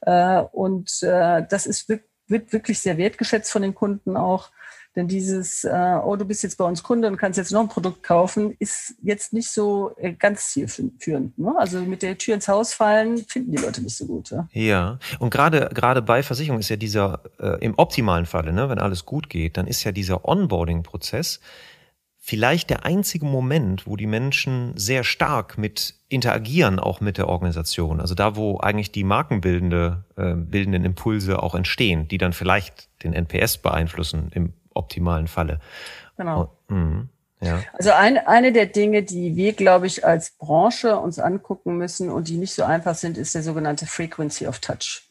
Äh, 0.00 0.40
und 0.52 1.02
äh, 1.02 1.44
das 1.48 1.66
ist, 1.66 1.88
wird, 1.88 2.04
wird 2.28 2.52
wirklich 2.52 2.78
sehr 2.78 2.96
wertgeschätzt 2.96 3.52
von 3.52 3.62
den 3.62 3.74
Kunden 3.74 4.16
auch. 4.16 4.50
Denn 4.96 5.08
dieses, 5.08 5.64
äh, 5.64 5.98
oh, 6.02 6.16
du 6.16 6.24
bist 6.24 6.42
jetzt 6.42 6.56
bei 6.56 6.64
uns 6.64 6.82
Kunde 6.82 7.06
und 7.08 7.18
kannst 7.18 7.36
jetzt 7.36 7.52
noch 7.52 7.60
ein 7.60 7.68
Produkt 7.68 8.02
kaufen, 8.02 8.56
ist 8.58 8.94
jetzt 9.02 9.34
nicht 9.34 9.50
so 9.50 9.94
äh, 9.98 10.14
ganz 10.14 10.52
zielführend. 10.52 11.38
Ne? 11.38 11.54
Also 11.56 11.80
mit 11.80 12.02
der 12.02 12.16
Tür 12.16 12.34
ins 12.34 12.48
Haus 12.48 12.72
fallen, 12.72 13.18
finden 13.18 13.52
die 13.52 13.62
Leute 13.62 13.82
nicht 13.82 13.96
so 13.96 14.06
gut. 14.06 14.30
Ja, 14.30 14.48
ja. 14.52 14.98
und 15.18 15.30
gerade 15.30 15.68
gerade 15.74 16.00
bei 16.00 16.22
Versicherung 16.22 16.58
ist 16.58 16.70
ja 16.70 16.76
dieser, 16.76 17.20
äh, 17.38 17.62
im 17.62 17.74
optimalen 17.76 18.24
Falle, 18.24 18.52
ne, 18.52 18.70
wenn 18.70 18.78
alles 18.78 19.04
gut 19.04 19.28
geht, 19.28 19.58
dann 19.58 19.66
ist 19.66 19.84
ja 19.84 19.92
dieser 19.92 20.26
Onboarding-Prozess 20.26 21.40
vielleicht 22.18 22.70
der 22.70 22.84
einzige 22.84 23.24
Moment, 23.24 23.86
wo 23.86 23.94
die 23.94 24.08
Menschen 24.08 24.72
sehr 24.76 25.04
stark 25.04 25.58
mit 25.58 25.94
interagieren, 26.08 26.80
auch 26.80 27.00
mit 27.00 27.18
der 27.18 27.28
Organisation. 27.28 28.00
Also 28.00 28.16
da, 28.16 28.34
wo 28.34 28.58
eigentlich 28.58 28.90
die 28.90 29.04
markenbildende, 29.04 30.04
äh, 30.16 30.34
bildenden 30.34 30.84
Impulse 30.84 31.40
auch 31.40 31.54
entstehen, 31.54 32.08
die 32.08 32.18
dann 32.18 32.32
vielleicht 32.32 32.88
den 33.04 33.12
NPS 33.12 33.58
beeinflussen 33.58 34.30
im 34.32 34.54
optimalen 34.76 35.26
Falle. 35.26 35.60
Genau. 36.16 36.52
Oh, 36.68 36.72
mh, 36.74 37.08
ja. 37.40 37.60
Also 37.74 37.90
ein, 37.92 38.18
eine 38.18 38.52
der 38.52 38.66
Dinge, 38.66 39.02
die 39.02 39.36
wir, 39.36 39.52
glaube 39.52 39.86
ich, 39.86 40.06
als 40.06 40.30
Branche 40.30 40.98
uns 40.98 41.18
angucken 41.18 41.76
müssen 41.76 42.10
und 42.10 42.28
die 42.28 42.38
nicht 42.38 42.54
so 42.54 42.64
einfach 42.64 42.94
sind, 42.94 43.18
ist 43.18 43.34
der 43.34 43.42
sogenannte 43.42 43.86
Frequency 43.86 44.46
of 44.46 44.58
Touch. 44.60 45.02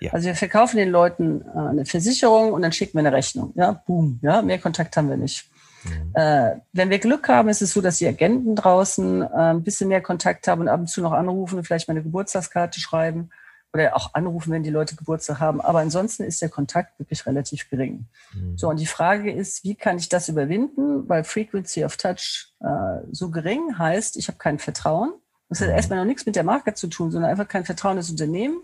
Ja. 0.00 0.12
Also 0.12 0.26
wir 0.26 0.34
verkaufen 0.34 0.76
den 0.76 0.90
Leuten 0.90 1.42
äh, 1.42 1.58
eine 1.58 1.86
Versicherung 1.86 2.52
und 2.52 2.62
dann 2.62 2.72
schicken 2.72 2.94
wir 2.94 3.00
eine 3.00 3.12
Rechnung. 3.12 3.52
Ja, 3.54 3.82
boom, 3.86 4.18
ja, 4.22 4.42
mehr 4.42 4.58
Kontakt 4.58 4.96
haben 4.96 5.08
wir 5.08 5.16
nicht. 5.16 5.50
Mhm. 5.84 6.12
Äh, 6.14 6.56
wenn 6.72 6.90
wir 6.90 6.98
Glück 6.98 7.28
haben, 7.28 7.48
ist 7.48 7.62
es 7.62 7.72
so, 7.72 7.80
dass 7.80 7.98
die 7.98 8.06
Agenten 8.06 8.54
draußen 8.54 9.22
äh, 9.22 9.26
ein 9.26 9.62
bisschen 9.62 9.88
mehr 9.88 10.02
Kontakt 10.02 10.48
haben 10.48 10.62
und 10.62 10.68
ab 10.68 10.80
und 10.80 10.88
zu 10.88 11.00
noch 11.00 11.12
anrufen 11.12 11.58
und 11.58 11.64
vielleicht 11.64 11.88
mal 11.88 11.92
eine 11.92 12.02
Geburtstagskarte 12.02 12.80
schreiben 12.80 13.30
oder 13.72 13.96
auch 13.96 14.14
anrufen, 14.14 14.52
wenn 14.52 14.62
die 14.62 14.70
Leute 14.70 14.96
Geburtstag 14.96 15.38
haben. 15.38 15.60
Aber 15.60 15.78
ansonsten 15.78 16.24
ist 16.24 16.42
der 16.42 16.48
Kontakt 16.48 16.98
wirklich 16.98 17.24
relativ 17.26 17.68
gering. 17.70 18.06
Mhm. 18.34 18.58
So, 18.58 18.68
und 18.68 18.80
die 18.80 18.86
Frage 18.86 19.32
ist, 19.32 19.64
wie 19.64 19.74
kann 19.74 19.96
ich 19.96 20.08
das 20.08 20.28
überwinden? 20.28 21.08
Weil 21.08 21.24
Frequency 21.24 21.84
of 21.84 21.96
Touch 21.96 22.52
äh, 22.60 23.06
so 23.12 23.30
gering 23.30 23.78
heißt, 23.78 24.16
ich 24.16 24.28
habe 24.28 24.38
kein 24.38 24.58
Vertrauen. 24.58 25.12
Das 25.48 25.60
hat 25.60 25.68
mhm. 25.68 25.74
erstmal 25.74 25.98
noch 26.00 26.06
nichts 26.06 26.26
mit 26.26 26.36
der 26.36 26.44
Marke 26.44 26.74
zu 26.74 26.88
tun, 26.88 27.10
sondern 27.10 27.30
einfach 27.30 27.48
kein 27.48 27.64
Vertrauen 27.64 27.96
ins 27.96 28.10
Unternehmen. 28.10 28.60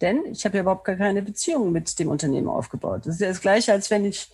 Denn 0.00 0.24
ich 0.26 0.44
habe 0.44 0.56
ja 0.56 0.62
überhaupt 0.62 0.84
gar 0.84 0.96
keine 0.96 1.22
Beziehung 1.22 1.70
mit 1.70 1.98
dem 1.98 2.08
Unternehmen 2.08 2.48
aufgebaut. 2.48 3.06
Das 3.06 3.14
ist 3.14 3.20
ja 3.20 3.28
das 3.28 3.40
Gleiche, 3.40 3.72
als 3.72 3.90
wenn 3.90 4.04
ich 4.04 4.32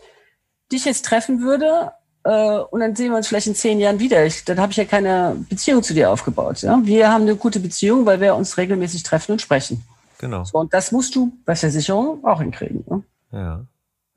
dich 0.72 0.86
jetzt 0.86 1.04
treffen 1.04 1.42
würde 1.42 1.92
äh, 2.24 2.58
und 2.58 2.80
dann 2.80 2.94
sehen 2.96 3.10
wir 3.10 3.16
uns 3.16 3.28
vielleicht 3.28 3.46
in 3.46 3.54
zehn 3.54 3.78
Jahren 3.78 3.98
wieder. 3.98 4.24
Ich, 4.26 4.44
dann 4.44 4.60
habe 4.60 4.72
ich 4.72 4.76
ja 4.76 4.84
keine 4.84 5.36
Beziehung 5.48 5.82
zu 5.82 5.94
dir 5.94 6.10
aufgebaut. 6.10 6.62
Ja? 6.62 6.80
Wir 6.82 7.10
haben 7.10 7.22
eine 7.22 7.36
gute 7.36 7.60
Beziehung, 7.60 8.04
weil 8.06 8.20
wir 8.20 8.34
uns 8.34 8.56
regelmäßig 8.56 9.02
treffen 9.02 9.32
und 9.32 9.42
sprechen. 9.42 9.82
Genau. 10.20 10.44
So, 10.44 10.58
und 10.58 10.74
das 10.74 10.92
musst 10.92 11.16
du 11.16 11.32
bei 11.46 11.56
Versicherungen 11.56 12.22
auch 12.26 12.42
hinkriegen. 12.42 12.84
Ne? 12.86 13.02
Ja, 13.32 13.66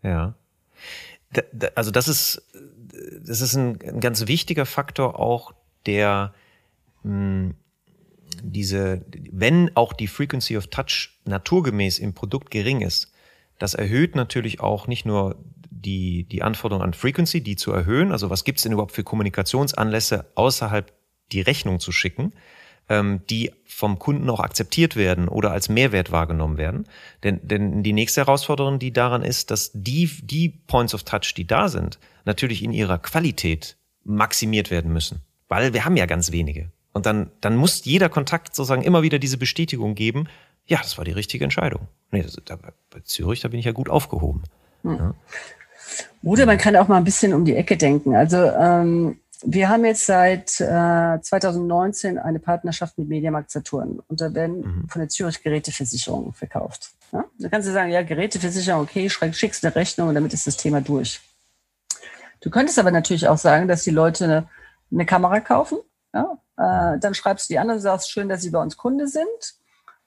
ja. 0.04 0.36
Da, 1.32 1.42
da, 1.54 1.68
also 1.76 1.92
das 1.92 2.10
ist, 2.10 2.46
das 3.26 3.40
ist 3.40 3.56
ein, 3.56 3.80
ein 3.82 4.02
ganz 4.02 4.28
wichtiger 4.28 4.66
Faktor 4.66 5.18
auch, 5.18 5.54
der 5.86 6.34
mh, 7.04 7.12
hm, 7.12 7.56
diese, 8.42 9.06
wenn 9.32 9.72
auch 9.78 9.94
die 9.94 10.08
Frequency 10.08 10.58
of 10.58 10.68
Touch 10.68 11.22
naturgemäß 11.24 12.00
im 12.00 12.14
Produkt 12.14 12.52
gering 12.52 12.82
ist, 12.82 13.14
das 13.58 13.74
erhöht 13.74 14.16
natürlich 14.16 14.60
auch 14.60 14.88
nicht 14.88 15.06
nur 15.06 15.38
die, 15.70 16.26
die 16.26 16.44
Anforderung 16.44 16.84
an 16.84 16.94
Frequency, 16.94 17.42
die 17.42 17.56
zu 17.56 17.72
erhöhen. 17.72 18.12
Also 18.12 18.30
was 18.30 18.44
gibt's 18.44 18.64
denn 18.64 18.74
überhaupt 18.74 18.92
für 18.92 19.06
Kommunikationsanlässe 19.06 20.26
außerhalb 20.36 20.92
die 21.32 21.42
Rechnung 21.42 21.80
zu 21.80 21.94
schicken, 21.94 22.34
ähm, 22.90 23.22
die 23.30 23.52
vom 23.66 24.00
Kunden 24.00 24.30
auch 24.30 24.40
akzeptiert 24.40 24.96
werden 24.96 25.28
oder 25.28 25.52
als 25.52 25.70
Mehrwert 25.70 26.12
wahrgenommen 26.12 26.58
werden. 26.58 26.86
Denn, 27.24 27.40
denn 27.44 27.84
die 27.84 27.94
nächste 27.94 28.22
Herausforderung, 28.22 28.80
die 28.80 28.92
daran 28.92 29.24
ist, 29.24 29.52
dass 29.52 29.72
die, 29.74 30.10
die 30.22 30.50
Points 30.50 30.94
of 30.94 31.04
Touch, 31.04 31.34
die 31.36 31.48
da 31.48 31.70
sind, 31.70 32.00
natürlich 32.26 32.64
in 32.64 32.74
ihrer 32.74 33.00
Qualität 33.00 33.78
maximiert 34.04 34.70
werden 34.70 34.92
müssen. 34.92 35.22
Weil 35.48 35.74
wir 35.74 35.86
haben 35.86 35.98
ja 35.98 36.06
ganz 36.06 36.32
wenige. 36.32 36.72
Und 36.94 37.06
dann, 37.06 37.32
dann 37.42 37.56
muss 37.56 37.86
jeder 37.86 38.10
Kontakt 38.10 38.56
sozusagen 38.56 38.84
immer 38.84 39.02
wieder 39.02 39.20
diese 39.20 39.38
Bestätigung 39.38 39.96
geben, 39.96 40.28
ja, 40.66 40.78
das 40.78 40.98
war 40.98 41.04
die 41.04 41.12
richtige 41.12 41.44
Entscheidung. 41.44 41.88
Nee, 42.12 42.24
das, 42.24 42.38
da, 42.46 42.56
bei 42.56 43.00
Zürich, 43.04 43.42
da 43.42 43.50
bin 43.50 43.60
ich 43.60 43.66
ja 43.66 43.72
gut 43.72 43.90
aufgehoben. 43.90 44.44
Hm. 44.84 44.98
Ja. 44.98 45.16
Oder 46.24 46.46
man 46.46 46.58
kann 46.58 46.76
auch 46.76 46.88
mal 46.88 46.98
ein 46.98 47.04
bisschen 47.04 47.34
um 47.34 47.44
die 47.44 47.56
Ecke 47.56 47.76
denken. 47.76 48.16
Also 48.16 48.38
ähm, 48.38 49.18
wir 49.46 49.70
haben 49.70 49.86
jetzt 49.86 50.06
seit 50.06 50.60
äh, 50.60 51.20
2019 51.22 52.18
eine 52.18 52.40
Partnerschaft 52.40 52.98
mit 52.98 53.08
Mediamarkt 53.10 53.52
Saturn 53.52 54.02
und 54.08 54.22
da 54.22 54.34
werden 54.34 54.62
mhm. 54.62 54.90
von 54.90 55.00
der 55.00 55.10
Zürich 55.10 55.42
Geräteversicherung 55.44 56.34
verkauft. 56.34 56.92
Ja? 57.12 57.26
Da 57.40 57.50
kannst 57.50 57.68
du 57.68 57.74
sagen, 57.74 57.92
ja, 57.92 58.04
Geräteversicherung, 58.04 58.84
okay, 58.84 59.10
schickst 59.10 59.66
eine 59.66 59.76
Rechnung 59.76 60.10
und 60.10 60.16
damit 60.16 60.34
ist 60.34 60.48
das 60.48 60.58
Thema 60.58 60.82
durch. 60.82 61.22
Du 62.42 62.50
könntest 62.50 62.80
aber 62.80 62.92
natürlich 62.92 63.28
auch 63.28 63.38
sagen, 63.38 63.68
dass 63.68 63.84
die 63.84 63.92
Leute 63.92 64.26
eine, 64.26 64.48
eine 64.92 65.06
Kamera 65.06 65.40
kaufen. 65.40 65.80
Ja? 66.14 66.38
Äh, 66.58 67.00
dann 67.00 67.14
schreibst 67.14 67.50
du 67.50 67.54
die 67.54 67.60
an 67.60 67.70
und 67.70 67.80
sagst, 67.80 68.12
schön, 68.12 68.30
dass 68.30 68.42
sie 68.42 68.50
bei 68.50 68.62
uns 68.62 68.78
Kunde 68.78 69.08
sind. 69.08 69.26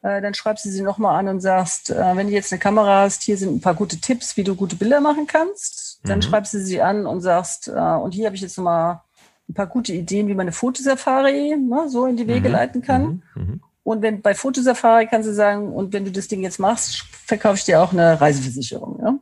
Äh, 0.02 0.20
dann 0.20 0.34
schreibst 0.34 0.64
du 0.64 0.70
sie 0.70 0.82
nochmal 0.82 1.18
an 1.18 1.28
und 1.28 1.40
sagst, 1.40 1.90
äh, 1.90 2.16
wenn 2.16 2.26
du 2.26 2.32
jetzt 2.32 2.52
eine 2.52 2.60
Kamera 2.60 3.02
hast, 3.02 3.22
hier 3.22 3.38
sind 3.38 3.56
ein 3.56 3.60
paar 3.60 3.74
gute 3.74 3.98
Tipps, 4.00 4.36
wie 4.36 4.44
du 4.44 4.54
gute 4.54 4.76
Bilder 4.76 5.00
machen 5.00 5.26
kannst. 5.26 6.00
Dann 6.04 6.18
mhm. 6.18 6.22
schreibst 6.22 6.54
du 6.54 6.60
sie 6.60 6.82
an 6.82 7.06
und 7.06 7.22
sagst, 7.22 7.68
äh, 7.68 7.72
und 7.72 8.12
hier 8.12 8.26
habe 8.26 8.36
ich 8.36 8.42
jetzt 8.42 8.58
nochmal 8.58 9.00
ein 9.48 9.54
paar 9.54 9.66
gute 9.66 9.92
Ideen, 9.92 10.28
wie 10.28 10.34
man 10.34 10.44
eine 10.44 10.52
Fotosafari 10.52 11.56
ne, 11.56 11.88
so 11.88 12.06
in 12.06 12.16
die 12.16 12.26
Wege 12.26 12.48
mhm. 12.48 12.54
leiten 12.54 12.82
kann. 12.82 13.22
Mhm. 13.34 13.42
mhm. 13.42 13.60
Und 13.82 14.02
wenn 14.02 14.20
bei 14.20 14.34
Fotosafari 14.34 15.06
kannst 15.06 15.28
du 15.28 15.32
sagen, 15.32 15.72
und 15.72 15.92
wenn 15.92 16.04
du 16.04 16.10
das 16.10 16.26
Ding 16.26 16.42
jetzt 16.42 16.58
machst, 16.58 17.04
verkaufe 17.24 17.54
ich 17.54 17.64
dir 17.64 17.80
auch 17.80 17.92
eine 17.92 18.20
Reiseversicherung. 18.20 18.98
Ja? 19.00 19.18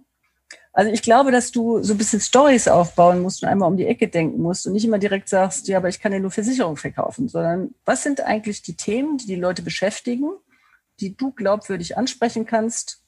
Also 0.73 0.91
ich 0.91 1.03
glaube, 1.03 1.31
dass 1.33 1.53
du 1.53 1.83
so 1.83 1.93
ein 1.93 1.99
bisschen 1.99 2.21
Stories 2.21 2.67
aufbauen 2.67 3.21
musst 3.21 3.43
und 3.43 3.51
einmal 3.51 3.69
um 3.69 3.77
die 3.77 3.87
Ecke 3.87 4.09
denken 4.09 4.41
musst 4.41 4.67
und 4.67 4.73
nicht 4.73 4.87
immer 4.87 4.99
direkt 4.99 5.29
sagst, 5.29 5.69
ja, 5.69 5.77
aber 5.77 5.91
ich 5.91 6.01
kann 6.01 6.13
dir 6.13 6.21
nur 6.21 6.31
Versicherung 6.31 6.79
verkaufen, 6.79 7.29
sondern 7.29 7.75
was 7.85 8.03
sind 8.03 8.23
eigentlich 8.23 8.63
die 8.63 8.75
Themen, 8.75 9.19
die 9.19 9.27
die 9.27 9.37
Leute 9.37 9.61
beschäftigen 9.61 10.31
die 11.01 11.17
du 11.17 11.33
glaubwürdig 11.33 11.97
ansprechen 11.97 12.47
kannst 12.47 13.03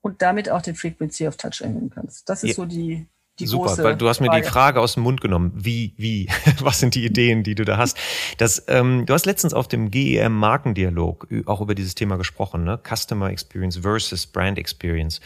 und 0.00 0.22
damit 0.22 0.50
auch 0.50 0.62
den 0.62 0.74
Frequency 0.74 1.26
of 1.26 1.36
Touch 1.36 1.60
erhöhen 1.60 1.90
kannst. 1.90 2.28
Das 2.28 2.42
ist 2.42 2.50
ja. 2.50 2.54
so 2.54 2.64
die, 2.66 3.06
die 3.38 3.46
Super, 3.46 3.76
weil 3.82 3.96
du 3.96 4.08
hast 4.08 4.20
mir 4.20 4.26
Frage. 4.26 4.42
die 4.42 4.48
Frage 4.48 4.80
aus 4.80 4.94
dem 4.94 5.04
Mund 5.04 5.20
genommen. 5.20 5.52
Wie, 5.54 5.94
wie, 5.96 6.28
was 6.60 6.80
sind 6.80 6.94
die 6.94 7.04
Ideen, 7.04 7.42
die 7.42 7.54
du 7.54 7.64
da 7.64 7.78
hast? 7.78 7.96
Das, 8.38 8.64
ähm, 8.68 9.06
du 9.06 9.14
hast 9.14 9.26
letztens 9.26 9.54
auf 9.54 9.68
dem 9.68 9.90
GEM 9.90 10.34
Markendialog 10.34 11.28
auch 11.46 11.60
über 11.60 11.74
dieses 11.74 11.94
Thema 11.94 12.16
gesprochen, 12.16 12.64
ne? 12.64 12.78
Customer 12.78 13.30
Experience 13.30 13.78
versus 13.78 14.26
Brand 14.26 14.58
Experience 14.58 15.20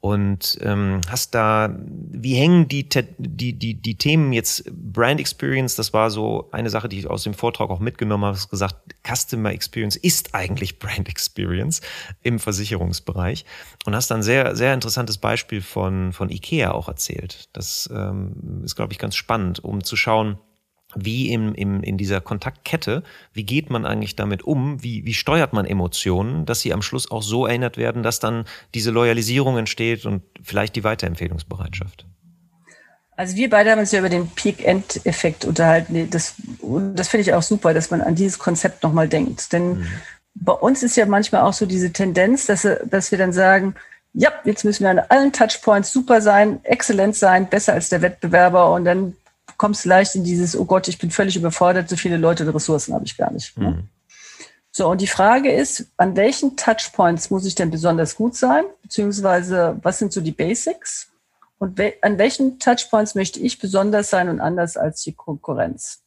und 0.00 0.58
ähm, 0.60 1.00
hast 1.08 1.34
da, 1.34 1.74
wie 1.78 2.34
hängen 2.34 2.68
die, 2.68 2.88
die, 3.18 3.52
die, 3.54 3.74
die 3.74 3.98
Themen 3.98 4.32
jetzt 4.32 4.64
Brand 4.70 5.18
Experience, 5.20 5.74
das 5.74 5.92
war 5.92 6.10
so 6.10 6.48
eine 6.52 6.70
Sache, 6.70 6.88
die 6.88 6.98
ich 6.98 7.06
aus 7.06 7.24
dem 7.24 7.34
Vortrag 7.34 7.70
auch 7.70 7.80
mitgenommen 7.80 8.24
habe, 8.24 8.36
hast 8.36 8.50
gesagt, 8.50 8.76
Customer 9.06 9.50
Experience 9.50 9.96
ist 9.96 10.34
eigentlich 10.34 10.78
Brand 10.78 11.08
Experience 11.08 11.80
im 12.22 12.38
Versicherungsbereich. 12.38 13.44
Und 13.84 13.94
hast 13.94 14.10
dann 14.10 14.22
sehr, 14.22 14.54
sehr 14.54 14.74
interessantes 14.74 15.18
Beispiel 15.18 15.62
von, 15.62 16.12
von 16.12 16.30
Ikea 16.30 16.72
auch 16.72 16.88
erzählt. 16.88 17.48
Das 17.52 17.88
ähm, 17.92 18.62
ist, 18.64 18.76
glaube 18.76 18.92
ich, 18.92 18.98
ganz 18.98 19.16
spannend, 19.16 19.64
um 19.64 19.82
zu 19.82 19.96
schauen, 19.96 20.38
wie 20.96 21.30
im, 21.30 21.54
im, 21.54 21.82
in 21.82 21.98
dieser 21.98 22.20
Kontaktkette, 22.20 23.02
wie 23.32 23.44
geht 23.44 23.70
man 23.70 23.84
eigentlich 23.84 24.16
damit 24.16 24.42
um, 24.42 24.82
wie, 24.82 25.04
wie 25.04 25.14
steuert 25.14 25.52
man 25.52 25.66
Emotionen, 25.66 26.46
dass 26.46 26.60
sie 26.60 26.72
am 26.72 26.82
Schluss 26.82 27.10
auch 27.10 27.22
so 27.22 27.46
erinnert 27.46 27.76
werden, 27.76 28.02
dass 28.02 28.18
dann 28.18 28.44
diese 28.74 28.90
Loyalisierung 28.90 29.58
entsteht 29.58 30.06
und 30.06 30.22
vielleicht 30.42 30.74
die 30.74 30.84
Weiterempfehlungsbereitschaft. 30.84 32.06
Also 33.16 33.36
wir 33.36 33.48
beide 33.48 33.70
haben 33.70 33.78
uns 33.78 33.92
ja 33.92 34.00
über 34.00 34.08
den 34.08 34.28
Peak-End-Effekt 34.28 35.44
unterhalten. 35.44 36.10
Das, 36.10 36.34
das 36.94 37.08
finde 37.08 37.22
ich 37.22 37.32
auch 37.32 37.42
super, 37.42 37.72
dass 37.72 37.90
man 37.90 38.02
an 38.02 38.14
dieses 38.14 38.38
Konzept 38.38 38.82
nochmal 38.82 39.08
denkt. 39.08 39.52
Denn 39.52 39.78
mhm. 39.78 39.86
bei 40.34 40.52
uns 40.52 40.82
ist 40.82 40.96
ja 40.96 41.06
manchmal 41.06 41.42
auch 41.42 41.54
so 41.54 41.64
diese 41.64 41.92
Tendenz, 41.92 42.46
dass, 42.46 42.66
dass 42.84 43.10
wir 43.10 43.18
dann 43.18 43.32
sagen, 43.32 43.74
ja, 44.12 44.32
jetzt 44.44 44.64
müssen 44.64 44.84
wir 44.84 44.90
an 44.90 44.98
allen 44.98 45.32
Touchpoints 45.32 45.92
super 45.92 46.20
sein, 46.20 46.60
exzellent 46.64 47.16
sein, 47.16 47.48
besser 47.48 47.74
als 47.74 47.90
der 47.90 48.02
Wettbewerber 48.02 48.72
und 48.72 48.84
dann 48.84 49.14
kommst 49.56 49.84
leicht 49.84 50.14
in 50.14 50.24
dieses, 50.24 50.56
oh 50.56 50.64
Gott, 50.64 50.88
ich 50.88 50.98
bin 50.98 51.10
völlig 51.10 51.36
überfordert, 51.36 51.88
so 51.88 51.96
viele 51.96 52.16
Leute 52.16 52.44
und 52.44 52.54
Ressourcen 52.54 52.94
habe 52.94 53.04
ich 53.04 53.16
gar 53.16 53.30
nicht. 53.30 53.56
Ne? 53.58 53.70
Mhm. 53.70 53.88
So, 54.72 54.88
und 54.88 55.00
die 55.00 55.06
Frage 55.06 55.50
ist, 55.50 55.86
an 55.96 56.16
welchen 56.16 56.56
Touchpoints 56.56 57.30
muss 57.30 57.46
ich 57.46 57.54
denn 57.54 57.70
besonders 57.70 58.14
gut 58.14 58.36
sein? 58.36 58.64
Beziehungsweise, 58.82 59.78
was 59.82 59.98
sind 59.98 60.12
so 60.12 60.20
die 60.20 60.32
Basics? 60.32 61.08
Und 61.58 61.78
we 61.78 61.94
an 62.02 62.18
welchen 62.18 62.58
Touchpoints 62.58 63.14
möchte 63.14 63.40
ich 63.40 63.58
besonders 63.58 64.10
sein 64.10 64.28
und 64.28 64.40
anders 64.40 64.76
als 64.76 65.02
die 65.02 65.14
Konkurrenz? 65.14 66.02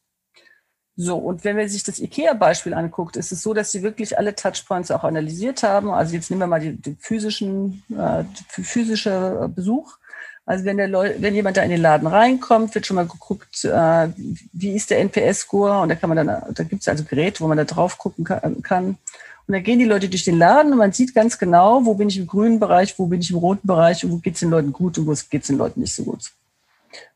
So, 0.94 1.16
und 1.16 1.44
wenn 1.44 1.56
man 1.56 1.68
sich 1.68 1.82
das 1.82 1.98
IKEA-Beispiel 1.98 2.74
anguckt, 2.74 3.16
ist 3.16 3.32
es 3.32 3.42
so, 3.42 3.54
dass 3.54 3.72
sie 3.72 3.82
wirklich 3.82 4.18
alle 4.18 4.34
Touchpoints 4.34 4.90
auch 4.90 5.02
analysiert 5.02 5.62
haben. 5.62 5.90
Also 5.90 6.14
jetzt 6.14 6.30
nehmen 6.30 6.42
wir 6.42 6.46
mal 6.46 6.60
den 6.60 6.96
physischen, 7.00 7.82
äh, 7.88 8.22
physische 8.48 9.50
Besuch. 9.54 9.96
Also 10.50 10.64
wenn, 10.64 10.78
der 10.78 10.90
wenn 10.90 11.36
jemand 11.36 11.58
da 11.58 11.62
in 11.62 11.70
den 11.70 11.80
Laden 11.80 12.08
reinkommt, 12.08 12.74
wird 12.74 12.84
schon 12.84 12.96
mal 12.96 13.06
geguckt, 13.06 13.64
äh, 13.64 14.08
wie 14.52 14.74
ist 14.74 14.90
der 14.90 14.98
NPS-Score 14.98 15.80
und 15.80 15.90
da 15.90 15.94
kann 15.94 16.12
man 16.12 16.26
dann, 16.26 16.42
da 16.52 16.64
gibt 16.64 16.82
es 16.82 16.88
also 16.88 17.04
Geräte, 17.04 17.40
wo 17.40 17.46
man 17.46 17.56
da 17.56 17.62
drauf 17.62 17.98
gucken 17.98 18.24
kann. 18.24 18.56
Und 18.56 18.98
dann 19.46 19.62
gehen 19.62 19.78
die 19.78 19.84
Leute 19.84 20.08
durch 20.08 20.24
den 20.24 20.38
Laden 20.38 20.72
und 20.72 20.78
man 20.78 20.90
sieht 20.90 21.14
ganz 21.14 21.38
genau, 21.38 21.84
wo 21.84 21.94
bin 21.94 22.08
ich 22.08 22.18
im 22.18 22.26
grünen 22.26 22.58
Bereich, 22.58 22.98
wo 22.98 23.06
bin 23.06 23.20
ich 23.20 23.30
im 23.30 23.36
roten 23.36 23.64
Bereich 23.64 24.04
und 24.04 24.10
wo 24.10 24.16
geht 24.16 24.34
es 24.34 24.40
den 24.40 24.50
Leuten 24.50 24.72
gut 24.72 24.98
und 24.98 25.06
wo 25.06 25.14
geht 25.30 25.42
es 25.42 25.46
den 25.46 25.56
Leuten 25.56 25.82
nicht 25.82 25.94
so 25.94 26.02
gut. 26.02 26.32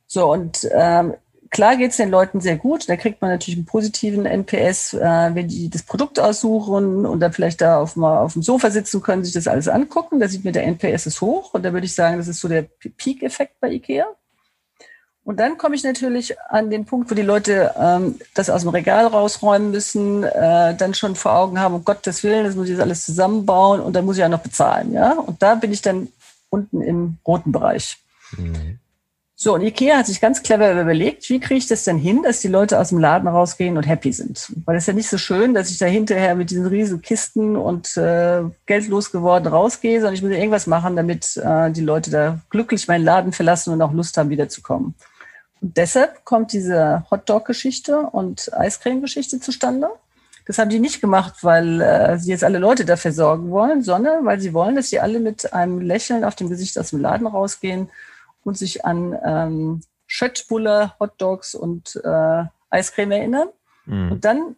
So, 0.07 0.31
und 0.31 0.69
ähm, 0.71 1.15
klar 1.55 1.77
geht 1.77 1.93
es 1.93 1.97
den 1.97 2.11
Leuten 2.11 2.41
sehr 2.41 2.57
gut. 2.57 2.89
Da 2.89 2.97
kriegt 2.97 3.23
man 3.23 3.31
natürlich 3.31 3.57
einen 3.57 3.65
positiven 3.65 4.27
NPS, 4.27 4.93
äh, 4.93 5.31
wenn 5.35 5.49
die 5.49 5.71
das 5.71 5.85
Produkt 5.85 6.19
aussuchen 6.21 7.07
und 7.07 7.21
dann 7.21 7.33
vielleicht 7.33 7.61
da 7.61 7.81
auf, 7.81 7.97
mal 7.97 8.19
auf 8.19 8.35
dem 8.35 8.43
Sofa 8.43 8.71
sitzen 8.71 9.01
können, 9.01 9.25
sich 9.25 9.33
das 9.33 9.47
alles 9.47 9.69
angucken. 9.69 10.21
Da 10.21 10.29
sieht 10.29 10.45
man, 10.45 10.53
der 10.53 10.65
NPS 10.65 11.07
ist 11.07 11.21
hoch. 11.21 11.55
Und 11.55 11.65
da 11.65 11.73
würde 11.73 11.87
ich 11.87 11.95
sagen, 11.95 12.19
das 12.19 12.29
ist 12.29 12.41
so 12.41 12.49
der 12.49 12.63
Peak-Effekt 12.63 13.61
bei 13.61 13.71
IKEA. 13.71 14.05
Und 15.23 15.41
dann 15.41 15.57
komme 15.57 15.77
ich 15.77 15.85
natürlich 15.85 16.39
an 16.51 16.71
den 16.71 16.85
Punkt, 16.85 17.11
wo 17.11 17.15
die 17.15 17.23
Leute 17.23 17.73
ähm, 17.81 18.19
das 18.35 18.51
aus 18.51 18.63
dem 18.63 18.71
Regal 18.71 19.07
rausräumen 19.07 19.71
müssen, 19.71 20.25
äh, 20.25 20.77
dann 20.77 20.93
schon 20.93 21.15
vor 21.15 21.37
Augen 21.37 21.61
haben, 21.61 21.75
um 21.75 21.85
Gottes 21.85 22.23
Willen, 22.25 22.45
das 22.45 22.57
muss 22.57 22.67
ich 22.67 22.73
jetzt 22.73 22.83
alles 22.83 23.07
zusammenbauen 23.07 23.81
und 23.81 23.95
dann 23.95 24.05
muss 24.05 24.17
ich 24.17 24.21
ja 24.21 24.29
noch 24.29 24.43
bezahlen. 24.43 24.93
Ja? 24.93 25.13
Und 25.13 25.41
da 25.41 25.55
bin 25.55 25.73
ich 25.73 25.81
dann 25.81 26.09
unten 26.51 26.83
im 26.83 27.19
roten 27.27 27.53
Bereich. 27.53 27.97
Mhm. 28.37 28.81
So, 29.45 29.53
und 29.53 29.61
Ikea 29.61 29.99
hat 29.99 30.07
sich 30.07 30.23
ganz 30.23 30.43
clever 30.43 30.73
überlegt, 30.73 31.29
wie 31.29 31.39
kriege 31.39 31.59
ich 31.59 31.67
das 31.67 31.85
denn 31.85 31.99
hin, 31.99 32.23
dass 32.23 32.41
die 32.41 32.49
Leute 32.49 32.81
aus 32.81 32.89
dem 32.89 32.99
Laden 32.99 33.29
rausgehen 33.29 33.77
und 33.77 33.83
happy 33.83 34.11
sind? 34.11 34.51
Weil 34.65 34.77
es 34.77 34.85
ist 34.85 34.87
ja 34.87 34.95
nicht 34.95 35.11
so 35.11 35.19
schön, 35.19 35.53
dass 35.53 35.69
ich 35.69 35.77
da 35.77 35.85
hinterher 35.85 36.35
mit 36.35 36.49
diesen 36.49 36.65
riesen 36.65 37.03
Kisten 37.03 37.55
und 37.55 37.95
äh, 37.99 38.41
geldlos 38.65 39.13
geworden 39.13 39.47
rausgehe, 39.47 39.97
sondern 39.97 40.15
ich 40.15 40.23
muss 40.23 40.31
ja 40.31 40.39
irgendwas 40.39 40.67
machen, 40.67 40.97
damit 40.97 41.37
äh, 41.37 41.71
die 41.73 41.83
Leute 41.83 42.11
da 42.11 42.39
glücklich 42.49 42.89
meinen 42.89 43.05
Laden 43.05 43.33
verlassen 43.33 43.75
und 43.75 43.83
auch 43.83 43.93
Lust 43.93 44.17
haben, 44.17 44.31
wiederzukommen. 44.31 44.95
Und 45.61 45.77
deshalb 45.77 46.25
kommt 46.25 46.55
diese 46.55 47.05
Hotdog-Geschichte 47.11 47.99
und 47.99 48.51
Eiscreme-Geschichte 48.55 49.41
zustande. 49.41 49.91
Das 50.47 50.57
haben 50.57 50.71
die 50.71 50.81
nicht 50.81 51.03
gemacht, 51.03 51.35
weil 51.43 51.83
äh, 51.83 52.19
sie 52.19 52.31
jetzt 52.31 52.45
alle 52.45 52.59
Leute 52.59 52.87
dafür 52.87 53.13
sorgen 53.13 53.51
wollen, 53.51 53.83
sondern 53.83 54.25
weil 54.25 54.41
sie 54.41 54.55
wollen, 54.55 54.75
dass 54.75 54.89
sie 54.89 55.01
alle 55.01 55.21
mit 55.21 55.53
einem 55.53 55.83
Lächeln 55.83 56.25
auf 56.25 56.35
dem 56.35 56.49
Gesicht 56.49 56.79
aus 56.79 56.89
dem 56.89 57.03
Laden 57.03 57.27
rausgehen 57.27 57.91
und 58.45 58.57
sich 58.57 58.85
an 58.85 59.19
ähm, 59.25 59.81
Schöttbulle, 60.07 60.93
Hotdogs 61.01 61.55
und 61.55 62.01
äh, 62.05 62.45
Eiscreme 62.71 63.13
erinnern. 63.13 63.49
Mhm. 63.87 64.13
Und 64.13 64.25
dann 64.25 64.57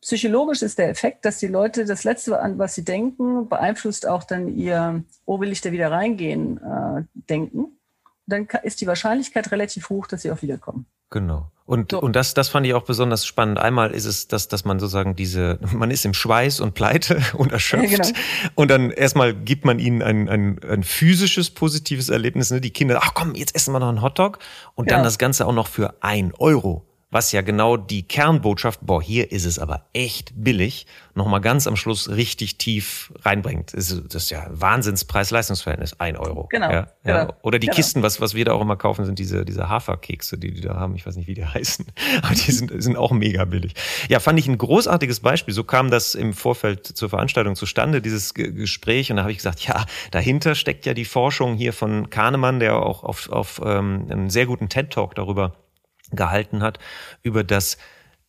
psychologisch 0.00 0.62
ist 0.62 0.78
der 0.78 0.88
Effekt, 0.88 1.24
dass 1.24 1.38
die 1.38 1.48
Leute 1.48 1.84
das 1.84 2.04
Letzte, 2.04 2.38
an 2.40 2.58
was 2.58 2.74
sie 2.74 2.84
denken, 2.84 3.48
beeinflusst 3.48 4.06
auch 4.06 4.24
dann 4.24 4.48
ihr, 4.48 5.02
oh, 5.24 5.40
will 5.40 5.50
ich 5.50 5.60
da 5.60 5.72
wieder 5.72 5.90
reingehen, 5.90 6.58
äh, 6.58 7.02
denken. 7.14 7.78
Dann 8.26 8.46
ist 8.62 8.80
die 8.80 8.86
Wahrscheinlichkeit 8.86 9.50
relativ 9.50 9.88
hoch, 9.88 10.06
dass 10.06 10.22
sie 10.22 10.30
auch 10.30 10.42
wiederkommen. 10.42 10.86
Genau. 11.10 11.50
Und, 11.66 11.90
so. 11.90 12.00
und 12.00 12.14
das, 12.14 12.32
das 12.32 12.48
fand 12.48 12.64
ich 12.64 12.74
auch 12.74 12.84
besonders 12.84 13.26
spannend. 13.26 13.58
Einmal 13.58 13.90
ist 13.90 14.04
es, 14.04 14.28
dass, 14.28 14.46
dass 14.46 14.64
man 14.64 14.78
sozusagen 14.78 15.16
diese, 15.16 15.58
man 15.72 15.90
ist 15.90 16.04
im 16.04 16.14
Schweiß 16.14 16.60
und 16.60 16.74
pleite 16.74 17.20
und 17.34 17.52
erschöpft. 17.52 17.90
Ja, 17.90 17.98
genau. 17.98 18.18
Und 18.54 18.70
dann 18.70 18.90
erstmal 18.90 19.34
gibt 19.34 19.64
man 19.64 19.78
ihnen 19.80 20.00
ein, 20.00 20.28
ein, 20.28 20.60
ein 20.62 20.84
physisches 20.84 21.50
positives 21.50 22.08
Erlebnis. 22.08 22.50
Ne? 22.50 22.60
Die 22.60 22.70
Kinder, 22.70 23.00
ach 23.02 23.14
komm, 23.14 23.34
jetzt 23.34 23.54
essen 23.54 23.72
wir 23.72 23.80
noch 23.80 23.88
einen 23.88 24.02
Hotdog. 24.02 24.38
Und 24.74 24.90
dann 24.90 25.02
das 25.02 25.18
Ganze 25.18 25.46
auch 25.46 25.52
noch 25.52 25.66
für 25.66 25.94
ein 26.00 26.32
Euro 26.38 26.85
was 27.10 27.30
ja 27.30 27.40
genau 27.40 27.76
die 27.76 28.02
Kernbotschaft, 28.02 28.80
boah, 28.82 29.00
hier 29.00 29.30
ist 29.30 29.44
es 29.44 29.60
aber 29.60 29.86
echt 29.92 30.32
billig, 30.34 30.86
nochmal 31.14 31.40
ganz 31.40 31.68
am 31.68 31.76
Schluss 31.76 32.10
richtig 32.10 32.58
tief 32.58 33.12
reinbringt. 33.22 33.72
Das 33.74 33.90
ist, 33.90 34.30
ja 34.30 34.46
Wahnsinnspreis-Leistungsverhältnis, 34.50 36.00
ein 36.00 36.16
Euro. 36.16 36.48
Genau. 36.50 36.68
Ja, 36.68 36.88
ja. 37.04 37.22
Genau. 37.22 37.34
Oder 37.42 37.60
die 37.60 37.68
genau. 37.68 37.76
Kisten, 37.76 38.02
was, 38.02 38.20
was 38.20 38.34
wir 38.34 38.44
da 38.44 38.52
auch 38.52 38.60
immer 38.60 38.76
kaufen, 38.76 39.04
sind 39.04 39.20
diese, 39.20 39.44
diese 39.44 39.68
Haferkekse, 39.68 40.36
die 40.36 40.52
die 40.52 40.60
da 40.60 40.74
haben. 40.74 40.96
Ich 40.96 41.06
weiß 41.06 41.16
nicht, 41.16 41.28
wie 41.28 41.34
die 41.34 41.44
heißen, 41.46 41.86
aber 42.22 42.34
die 42.34 42.50
sind, 42.50 42.72
sind 42.82 42.96
auch 42.96 43.12
mega 43.12 43.44
billig. 43.44 43.74
Ja, 44.08 44.18
fand 44.18 44.38
ich 44.40 44.48
ein 44.48 44.58
großartiges 44.58 45.20
Beispiel. 45.20 45.54
So 45.54 45.62
kam 45.62 45.90
das 45.90 46.16
im 46.16 46.32
Vorfeld 46.32 46.86
zur 46.86 47.08
Veranstaltung 47.08 47.54
zustande, 47.54 48.02
dieses 48.02 48.34
Gespräch. 48.34 49.10
Und 49.10 49.18
da 49.18 49.22
habe 49.22 49.30
ich 49.30 49.38
gesagt, 49.38 49.60
ja, 49.60 49.86
dahinter 50.10 50.56
steckt 50.56 50.86
ja 50.86 50.92
die 50.92 51.04
Forschung 51.04 51.54
hier 51.54 51.72
von 51.72 52.10
Kahnemann, 52.10 52.58
der 52.58 52.76
auch 52.76 53.04
auf, 53.04 53.30
auf 53.30 53.60
ähm, 53.64 54.08
einen 54.10 54.28
sehr 54.28 54.46
guten 54.46 54.68
TED-Talk 54.68 55.14
darüber 55.14 55.52
gehalten 56.12 56.62
hat, 56.62 56.78
über 57.22 57.44
das 57.44 57.78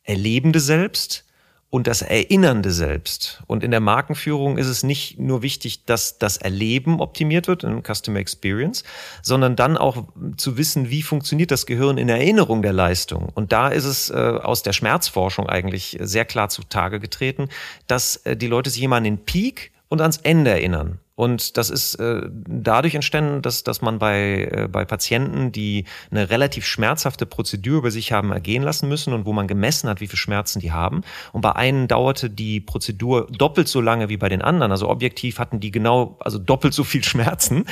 erlebende 0.04 0.60
Selbst 0.60 1.26
und 1.70 1.88
das 1.88 2.02
erinnernde 2.02 2.72
Selbst. 2.72 3.44
Und 3.46 3.64
in 3.64 3.72
der 3.72 3.82
Markenführung 3.82 4.58
ist 4.58 4.68
es 4.68 4.84
nicht 4.84 5.20
nur 5.20 5.42
wichtig, 5.42 5.84
dass 5.86 6.18
das 6.18 6.38
Erleben 6.38 7.02
optimiert 7.02 7.48
wird, 7.48 7.64
in 7.64 7.84
Customer 7.84 8.20
Experience, 8.20 8.84
sondern 9.22 9.58
dann 9.58 9.76
auch 9.76 10.06
zu 10.38 10.58
wissen, 10.58 10.90
wie 10.90 11.02
funktioniert 11.02 11.52
das 11.52 11.66
Gehirn 11.66 11.98
in 11.98 12.08
Erinnerung 12.08 12.62
der 12.62 12.74
Leistung. 12.74 13.30
Und 13.36 13.52
da 13.52 13.68
ist 13.68 13.84
es 13.84 14.10
äh, 14.10 14.14
aus 14.14 14.64
der 14.64 14.74
Schmerzforschung 14.74 15.48
eigentlich 15.48 15.98
sehr 16.00 16.24
klar 16.24 16.48
zutage 16.48 17.02
getreten, 17.02 17.50
dass 17.88 18.18
äh, 18.18 18.38
die 18.38 18.48
Leute 18.48 18.70
sich 18.70 18.82
immer 18.82 18.96
an 18.96 19.04
den 19.04 19.26
Peak 19.26 19.72
und 19.90 20.00
ans 20.00 20.18
Ende 20.18 20.52
erinnern. 20.52 21.00
Und 21.18 21.58
das 21.58 21.72
ist 21.72 21.96
äh, 21.96 22.22
dadurch 22.30 22.94
entstanden, 22.94 23.42
dass, 23.42 23.64
dass 23.64 23.82
man 23.82 23.98
bei, 23.98 24.50
äh, 24.52 24.68
bei 24.72 24.86
Patienten, 24.86 25.52
die 25.52 25.86
eine 26.12 26.30
relativ 26.30 26.64
schmerzhafte 26.68 27.26
Prozedur 27.26 27.80
über 27.80 27.90
sich 27.90 28.12
haben 28.12 28.32
ergehen 28.32 28.62
lassen 28.62 28.88
müssen 28.88 29.14
und 29.14 29.26
wo 29.26 29.34
man 29.34 29.48
gemessen 29.48 29.90
hat, 29.90 30.00
wie 30.00 30.06
viel 30.06 30.20
Schmerzen 30.20 30.60
die 30.60 30.72
haben. 30.72 31.02
Und 31.34 31.42
bei 31.42 31.56
einen 31.56 31.88
dauerte 31.88 32.30
die 32.30 32.60
Prozedur 32.60 33.26
doppelt 33.32 33.68
so 33.68 33.82
lange 33.82 34.10
wie 34.10 34.18
bei 34.18 34.30
den 34.30 34.44
anderen. 34.44 34.72
Also 34.72 34.90
objektiv 34.90 35.40
hatten 35.40 35.60
die 35.60 35.72
genau, 35.72 36.18
also 36.20 36.38
doppelt 36.38 36.76
so 36.76 36.84
viel 36.84 37.04
Schmerzen. 37.04 37.66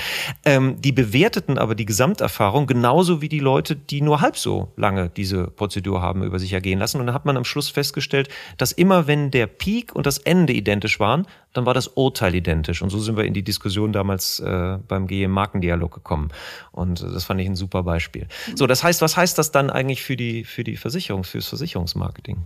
Ähm, 0.44 0.82
die 0.82 0.92
bewerteten 0.92 1.60
aber 1.60 1.76
die 1.76 1.86
Gesamterfahrung 1.86 2.66
genauso 2.66 3.22
wie 3.22 3.30
die 3.30 3.40
Leute, 3.40 3.76
die 3.76 4.02
nur 4.02 4.22
halb 4.22 4.38
so 4.38 4.74
lange 4.76 5.10
diese 5.16 5.46
Prozedur 5.52 6.02
haben 6.02 6.24
über 6.24 6.40
sich 6.40 6.54
ergehen 6.54 6.80
lassen. 6.80 7.00
Und 7.00 7.06
dann 7.06 7.14
hat 7.14 7.26
man 7.26 7.38
am 7.38 7.46
Schluss 7.46 7.70
festgestellt, 7.70 8.28
dass 8.58 8.72
immer 8.72 9.06
wenn 9.06 9.30
der 9.30 9.46
Peak 9.46 9.94
und 9.94 10.08
das 10.08 10.18
Ende 10.18 10.54
identisch 10.54 11.00
waren, 11.00 11.28
dann 11.54 11.66
war 11.66 11.74
das 11.74 11.88
Urteil 11.90 12.34
identisch. 12.36 12.82
Und 12.82 12.90
so 12.90 13.00
sind 13.00 13.16
wir 13.18 13.24
in 13.24 13.35
die 13.36 13.44
Diskussion 13.44 13.94
damals 13.94 14.40
äh, 14.40 14.78
beim 14.88 15.08
GE 15.08 15.28
Markendialog 15.28 15.94
gekommen. 15.94 16.32
Und 16.72 17.02
das 17.02 17.26
fand 17.26 17.42
ich 17.42 17.48
ein 17.48 17.56
super 17.56 17.84
Beispiel. 17.84 18.28
So, 18.56 18.66
das 18.68 18.84
heißt, 18.84 19.02
was 19.02 19.18
heißt 19.18 19.38
das 19.38 19.52
dann 19.52 19.70
eigentlich 19.70 20.04
für 20.04 20.18
die, 20.18 20.44
für 20.44 20.64
die 20.64 20.78
Versicherung, 20.78 21.24
fürs 21.24 21.48
Versicherungsmarketing? 21.48 22.38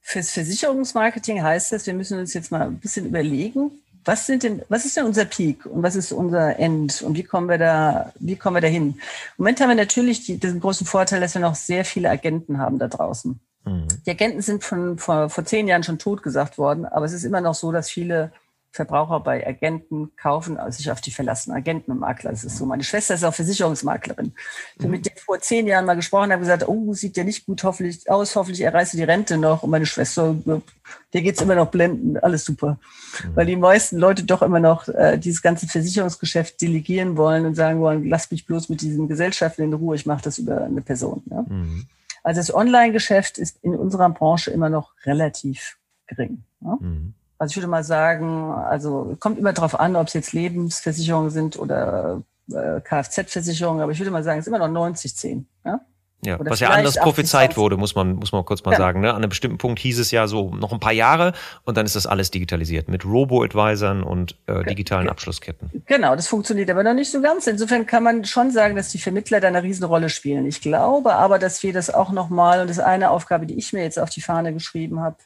Fürs 0.00 0.30
Versicherungsmarketing 0.32 1.42
heißt 1.42 1.72
das, 1.72 1.86
wir 1.86 1.94
müssen 1.94 2.18
uns 2.18 2.34
jetzt 2.34 2.50
mal 2.50 2.62
ein 2.62 2.78
bisschen 2.78 3.06
überlegen, 3.06 3.70
was 4.04 4.26
sind 4.26 4.42
denn, 4.42 4.62
was 4.68 4.84
ist 4.84 4.96
denn 4.96 5.06
unser 5.06 5.24
Peak 5.24 5.64
und 5.64 5.82
was 5.82 5.94
ist 5.94 6.12
unser 6.12 6.58
End 6.58 7.02
und 7.02 7.16
wie 7.16 7.22
kommen 7.22 7.48
wir 7.48 7.58
da, 7.58 8.12
wie 8.18 8.36
kommen 8.36 8.56
wir 8.56 8.60
da 8.60 8.68
hin? 8.68 8.88
Im 8.88 8.98
Moment 9.38 9.60
haben 9.60 9.68
wir 9.68 9.76
natürlich 9.76 10.26
die, 10.26 10.38
den 10.38 10.60
großen 10.60 10.86
Vorteil, 10.86 11.20
dass 11.20 11.34
wir 11.34 11.40
noch 11.40 11.54
sehr 11.54 11.84
viele 11.84 12.10
Agenten 12.10 12.58
haben 12.58 12.78
da 12.78 12.88
draußen. 12.88 13.38
Mhm. 13.64 13.88
Die 14.04 14.10
Agenten 14.10 14.42
sind 14.42 14.64
von, 14.64 14.98
vor, 14.98 15.30
vor 15.30 15.44
zehn 15.44 15.68
Jahren 15.68 15.84
schon 15.84 15.98
tot 15.98 16.22
gesagt 16.22 16.58
worden, 16.58 16.84
aber 16.84 17.06
es 17.06 17.12
ist 17.12 17.24
immer 17.24 17.40
noch 17.40 17.54
so, 17.54 17.70
dass 17.70 17.90
viele 17.90 18.32
Verbraucher 18.72 19.20
bei 19.20 19.46
Agenten 19.46 20.16
kaufen, 20.16 20.56
also 20.56 20.78
sich 20.78 20.90
auf 20.90 21.02
die 21.02 21.10
verlassen, 21.10 21.52
Agenten 21.52 21.92
und 21.92 22.00
Makler. 22.00 22.30
Das 22.30 22.42
ist 22.42 22.56
so. 22.56 22.64
Meine 22.64 22.84
Schwester 22.84 23.12
ist 23.12 23.22
auch 23.22 23.34
Versicherungsmaklerin. 23.34 24.32
Ich 24.78 24.84
mhm. 24.84 24.90
mit 24.90 25.04
der 25.04 25.12
vor 25.16 25.38
zehn 25.40 25.66
Jahren 25.66 25.84
mal 25.84 25.94
gesprochen, 25.94 26.32
habe 26.32 26.40
gesagt, 26.40 26.66
oh, 26.66 26.94
sieht 26.94 27.18
der 27.18 27.24
nicht 27.24 27.44
gut 27.44 27.62
hoffentlich 27.64 28.10
aus, 28.10 28.34
hoffentlich 28.34 28.62
erreicht 28.62 28.94
die 28.94 29.02
Rente 29.02 29.36
noch. 29.36 29.62
Und 29.62 29.68
meine 29.68 29.84
Schwester, 29.84 30.34
der 31.12 31.20
geht's 31.20 31.42
immer 31.42 31.54
noch 31.54 31.70
blenden, 31.70 32.16
alles 32.16 32.46
super. 32.46 32.78
Mhm. 33.22 33.36
Weil 33.36 33.46
die 33.46 33.56
meisten 33.56 33.98
Leute 33.98 34.24
doch 34.24 34.40
immer 34.40 34.60
noch 34.60 34.88
äh, 34.88 35.18
dieses 35.18 35.42
ganze 35.42 35.68
Versicherungsgeschäft 35.68 36.58
delegieren 36.62 37.18
wollen 37.18 37.44
und 37.44 37.54
sagen 37.54 37.80
wollen, 37.80 38.08
lass 38.08 38.30
mich 38.30 38.46
bloß 38.46 38.70
mit 38.70 38.80
diesen 38.80 39.06
Gesellschaften 39.06 39.64
in 39.64 39.74
Ruhe, 39.74 39.96
ich 39.96 40.06
mache 40.06 40.22
das 40.22 40.38
über 40.38 40.64
eine 40.64 40.80
Person. 40.80 41.22
Ja? 41.30 41.44
Mhm. 41.46 41.86
Also 42.22 42.40
das 42.40 42.54
Online-Geschäft 42.54 43.36
ist 43.36 43.58
in 43.62 43.74
unserer 43.74 44.08
Branche 44.08 44.50
immer 44.50 44.70
noch 44.70 44.94
relativ 45.04 45.76
gering. 46.06 46.42
Ja? 46.62 46.78
Also 47.42 47.54
ich 47.54 47.56
würde 47.56 47.66
mal 47.66 47.82
sagen, 47.82 48.52
also 48.52 49.16
kommt 49.18 49.36
immer 49.36 49.52
darauf 49.52 49.80
an, 49.80 49.96
ob 49.96 50.06
es 50.06 50.12
jetzt 50.12 50.32
Lebensversicherungen 50.32 51.30
sind 51.30 51.58
oder 51.58 52.22
äh, 52.52 52.80
Kfz-Versicherungen, 52.80 53.82
aber 53.82 53.90
ich 53.90 53.98
würde 53.98 54.12
mal 54.12 54.22
sagen, 54.22 54.38
es 54.38 54.46
ist 54.46 54.48
immer 54.48 54.60
noch 54.60 54.68
90, 54.68 55.16
10. 55.16 55.48
Ja? 55.64 55.80
Ja, 56.24 56.38
was 56.38 56.60
ja 56.60 56.68
anders 56.68 56.94
prophezeit 56.94 57.56
wurde, 57.56 57.76
muss 57.76 57.96
man, 57.96 58.14
muss 58.14 58.30
man 58.30 58.44
kurz 58.44 58.64
mal 58.64 58.70
ja. 58.70 58.78
sagen. 58.78 59.00
Ne? 59.00 59.10
An 59.10 59.16
einem 59.16 59.28
bestimmten 59.28 59.58
Punkt 59.58 59.80
hieß 59.80 59.98
es 59.98 60.12
ja 60.12 60.28
so 60.28 60.54
noch 60.54 60.72
ein 60.72 60.78
paar 60.78 60.92
Jahre 60.92 61.32
und 61.64 61.76
dann 61.76 61.84
ist 61.84 61.96
das 61.96 62.06
alles 62.06 62.30
digitalisiert 62.30 62.86
mit 62.86 63.04
Robo-Advisern 63.04 64.04
und 64.04 64.36
äh, 64.46 64.62
digitalen 64.62 65.08
Abschlussketten. 65.08 65.82
Genau, 65.86 66.14
das 66.14 66.28
funktioniert 66.28 66.70
aber 66.70 66.84
noch 66.84 66.94
nicht 66.94 67.10
so 67.10 67.20
ganz. 67.20 67.48
Insofern 67.48 67.86
kann 67.86 68.04
man 68.04 68.24
schon 68.24 68.52
sagen, 68.52 68.76
dass 68.76 68.90
die 68.90 68.98
Vermittler 68.98 69.40
da 69.40 69.48
eine 69.48 69.64
Riesenrolle 69.64 70.10
spielen. 70.10 70.46
Ich 70.46 70.60
glaube 70.60 71.12
aber, 71.12 71.40
dass 71.40 71.64
wir 71.64 71.72
das 71.72 71.92
auch 71.92 72.12
nochmal, 72.12 72.60
und 72.60 72.70
das 72.70 72.78
ist 72.78 72.84
eine 72.84 73.10
Aufgabe, 73.10 73.46
die 73.46 73.58
ich 73.58 73.72
mir 73.72 73.82
jetzt 73.82 73.98
auf 73.98 74.10
die 74.10 74.20
Fahne 74.20 74.52
geschrieben 74.52 75.00
habe, 75.00 75.16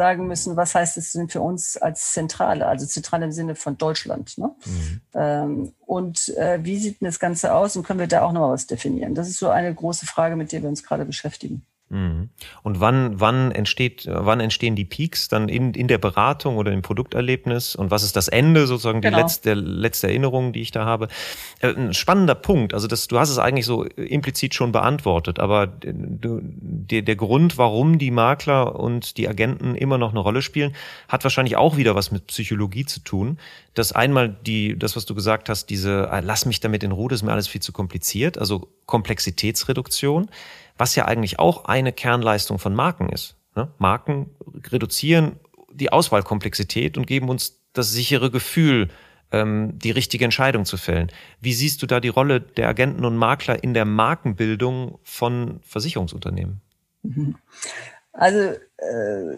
sagen 0.00 0.26
müssen, 0.26 0.56
was 0.56 0.74
heißt 0.74 0.96
es 0.96 1.12
denn 1.12 1.28
für 1.28 1.42
uns 1.42 1.76
als 1.76 2.12
Zentrale, 2.12 2.64
also 2.64 2.86
zentral 2.86 3.22
im 3.22 3.32
Sinne 3.32 3.54
von 3.54 3.76
Deutschland. 3.76 4.38
Ne? 4.38 4.50
Mhm. 4.64 5.00
Ähm, 5.12 5.72
und 5.84 6.30
äh, 6.38 6.58
wie 6.64 6.78
sieht 6.78 7.02
denn 7.02 7.06
das 7.06 7.18
Ganze 7.18 7.52
aus 7.52 7.76
und 7.76 7.86
können 7.86 7.98
wir 7.98 8.06
da 8.06 8.22
auch 8.22 8.32
noch 8.32 8.40
mal 8.40 8.52
was 8.52 8.66
definieren? 8.66 9.14
Das 9.14 9.28
ist 9.28 9.38
so 9.38 9.50
eine 9.50 9.74
große 9.74 10.06
Frage, 10.06 10.36
mit 10.36 10.52
der 10.52 10.62
wir 10.62 10.70
uns 10.70 10.82
gerade 10.82 11.04
beschäftigen. 11.04 11.66
Mhm. 11.90 12.30
Und 12.62 12.78
wann, 12.78 13.18
wann 13.18 13.50
entsteht, 13.50 14.06
wann 14.08 14.38
entstehen 14.38 14.76
die 14.76 14.84
Peaks 14.84 15.26
dann 15.26 15.48
in, 15.48 15.74
in 15.74 15.88
der 15.88 15.98
Beratung 15.98 16.56
oder 16.56 16.70
im 16.70 16.82
Produkterlebnis? 16.82 17.74
Und 17.74 17.90
was 17.90 18.04
ist 18.04 18.14
das 18.14 18.28
Ende 18.28 18.68
sozusagen, 18.68 19.00
die 19.00 19.08
genau. 19.08 19.18
letzte, 19.18 19.54
letzte 19.54 20.06
Erinnerung, 20.06 20.52
die 20.52 20.60
ich 20.60 20.70
da 20.70 20.84
habe? 20.84 21.08
Äh, 21.58 21.74
ein 21.74 21.92
spannender 21.92 22.36
Punkt. 22.36 22.74
Also 22.74 22.86
das, 22.86 23.08
du 23.08 23.18
hast 23.18 23.28
es 23.28 23.38
eigentlich 23.38 23.66
so 23.66 23.82
implizit 23.84 24.54
schon 24.54 24.70
beantwortet, 24.70 25.40
aber 25.40 25.66
du, 25.66 26.40
der, 26.42 27.02
der 27.02 27.16
Grund, 27.16 27.58
warum 27.58 27.98
die 27.98 28.12
Makler 28.12 28.78
und 28.78 29.16
die 29.16 29.28
Agenten 29.28 29.74
immer 29.74 29.98
noch 29.98 30.10
eine 30.10 30.20
Rolle 30.20 30.42
spielen, 30.42 30.76
hat 31.08 31.24
wahrscheinlich 31.24 31.56
auch 31.56 31.76
wieder 31.76 31.96
was 31.96 32.12
mit 32.12 32.28
Psychologie 32.28 32.84
zu 32.84 33.00
tun. 33.00 33.38
Das 33.74 33.90
einmal 33.90 34.28
die, 34.28 34.78
das, 34.78 34.94
was 34.94 35.06
du 35.06 35.16
gesagt 35.16 35.48
hast, 35.48 35.66
diese, 35.70 36.08
ah, 36.12 36.20
lass 36.20 36.46
mich 36.46 36.60
damit 36.60 36.84
in 36.84 36.92
Ruhe, 36.92 37.08
das 37.08 37.20
ist 37.20 37.22
mir 37.24 37.32
alles 37.32 37.48
viel 37.48 37.60
zu 37.60 37.72
kompliziert, 37.72 38.38
also 38.38 38.68
Komplexitätsreduktion 38.86 40.28
was 40.80 40.96
ja 40.96 41.04
eigentlich 41.04 41.38
auch 41.38 41.66
eine 41.66 41.92
Kernleistung 41.92 42.58
von 42.58 42.74
Marken 42.74 43.10
ist. 43.10 43.36
Ne? 43.54 43.68
Marken 43.78 44.30
reduzieren 44.72 45.38
die 45.72 45.92
Auswahlkomplexität 45.92 46.96
und 46.96 47.06
geben 47.06 47.28
uns 47.28 47.60
das 47.74 47.92
sichere 47.92 48.30
Gefühl, 48.30 48.88
ähm, 49.30 49.78
die 49.78 49.90
richtige 49.90 50.24
Entscheidung 50.24 50.64
zu 50.64 50.78
fällen. 50.78 51.12
Wie 51.40 51.52
siehst 51.52 51.82
du 51.82 51.86
da 51.86 52.00
die 52.00 52.08
Rolle 52.08 52.40
der 52.40 52.68
Agenten 52.68 53.04
und 53.04 53.16
Makler 53.16 53.62
in 53.62 53.74
der 53.74 53.84
Markenbildung 53.84 54.98
von 55.04 55.60
Versicherungsunternehmen? 55.62 56.62
Mhm. 57.02 57.36
Also 58.12 58.38
äh, 58.38 59.36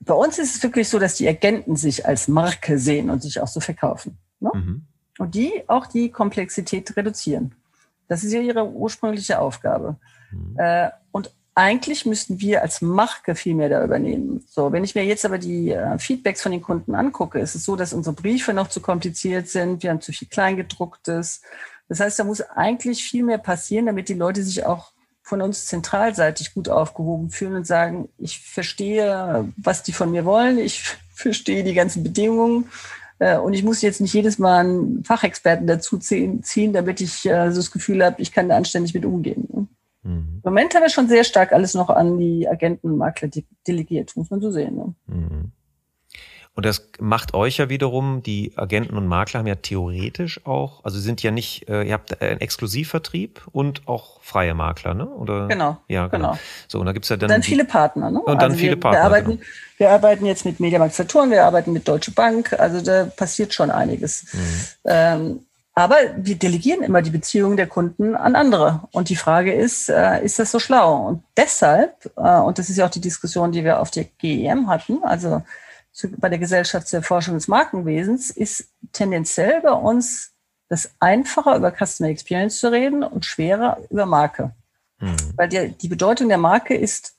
bei 0.00 0.14
uns 0.14 0.38
ist 0.38 0.56
es 0.56 0.62
wirklich 0.62 0.88
so, 0.88 1.00
dass 1.00 1.16
die 1.16 1.28
Agenten 1.28 1.74
sich 1.74 2.06
als 2.06 2.28
Marke 2.28 2.78
sehen 2.78 3.10
und 3.10 3.22
sich 3.22 3.40
auch 3.40 3.48
so 3.48 3.58
verkaufen. 3.58 4.16
Ne? 4.38 4.50
Mhm. 4.54 4.82
Und 5.18 5.34
die 5.34 5.64
auch 5.66 5.86
die 5.86 6.10
Komplexität 6.10 6.96
reduzieren. 6.96 7.54
Das 8.06 8.22
ist 8.22 8.32
ja 8.32 8.40
ihre 8.40 8.66
ursprüngliche 8.68 9.40
Aufgabe. 9.40 9.96
Mhm. 10.34 10.58
Äh, 10.58 10.90
und 11.12 11.30
eigentlich 11.54 12.04
müssten 12.04 12.40
wir 12.40 12.62
als 12.62 12.82
Marke 12.82 13.34
viel 13.34 13.54
mehr 13.54 13.68
da 13.68 13.84
übernehmen. 13.84 14.44
So, 14.50 14.72
wenn 14.72 14.82
ich 14.82 14.94
mir 14.94 15.04
jetzt 15.04 15.24
aber 15.24 15.38
die 15.38 15.70
äh, 15.70 15.98
Feedbacks 15.98 16.42
von 16.42 16.52
den 16.52 16.62
Kunden 16.62 16.94
angucke, 16.94 17.38
ist 17.38 17.54
es 17.54 17.64
so, 17.64 17.76
dass 17.76 17.92
unsere 17.92 18.14
Briefe 18.14 18.52
noch 18.52 18.68
zu 18.68 18.80
kompliziert 18.80 19.48
sind. 19.48 19.82
Wir 19.82 19.90
haben 19.90 20.00
zu 20.00 20.12
viel 20.12 20.28
Kleingedrucktes. 20.28 21.42
Das 21.88 22.00
heißt, 22.00 22.18
da 22.18 22.24
muss 22.24 22.40
eigentlich 22.40 23.04
viel 23.04 23.24
mehr 23.24 23.38
passieren, 23.38 23.86
damit 23.86 24.08
die 24.08 24.14
Leute 24.14 24.42
sich 24.42 24.66
auch 24.66 24.92
von 25.22 25.40
uns 25.40 25.66
zentralseitig 25.66 26.54
gut 26.54 26.68
aufgehoben 26.68 27.30
fühlen 27.30 27.54
und 27.54 27.66
sagen, 27.66 28.08
ich 28.18 28.40
verstehe, 28.40 29.50
was 29.56 29.82
die 29.82 29.92
von 29.92 30.10
mir 30.10 30.24
wollen, 30.24 30.58
ich 30.58 30.82
verstehe 31.14 31.64
die 31.64 31.74
ganzen 31.74 32.02
Bedingungen 32.02 32.68
äh, 33.18 33.38
und 33.38 33.54
ich 33.54 33.62
muss 33.62 33.80
jetzt 33.80 34.00
nicht 34.00 34.12
jedes 34.12 34.38
Mal 34.38 34.60
einen 34.60 35.04
Fachexperten 35.04 35.66
dazu 35.66 35.98
ziehen, 35.98 36.72
damit 36.72 37.00
ich 37.00 37.24
äh, 37.26 37.50
so 37.50 37.56
das 37.56 37.70
Gefühl 37.70 38.04
habe, 38.04 38.20
ich 38.20 38.32
kann 38.32 38.48
da 38.48 38.56
anständig 38.56 38.92
mit 38.92 39.04
umgehen. 39.04 39.48
Ne? 39.52 39.66
Mhm. 40.04 40.40
Im 40.42 40.50
Moment 40.50 40.74
haben 40.74 40.82
wir 40.82 40.90
schon 40.90 41.08
sehr 41.08 41.24
stark 41.24 41.52
alles 41.52 41.74
noch 41.74 41.90
an 41.90 42.18
die 42.18 42.48
Agenten 42.48 42.90
und 42.90 42.98
Makler 42.98 43.30
delegiert, 43.66 44.16
muss 44.16 44.30
man 44.30 44.40
so 44.40 44.50
sehen. 44.50 44.76
Ne? 44.76 44.94
Mhm. 45.06 45.52
Und 46.56 46.64
das 46.64 46.88
macht 47.00 47.34
euch 47.34 47.56
ja 47.56 47.68
wiederum, 47.68 48.22
die 48.22 48.52
Agenten 48.54 48.96
und 48.96 49.08
Makler 49.08 49.40
haben 49.40 49.46
ja 49.48 49.56
theoretisch 49.56 50.46
auch, 50.46 50.84
also 50.84 51.00
sind 51.00 51.20
ja 51.20 51.32
nicht, 51.32 51.68
äh, 51.68 51.82
ihr 51.82 51.92
habt 51.92 52.22
einen 52.22 52.40
Exklusivvertrieb 52.40 53.42
und 53.50 53.88
auch 53.88 54.22
freie 54.22 54.54
Makler, 54.54 54.94
ne? 54.94 55.08
Oder? 55.08 55.48
Genau. 55.48 55.78
Ja, 55.88 56.06
genau. 56.06 56.32
genau. 56.32 56.40
So, 56.68 56.78
und 56.78 56.86
da 56.86 56.92
gibt's 56.92 57.08
ja 57.08 57.16
dann. 57.16 57.28
Dann 57.28 57.40
die, 57.40 57.48
viele 57.48 57.64
Partner, 57.64 58.12
ne? 58.12 58.20
Und 58.20 58.40
dann 58.40 58.52
also 58.52 58.56
viele 58.56 58.72
wir, 58.72 58.80
Partner. 58.80 59.00
Wir 59.00 59.04
arbeiten, 59.04 59.30
genau. 59.30 59.42
wir 59.78 59.90
arbeiten 59.90 60.26
jetzt 60.26 60.44
mit 60.44 60.60
Mediamarkt 60.60 60.94
Saturn, 60.94 61.32
wir 61.32 61.44
arbeiten 61.44 61.72
mit 61.72 61.88
Deutsche 61.88 62.12
Bank, 62.12 62.52
also 62.52 62.80
da 62.80 63.06
passiert 63.06 63.52
schon 63.52 63.72
einiges. 63.72 64.32
Mhm. 64.32 64.38
Ähm, 64.84 65.40
aber 65.74 65.96
wir 66.16 66.36
delegieren 66.36 66.82
immer 66.82 67.02
die 67.02 67.10
Beziehungen 67.10 67.56
der 67.56 67.66
Kunden 67.66 68.14
an 68.14 68.36
andere. 68.36 68.88
Und 68.92 69.08
die 69.08 69.16
Frage 69.16 69.52
ist, 69.52 69.88
äh, 69.88 70.24
ist 70.24 70.38
das 70.38 70.52
so 70.52 70.60
schlau? 70.60 71.08
Und 71.08 71.24
deshalb, 71.36 72.12
äh, 72.16 72.38
und 72.38 72.58
das 72.58 72.70
ist 72.70 72.76
ja 72.76 72.86
auch 72.86 72.90
die 72.90 73.00
Diskussion, 73.00 73.50
die 73.50 73.64
wir 73.64 73.80
auf 73.80 73.90
der 73.90 74.04
GEM 74.04 74.68
hatten, 74.68 75.02
also 75.02 75.42
zu, 75.90 76.08
bei 76.10 76.28
der 76.28 76.38
Gesellschaft 76.38 76.86
zur 76.86 76.98
Erforschung 76.98 77.34
des 77.34 77.48
Markenwesens, 77.48 78.30
ist 78.30 78.68
tendenziell 78.92 79.62
bei 79.62 79.72
uns 79.72 80.32
das 80.68 80.92
einfacher 81.00 81.56
über 81.56 81.72
Customer 81.72 82.08
Experience 82.08 82.58
zu 82.58 82.70
reden 82.70 83.02
und 83.02 83.24
schwerer 83.24 83.78
über 83.90 84.06
Marke. 84.06 84.52
Mhm. 85.00 85.16
Weil 85.36 85.48
die, 85.48 85.72
die 85.72 85.88
Bedeutung 85.88 86.28
der 86.28 86.38
Marke 86.38 86.74
ist 86.76 87.16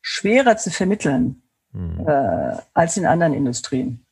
schwerer 0.00 0.56
zu 0.56 0.70
vermitteln 0.70 1.42
mhm. 1.72 2.06
äh, 2.06 2.56
als 2.72 2.96
in 2.96 3.04
anderen 3.04 3.34
Industrien. 3.34 4.05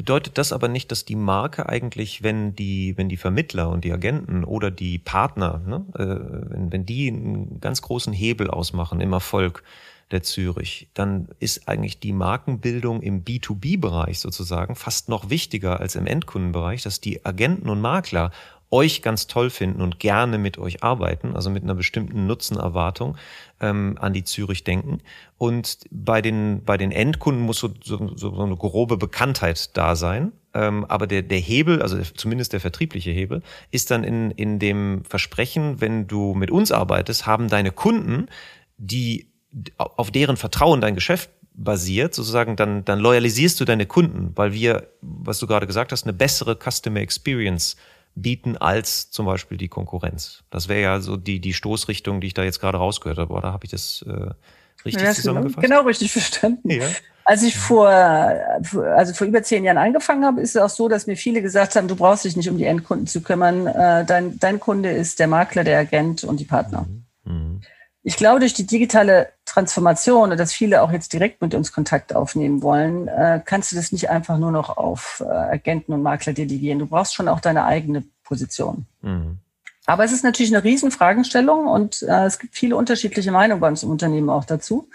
Bedeutet 0.00 0.38
das 0.38 0.54
aber 0.54 0.68
nicht, 0.68 0.90
dass 0.90 1.04
die 1.04 1.14
Marke 1.14 1.68
eigentlich, 1.68 2.22
wenn 2.22 2.56
die, 2.56 2.96
wenn 2.96 3.10
die 3.10 3.18
Vermittler 3.18 3.68
und 3.68 3.84
die 3.84 3.92
Agenten 3.92 4.44
oder 4.44 4.70
die 4.70 4.98
Partner, 4.98 5.60
ne, 5.66 5.84
äh, 5.94 6.52
wenn, 6.54 6.72
wenn 6.72 6.86
die 6.86 7.08
einen 7.08 7.60
ganz 7.60 7.82
großen 7.82 8.14
Hebel 8.14 8.48
ausmachen 8.48 9.02
im 9.02 9.12
Erfolg 9.12 9.62
der 10.10 10.22
Zürich, 10.22 10.88
dann 10.94 11.28
ist 11.38 11.68
eigentlich 11.68 12.00
die 12.00 12.14
Markenbildung 12.14 13.02
im 13.02 13.26
B2B-Bereich 13.26 14.20
sozusagen 14.20 14.74
fast 14.74 15.10
noch 15.10 15.28
wichtiger 15.28 15.80
als 15.80 15.96
im 15.96 16.06
Endkundenbereich, 16.06 16.82
dass 16.82 17.02
die 17.02 17.26
Agenten 17.26 17.68
und 17.68 17.82
Makler 17.82 18.30
euch 18.70 19.02
ganz 19.02 19.26
toll 19.26 19.50
finden 19.50 19.82
und 19.82 19.98
gerne 19.98 20.38
mit 20.38 20.58
euch 20.58 20.82
arbeiten, 20.82 21.34
also 21.34 21.50
mit 21.50 21.62
einer 21.62 21.74
bestimmten 21.74 22.26
Nutzenerwartung 22.26 23.16
ähm, 23.60 23.96
an 24.00 24.12
die 24.12 24.24
Zürich 24.24 24.64
denken. 24.64 24.98
Und 25.38 25.78
bei 25.90 26.22
den, 26.22 26.62
bei 26.64 26.76
den 26.76 26.92
Endkunden 26.92 27.42
muss 27.42 27.58
so, 27.58 27.70
so, 27.82 28.16
so 28.16 28.40
eine 28.40 28.56
grobe 28.56 28.96
Bekanntheit 28.96 29.76
da 29.76 29.96
sein. 29.96 30.32
Ähm, 30.54 30.84
aber 30.86 31.06
der, 31.06 31.22
der 31.22 31.38
Hebel, 31.38 31.82
also 31.82 31.98
zumindest 32.14 32.52
der 32.52 32.60
vertriebliche 32.60 33.10
Hebel, 33.10 33.42
ist 33.70 33.90
dann 33.90 34.04
in, 34.04 34.30
in 34.32 34.58
dem 34.58 35.04
Versprechen, 35.04 35.80
wenn 35.80 36.06
du 36.06 36.34
mit 36.34 36.50
uns 36.50 36.72
arbeitest, 36.72 37.26
haben 37.26 37.48
deine 37.48 37.72
Kunden, 37.72 38.26
die 38.76 39.28
auf 39.76 40.10
deren 40.10 40.36
Vertrauen 40.36 40.80
dein 40.80 40.94
Geschäft 40.94 41.30
basiert, 41.54 42.14
sozusagen, 42.14 42.56
dann, 42.56 42.84
dann 42.84 43.00
loyalisierst 43.00 43.60
du 43.60 43.64
deine 43.64 43.86
Kunden, 43.86 44.32
weil 44.36 44.52
wir, 44.52 44.88
was 45.02 45.38
du 45.38 45.46
gerade 45.46 45.66
gesagt 45.66 45.92
hast, 45.92 46.04
eine 46.04 46.12
bessere 46.12 46.56
Customer 46.56 47.00
Experience 47.00 47.76
bieten 48.22 48.56
als 48.56 49.10
zum 49.10 49.26
Beispiel 49.26 49.56
die 49.58 49.68
Konkurrenz. 49.68 50.42
Das 50.50 50.68
wäre 50.68 50.80
ja 50.80 51.00
so 51.00 51.16
die, 51.16 51.40
die 51.40 51.54
Stoßrichtung, 51.54 52.20
die 52.20 52.28
ich 52.28 52.34
da 52.34 52.42
jetzt 52.42 52.60
gerade 52.60 52.78
rausgehört 52.78 53.18
habe. 53.18 53.32
Oder 53.32 53.52
habe 53.52 53.64
ich 53.64 53.70
das 53.70 54.04
äh, 54.08 54.30
richtig 54.84 55.02
ja, 55.02 55.12
zusammengefasst? 55.12 55.62
Genau, 55.62 55.78
genau 55.78 55.88
richtig 55.88 56.12
verstanden. 56.12 56.70
Ja. 56.70 56.86
Als 57.24 57.42
ich 57.42 57.56
vor, 57.56 57.88
also 57.88 59.14
vor 59.14 59.26
über 59.26 59.42
zehn 59.42 59.62
Jahren 59.62 59.78
angefangen 59.78 60.24
habe, 60.24 60.40
ist 60.40 60.56
es 60.56 60.62
auch 60.62 60.70
so, 60.70 60.88
dass 60.88 61.06
mir 61.06 61.16
viele 61.16 61.42
gesagt 61.42 61.76
haben, 61.76 61.86
du 61.86 61.94
brauchst 61.94 62.24
dich 62.24 62.36
nicht 62.36 62.48
um 62.48 62.58
die 62.58 62.64
Endkunden 62.64 63.06
zu 63.06 63.20
kümmern. 63.20 63.66
Äh, 63.66 64.04
dein, 64.04 64.38
dein 64.38 64.58
Kunde 64.58 64.90
ist 64.90 65.20
der 65.20 65.28
Makler, 65.28 65.62
der 65.62 65.78
Agent 65.78 66.24
und 66.24 66.40
die 66.40 66.44
Partner. 66.44 66.86
Mhm. 66.88 67.32
Mhm. 67.32 67.60
Ich 68.02 68.16
glaube, 68.16 68.40
durch 68.40 68.54
die 68.54 68.66
digitale 68.66 69.28
Transformation 69.50 70.32
und 70.32 70.38
dass 70.38 70.52
viele 70.52 70.82
auch 70.82 70.92
jetzt 70.92 71.12
direkt 71.12 71.42
mit 71.42 71.54
uns 71.54 71.72
Kontakt 71.72 72.14
aufnehmen 72.14 72.62
wollen, 72.62 73.08
äh, 73.08 73.40
kannst 73.44 73.72
du 73.72 73.76
das 73.76 73.92
nicht 73.92 74.10
einfach 74.10 74.38
nur 74.38 74.52
noch 74.52 74.76
auf 74.76 75.22
äh, 75.24 75.28
Agenten 75.28 75.92
und 75.92 76.02
Makler 76.02 76.32
delegieren. 76.32 76.78
Du 76.78 76.86
brauchst 76.86 77.14
schon 77.14 77.28
auch 77.28 77.40
deine 77.40 77.64
eigene 77.64 78.04
Position. 78.24 78.86
Mhm. 79.02 79.38
Aber 79.86 80.04
es 80.04 80.12
ist 80.12 80.22
natürlich 80.22 80.54
eine 80.54 80.62
riesen 80.62 80.90
Fragestellung 80.90 81.66
und 81.66 82.02
äh, 82.02 82.24
es 82.24 82.38
gibt 82.38 82.54
viele 82.54 82.76
unterschiedliche 82.76 83.32
Meinungen 83.32 83.60
bei 83.60 83.68
uns 83.68 83.82
im 83.82 83.90
Unternehmen 83.90 84.30
auch 84.30 84.44
dazu. 84.44 84.88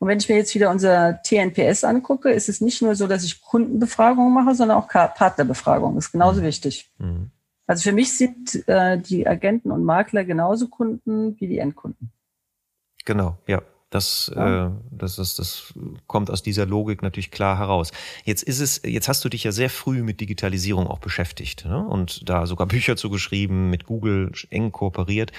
Und 0.00 0.08
wenn 0.08 0.18
ich 0.18 0.28
mir 0.28 0.36
jetzt 0.36 0.54
wieder 0.54 0.70
unser 0.70 1.22
TNPS 1.22 1.84
angucke, 1.84 2.30
ist 2.30 2.48
es 2.48 2.60
nicht 2.60 2.80
nur 2.80 2.94
so, 2.94 3.06
dass 3.06 3.22
ich 3.22 3.42
Kundenbefragungen 3.42 4.32
mache, 4.32 4.54
sondern 4.54 4.78
auch 4.78 4.88
Partnerbefragungen. 4.88 5.94
Das 5.96 6.06
ist 6.06 6.12
genauso 6.12 6.40
mhm. 6.40 6.46
wichtig. 6.46 6.90
Mhm. 6.98 7.30
Also 7.66 7.84
für 7.84 7.92
mich 7.92 8.16
sind 8.16 8.66
äh, 8.66 8.98
die 8.98 9.28
Agenten 9.28 9.70
und 9.70 9.84
Makler 9.84 10.24
genauso 10.24 10.66
Kunden 10.66 11.38
wie 11.38 11.46
die 11.46 11.58
Endkunden. 11.58 12.10
Genau, 13.04 13.38
ja. 13.46 13.62
Das, 13.90 14.32
ja. 14.34 14.68
äh, 14.68 14.70
das, 14.92 15.16
das, 15.16 15.34
das 15.34 15.74
kommt 16.06 16.30
aus 16.30 16.42
dieser 16.42 16.64
Logik 16.64 17.02
natürlich 17.02 17.32
klar 17.32 17.58
heraus. 17.58 17.90
Jetzt 18.24 18.44
ist 18.44 18.60
es, 18.60 18.80
jetzt 18.84 19.08
hast 19.08 19.24
du 19.24 19.28
dich 19.28 19.44
ja 19.44 19.52
sehr 19.52 19.68
früh 19.68 20.02
mit 20.02 20.20
Digitalisierung 20.20 20.86
auch 20.86 21.00
beschäftigt 21.00 21.64
ne? 21.64 21.84
und 21.84 22.28
da 22.28 22.46
sogar 22.46 22.66
Bücher 22.68 22.96
zugeschrieben, 22.96 23.68
mit 23.68 23.86
Google 23.86 24.32
eng 24.50 24.70
kooperiert. 24.70 25.32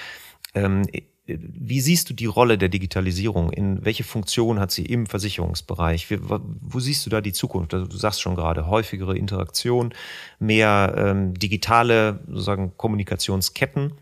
Ähm, 0.54 0.82
wie 1.24 1.80
siehst 1.80 2.10
du 2.10 2.14
die 2.14 2.26
Rolle 2.26 2.58
der 2.58 2.68
Digitalisierung? 2.68 3.52
In 3.52 3.84
welche 3.84 4.02
Funktion 4.02 4.58
hat 4.58 4.72
sie 4.72 4.84
im 4.84 5.06
Versicherungsbereich? 5.06 6.08
Wo 6.10 6.80
siehst 6.80 7.06
du 7.06 7.10
da 7.10 7.20
die 7.20 7.32
Zukunft? 7.32 7.72
Also 7.74 7.86
du 7.86 7.96
sagst 7.96 8.20
schon 8.20 8.34
gerade 8.34 8.66
häufigere 8.66 9.16
Interaktion, 9.16 9.94
mehr 10.40 10.94
ähm, 10.96 11.34
digitale 11.34 12.20
sozusagen 12.26 12.76
Kommunikationsketten. 12.76 13.92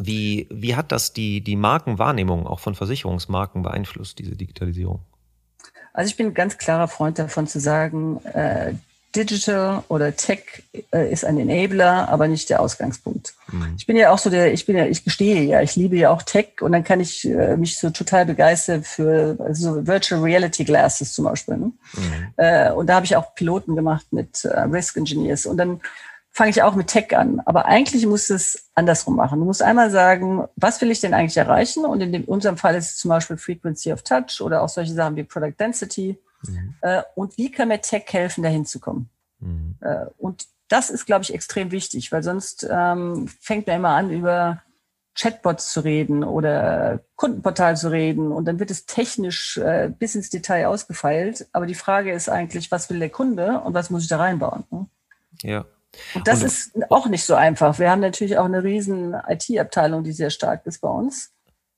Wie, 0.00 0.48
wie 0.50 0.76
hat 0.76 0.92
das 0.92 1.12
die, 1.12 1.40
die 1.40 1.56
Markenwahrnehmung 1.56 2.46
auch 2.46 2.60
von 2.60 2.74
Versicherungsmarken 2.74 3.62
beeinflusst, 3.62 4.18
diese 4.18 4.36
Digitalisierung? 4.36 5.00
Also 5.92 6.08
ich 6.08 6.16
bin 6.16 6.28
ein 6.28 6.34
ganz 6.34 6.58
klarer 6.58 6.88
Freund 6.88 7.18
davon 7.18 7.46
zu 7.46 7.60
sagen, 7.60 8.20
äh, 8.24 8.74
Digital 9.14 9.84
oder 9.88 10.16
Tech 10.16 10.64
äh, 10.92 11.12
ist 11.12 11.24
ein 11.24 11.38
Enabler, 11.38 12.08
aber 12.08 12.26
nicht 12.26 12.50
der 12.50 12.60
Ausgangspunkt. 12.60 13.34
Mhm. 13.52 13.74
Ich 13.78 13.86
bin 13.86 13.96
ja 13.96 14.10
auch 14.10 14.18
so 14.18 14.28
der, 14.28 14.52
ich 14.52 14.66
bin 14.66 14.76
ja, 14.76 14.86
ich 14.86 15.04
gestehe 15.04 15.42
ja, 15.42 15.62
ich 15.62 15.76
liebe 15.76 15.96
ja 15.96 16.10
auch 16.10 16.22
Tech 16.22 16.60
und 16.60 16.72
dann 16.72 16.82
kann 16.82 17.00
ich 17.00 17.24
äh, 17.24 17.56
mich 17.56 17.78
so 17.78 17.90
total 17.90 18.26
begeistern 18.26 18.82
für 18.82 19.36
also 19.38 19.86
Virtual 19.86 20.20
Reality 20.20 20.64
Glasses 20.64 21.12
zum 21.12 21.26
Beispiel. 21.26 21.56
Ne? 21.56 21.72
Mhm. 21.94 22.34
Äh, 22.36 22.72
und 22.72 22.88
da 22.88 22.96
habe 22.96 23.06
ich 23.06 23.14
auch 23.14 23.34
Piloten 23.34 23.76
gemacht 23.76 24.06
mit 24.10 24.44
äh, 24.44 24.60
Risk 24.60 24.96
Engineers 24.96 25.46
und 25.46 25.58
dann 25.58 25.80
fange 26.34 26.50
ich 26.50 26.62
auch 26.62 26.74
mit 26.74 26.88
Tech 26.88 27.16
an. 27.16 27.40
Aber 27.46 27.66
eigentlich 27.66 28.04
muss 28.06 28.28
es 28.28 28.68
andersrum 28.74 29.14
machen. 29.14 29.38
Du 29.38 29.46
musst 29.46 29.62
einmal 29.62 29.90
sagen, 29.90 30.46
was 30.56 30.80
will 30.80 30.90
ich 30.90 31.00
denn 31.00 31.14
eigentlich 31.14 31.36
erreichen? 31.36 31.84
Und 31.84 32.00
in 32.00 32.12
dem, 32.12 32.24
unserem 32.24 32.56
Fall 32.56 32.74
ist 32.74 32.90
es 32.90 32.96
zum 32.96 33.10
Beispiel 33.10 33.36
Frequency 33.36 33.92
of 33.92 34.02
Touch 34.02 34.40
oder 34.40 34.62
auch 34.62 34.68
solche 34.68 34.92
Sachen 34.92 35.14
wie 35.14 35.22
Product 35.22 35.54
Density. 35.58 36.18
Mhm. 36.42 36.74
Äh, 36.80 37.02
und 37.14 37.38
wie 37.38 37.52
kann 37.52 37.68
mir 37.68 37.80
Tech 37.80 38.06
helfen, 38.08 38.42
dahin 38.42 38.66
zu 38.66 38.80
kommen? 38.80 39.08
Mhm. 39.38 39.76
Äh, 39.80 40.06
und 40.18 40.48
das 40.66 40.90
ist, 40.90 41.06
glaube 41.06 41.22
ich, 41.22 41.32
extrem 41.32 41.70
wichtig, 41.70 42.10
weil 42.10 42.24
sonst 42.24 42.66
ähm, 42.68 43.28
fängt 43.40 43.68
man 43.68 43.76
immer 43.76 43.90
an, 43.90 44.10
über 44.10 44.60
Chatbots 45.14 45.72
zu 45.72 45.82
reden 45.82 46.24
oder 46.24 46.98
Kundenportal 47.14 47.76
zu 47.76 47.92
reden 47.92 48.32
und 48.32 48.46
dann 48.46 48.58
wird 48.58 48.72
es 48.72 48.86
technisch 48.86 49.56
äh, 49.58 49.88
bis 49.96 50.16
ins 50.16 50.30
Detail 50.30 50.66
ausgefeilt. 50.66 51.46
Aber 51.52 51.66
die 51.66 51.76
Frage 51.76 52.12
ist 52.12 52.28
eigentlich, 52.28 52.72
was 52.72 52.90
will 52.90 52.98
der 52.98 53.10
Kunde 53.10 53.60
und 53.60 53.72
was 53.72 53.90
muss 53.90 54.02
ich 54.02 54.08
da 54.08 54.16
reinbauen? 54.16 54.64
Ne? 54.72 54.86
Ja. 55.42 55.64
Und 56.14 56.26
das 56.26 56.40
und, 56.40 56.46
ist 56.46 56.72
auch 56.90 57.06
nicht 57.06 57.24
so 57.24 57.34
einfach. 57.34 57.78
Wir 57.78 57.90
haben 57.90 58.00
natürlich 58.00 58.38
auch 58.38 58.44
eine 58.44 58.62
riesen 58.62 59.14
IT-Abteilung, 59.28 60.04
die 60.04 60.12
sehr 60.12 60.30
stark 60.30 60.66
ist 60.66 60.80
bei 60.80 60.88
uns. 60.88 61.30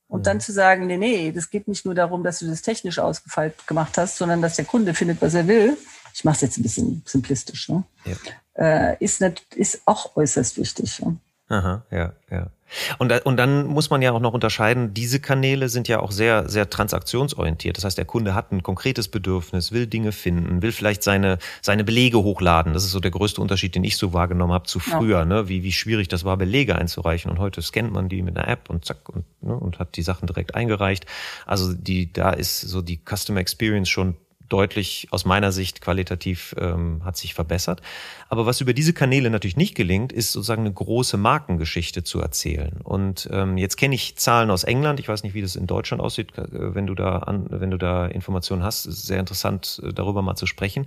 Und 0.08 0.20
mhm. 0.20 0.24
dann 0.24 0.40
zu 0.40 0.52
sagen, 0.52 0.86
nee, 0.86 0.96
nee, 0.96 1.32
das 1.32 1.50
geht 1.50 1.68
nicht 1.68 1.84
nur 1.84 1.94
darum, 1.94 2.22
dass 2.22 2.38
du 2.38 2.46
das 2.46 2.62
technisch 2.62 2.98
ausgefeilt 2.98 3.66
gemacht 3.66 3.98
hast, 3.98 4.16
sondern 4.16 4.42
dass 4.42 4.56
der 4.56 4.64
Kunde 4.64 4.94
findet, 4.94 5.20
was 5.20 5.34
er 5.34 5.46
will. 5.46 5.76
Ich 6.14 6.24
mache 6.24 6.36
es 6.36 6.40
jetzt 6.42 6.58
ein 6.58 6.62
bisschen 6.62 7.02
simplistisch. 7.04 7.68
Ne? 7.68 7.84
Ja. 8.04 8.92
Äh, 8.92 8.96
ist, 9.04 9.20
nicht, 9.20 9.54
ist 9.54 9.82
auch 9.84 10.16
äußerst 10.16 10.56
wichtig. 10.56 11.00
Ne? 11.00 11.16
Aha, 11.48 11.84
ja, 11.90 12.12
ja. 12.30 12.50
Und, 12.98 13.12
und 13.24 13.36
dann 13.36 13.66
muss 13.66 13.90
man 13.90 14.02
ja 14.02 14.12
auch 14.12 14.20
noch 14.20 14.32
unterscheiden, 14.32 14.94
diese 14.94 15.20
Kanäle 15.20 15.68
sind 15.68 15.88
ja 15.88 16.00
auch 16.00 16.10
sehr, 16.10 16.48
sehr 16.48 16.68
transaktionsorientiert. 16.68 17.76
Das 17.76 17.84
heißt, 17.84 17.98
der 17.98 18.04
Kunde 18.04 18.34
hat 18.34 18.52
ein 18.52 18.62
konkretes 18.62 19.08
Bedürfnis, 19.08 19.72
will 19.72 19.86
Dinge 19.86 20.12
finden, 20.12 20.62
will 20.62 20.72
vielleicht 20.72 21.02
seine, 21.02 21.38
seine 21.62 21.84
Belege 21.84 22.18
hochladen. 22.18 22.72
Das 22.72 22.84
ist 22.84 22.90
so 22.90 23.00
der 23.00 23.10
größte 23.10 23.40
Unterschied, 23.40 23.74
den 23.74 23.84
ich 23.84 23.96
so 23.96 24.12
wahrgenommen 24.12 24.52
habe 24.52 24.66
zu 24.66 24.78
früher, 24.78 25.20
ja. 25.20 25.24
ne? 25.24 25.48
wie, 25.48 25.62
wie 25.62 25.72
schwierig 25.72 26.08
das 26.08 26.24
war, 26.24 26.36
Belege 26.36 26.76
einzureichen. 26.76 27.30
Und 27.30 27.38
heute 27.38 27.62
scannt 27.62 27.92
man 27.92 28.08
die 28.08 28.22
mit 28.22 28.36
einer 28.36 28.48
App 28.48 28.68
und 28.68 28.84
zack 28.84 29.08
und, 29.08 29.24
ne? 29.42 29.54
und 29.54 29.78
hat 29.78 29.96
die 29.96 30.02
Sachen 30.02 30.26
direkt 30.26 30.54
eingereicht. 30.54 31.06
Also 31.46 31.72
die, 31.72 32.12
da 32.12 32.30
ist 32.30 32.60
so 32.60 32.82
die 32.82 33.00
Customer 33.04 33.40
Experience 33.40 33.88
schon 33.88 34.16
deutlich 34.48 35.08
aus 35.10 35.24
meiner 35.24 35.52
Sicht 35.52 35.80
qualitativ 35.80 36.54
ähm, 36.58 37.04
hat 37.04 37.16
sich 37.16 37.34
verbessert. 37.34 37.82
Aber 38.28 38.46
was 38.46 38.60
über 38.60 38.72
diese 38.72 38.92
Kanäle 38.92 39.30
natürlich 39.30 39.56
nicht 39.56 39.74
gelingt, 39.74 40.12
ist 40.12 40.32
sozusagen 40.32 40.62
eine 40.62 40.72
große 40.72 41.16
Markengeschichte 41.16 42.04
zu 42.04 42.20
erzählen. 42.20 42.80
Und 42.82 43.28
ähm, 43.32 43.56
jetzt 43.56 43.76
kenne 43.76 43.94
ich 43.94 44.16
Zahlen 44.16 44.50
aus 44.50 44.64
England. 44.64 45.00
Ich 45.00 45.08
weiß 45.08 45.22
nicht, 45.22 45.34
wie 45.34 45.42
das 45.42 45.56
in 45.56 45.66
Deutschland 45.66 46.02
aussieht. 46.02 46.36
Äh, 46.38 46.74
wenn 46.74 46.86
du 46.86 46.94
da 46.94 47.18
an, 47.18 47.46
wenn 47.50 47.70
du 47.70 47.78
da 47.78 48.06
Informationen 48.06 48.62
hast, 48.62 48.86
ist 48.86 49.06
sehr 49.06 49.20
interessant, 49.20 49.80
äh, 49.84 49.92
darüber 49.92 50.22
mal 50.22 50.36
zu 50.36 50.46
sprechen, 50.46 50.86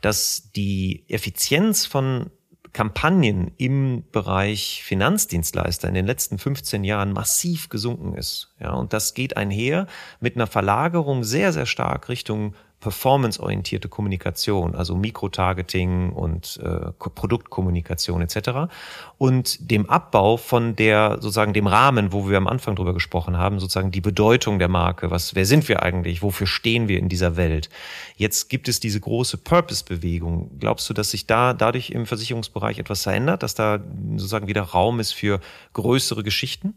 dass 0.00 0.50
die 0.52 1.04
Effizienz 1.08 1.86
von 1.86 2.30
Kampagnen 2.72 3.52
im 3.56 4.04
Bereich 4.12 4.82
Finanzdienstleister 4.84 5.88
in 5.88 5.94
den 5.94 6.06
letzten 6.06 6.38
15 6.38 6.84
Jahren 6.84 7.12
massiv 7.12 7.68
gesunken 7.68 8.14
ist. 8.14 8.54
Ja, 8.60 8.72
und 8.72 8.92
das 8.92 9.14
geht 9.14 9.36
einher 9.36 9.86
mit 10.20 10.36
einer 10.36 10.46
Verlagerung 10.46 11.24
sehr, 11.24 11.52
sehr 11.52 11.66
stark 11.66 12.08
Richtung 12.08 12.54
performanceorientierte 12.80 13.88
Kommunikation, 13.88 14.74
also 14.74 14.94
Mikrotargeting 14.94 16.10
und 16.10 16.60
äh, 16.62 16.92
Produktkommunikation 16.92 18.22
etc. 18.22 18.70
und 19.18 19.70
dem 19.70 19.90
Abbau 19.90 20.36
von 20.36 20.76
der 20.76 21.18
sozusagen 21.20 21.52
dem 21.52 21.66
Rahmen, 21.66 22.12
wo 22.12 22.28
wir 22.28 22.36
am 22.36 22.46
Anfang 22.46 22.76
drüber 22.76 22.94
gesprochen 22.94 23.36
haben, 23.36 23.58
sozusagen 23.58 23.90
die 23.90 24.00
Bedeutung 24.00 24.60
der 24.60 24.68
Marke, 24.68 25.10
was 25.10 25.34
wer 25.34 25.44
sind 25.44 25.68
wir 25.68 25.82
eigentlich, 25.82 26.22
wofür 26.22 26.46
stehen 26.46 26.86
wir 26.86 26.98
in 26.98 27.08
dieser 27.08 27.36
Welt? 27.36 27.68
Jetzt 28.16 28.48
gibt 28.48 28.68
es 28.68 28.78
diese 28.78 29.00
große 29.00 29.38
Purpose-Bewegung. 29.38 30.58
Glaubst 30.60 30.88
du, 30.88 30.94
dass 30.94 31.10
sich 31.10 31.26
da 31.26 31.54
dadurch 31.54 31.90
im 31.90 32.06
Versicherungsbereich 32.06 32.78
etwas 32.78 33.02
verändert, 33.02 33.42
dass 33.42 33.54
da 33.54 33.80
sozusagen 34.12 34.46
wieder 34.46 34.62
Raum 34.62 35.00
ist 35.00 35.12
für 35.12 35.40
größere 35.72 36.22
Geschichten? 36.22 36.74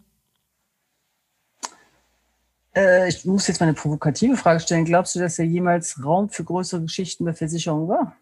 Äh, 2.76 3.10
ich 3.10 3.26
muss 3.26 3.48
jetzt 3.48 3.60
mal 3.60 3.68
eine 3.68 3.76
provokative 3.76 4.38
Frage 4.38 4.60
stellen. 4.60 4.86
Glaubst 4.86 5.16
du, 5.16 5.20
dass 5.20 5.40
er 5.40 5.46
jemals 5.46 6.04
Raum 6.04 6.30
für 6.30 6.44
größere 6.44 6.82
Geschichten 6.82 7.26
bei 7.26 7.34
Versicherungen 7.34 7.88
war? 7.88 8.16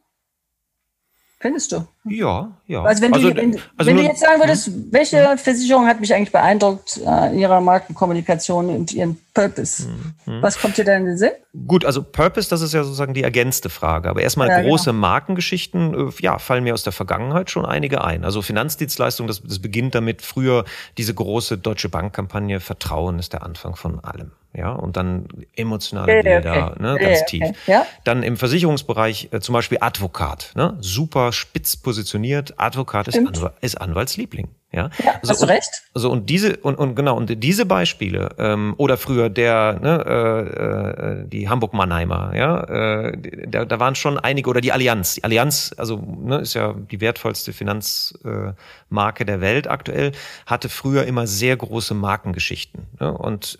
Findest 1.39 1.72
du? 1.72 1.88
Ja, 2.10 2.51
ja. 2.68 2.84
Also 2.84 3.01
wenn, 3.01 3.14
also, 3.14 3.30
du, 3.30 3.36
wenn, 3.36 3.60
also 3.78 3.89
wenn 3.89 3.97
du 3.97 4.03
jetzt 4.03 4.20
sagen 4.20 4.39
würdest, 4.39 4.68
hm? 4.68 4.88
welche 4.91 5.38
Versicherung 5.38 5.88
hat 5.88 5.99
mich 5.99 6.14
eigentlich 6.14 6.32
beeindruckt 6.32 6.97
äh, 7.05 7.32
in 7.32 7.39
ihrer 7.39 7.62
Markenkommunikation 7.62 8.70
und 8.70 8.93
ihren 8.93 9.18
Purpose? 9.34 9.88
Hm, 10.26 10.41
Was 10.41 10.60
kommt 10.60 10.78
dir 10.78 10.86
da 10.86 10.95
in 10.95 11.05
den 11.05 11.18
Sinn? 11.18 11.32
Gut, 11.68 11.86
also 11.86 12.03
Purpose, 12.03 12.49
das 12.49 12.62
ist 12.62 12.74
ja 12.74 12.84
sozusagen 12.84 13.14
die 13.14 13.24
ergänzte 13.24 13.70
Frage. 13.70 14.10
Aber 14.10 14.22
erstmal 14.22 14.49
ja, 14.49 14.62
große 14.62 14.91
genau. 14.91 15.01
Markengeschichten, 15.01 16.10
äh, 16.10 16.12
ja, 16.22 16.39
fallen 16.39 16.64
mir 16.64 16.74
aus 16.74 16.84
der 16.84 16.93
Vergangenheit 16.93 17.49
schon 17.49 17.66
einige 17.66 18.03
ein. 18.03 18.24
Also 18.26 18.41
Finanzdienstleistung, 18.41 19.28
das, 19.28 19.41
das 19.41 19.60
beginnt 19.60 19.95
damit 19.95 20.22
früher 20.22 20.66
diese 20.97 21.14
große 21.14 21.57
Deutsche 21.57 21.89
Bankkampagne 21.89 22.60
Vertrauen 22.60 23.20
ist 23.20 23.34
der 23.34 23.43
Anfang 23.43 23.76
von 23.76 24.03
allem 24.03 24.32
ja, 24.53 24.72
und 24.72 24.97
dann 24.97 25.28
emotionale 25.55 26.12
okay, 26.12 26.24
Bilder, 26.24 26.72
okay. 26.72 26.82
ne, 26.82 26.97
ganz 26.97 27.22
okay, 27.22 27.26
tief. 27.28 27.68
Ja. 27.68 27.86
Dann 28.03 28.24
im 28.24 28.36
Versicherungsbereich 28.36 29.30
äh, 29.32 29.39
zum 29.41 29.53
Beispiel 29.53 29.78
Advokat, 29.80 30.53
ne, 30.55 30.76
super 30.80 31.32
spitz 31.32 31.76
positioniert. 32.00 32.60
Advokat 32.60 33.08
ist, 33.10 33.18
Anw 33.18 33.52
ist 33.62 33.80
Anwaltsliebling. 33.80 34.47
Ja, 34.72 34.91
ja 35.03 35.13
also, 35.22 35.32
hast 35.32 35.41
du 35.41 35.47
recht. 35.47 35.84
Also 35.95 36.11
und 36.11 36.30
diese 36.30 36.57
und, 36.57 36.76
und 36.76 36.95
genau 36.95 37.17
und 37.17 37.43
diese 37.43 37.65
Beispiele 37.65 38.30
ähm, 38.38 38.76
oder 38.78 38.97
früher 38.97 39.30
der 39.30 39.80
ne, 39.82 40.05
äh, 40.05 41.22
äh, 41.22 41.28
die 41.28 41.49
Hamburg 41.49 41.74
Mannheimer, 41.74 42.36
ja, 42.36 42.63
äh, 42.65 43.17
da, 43.47 43.65
da 43.65 43.80
waren 43.80 43.95
schon 43.95 44.20
einige 44.20 44.47
oder 44.49 44.61
die 44.61 44.72
Allianz. 44.72 45.15
Die 45.15 45.24
Allianz, 45.24 45.74
also 45.78 45.97
ne, 45.97 46.38
ist 46.38 46.53
ja 46.53 46.74
die 46.74 47.01
wertvollste 47.01 47.51
Finanzmarke 47.51 49.24
äh, 49.24 49.26
der 49.26 49.41
Welt 49.41 49.67
aktuell, 49.67 50.11
hatte 50.45 50.70
früher 50.70 51.05
immer 51.05 51.26
sehr 51.26 51.57
große 51.57 51.95
Markengeschichten 51.95 52.86
ne, 52.99 53.11
und 53.11 53.57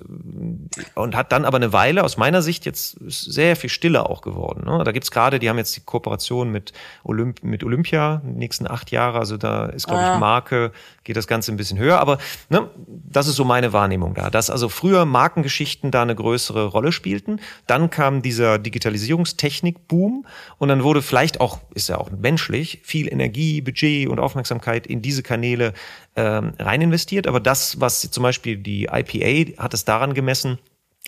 und 0.94 1.16
hat 1.16 1.32
dann 1.32 1.44
aber 1.44 1.58
eine 1.58 1.74
Weile 1.74 2.04
aus 2.04 2.18
meiner 2.18 2.44
Sicht 2.44 2.68
jetzt 2.68 2.98
sehr 3.08 3.56
viel 3.56 3.72
stiller 3.72 4.08
auch 4.08 4.22
geworden. 4.22 4.64
Ne? 4.66 4.84
Da 4.84 4.92
gibt's 4.92 5.10
gerade, 5.10 5.40
die 5.40 5.50
haben 5.50 5.58
jetzt 5.58 5.76
die 5.76 5.82
Kooperation 5.82 6.52
mit 6.52 6.72
Olymp 7.04 7.42
mit 7.42 7.64
Olympia 7.64 8.22
die 8.24 8.38
nächsten 8.38 8.70
acht 8.70 8.92
Jahre, 8.92 9.18
also 9.18 9.38
da 9.38 9.66
ist 9.66 9.88
glaube 9.88 10.04
ah. 10.04 10.14
ich 10.14 10.20
Marke 10.20 10.72
geht 11.04 11.18
das 11.18 11.28
Ganze 11.28 11.52
ein 11.52 11.58
bisschen 11.58 11.78
höher. 11.78 12.00
Aber 12.00 12.18
ne, 12.50 12.70
das 12.88 13.28
ist 13.28 13.36
so 13.36 13.44
meine 13.44 13.74
Wahrnehmung 13.74 14.14
da, 14.14 14.30
dass 14.30 14.50
also 14.50 14.70
früher 14.70 15.06
Markengeschichten 15.06 15.92
da 15.92 16.02
eine 16.02 16.16
größere 16.16 16.66
Rolle 16.66 16.92
spielten. 16.92 17.40
Dann 17.68 17.90
kam 17.90 18.22
dieser 18.22 18.60
Digitalisierungstechnik-Boom 18.60 20.26
und 20.58 20.68
dann 20.70 20.84
wurde 20.84 21.02
vielleicht 21.02 21.42
auch, 21.42 21.60
ist 21.74 21.90
ja 21.90 21.98
auch 21.98 22.12
menschlich, 22.12 22.82
viel 22.84 23.12
Energie, 23.12 23.62
Budget 23.62 24.08
und 24.08 24.20
Aufmerksamkeit 24.20 24.88
in 24.88 25.02
diese 25.02 25.24
Kanäle 25.24 25.74
ähm, 26.16 26.54
rein 26.60 26.82
investiert. 26.82 27.28
Aber 27.28 27.40
das, 27.40 27.80
was 27.80 28.02
zum 28.12 28.24
Beispiel 28.24 28.58
die 28.58 28.90
IPA 28.92 29.62
hat 29.62 29.74
es 29.74 29.86
daran 29.86 30.14
gemessen, 30.14 30.60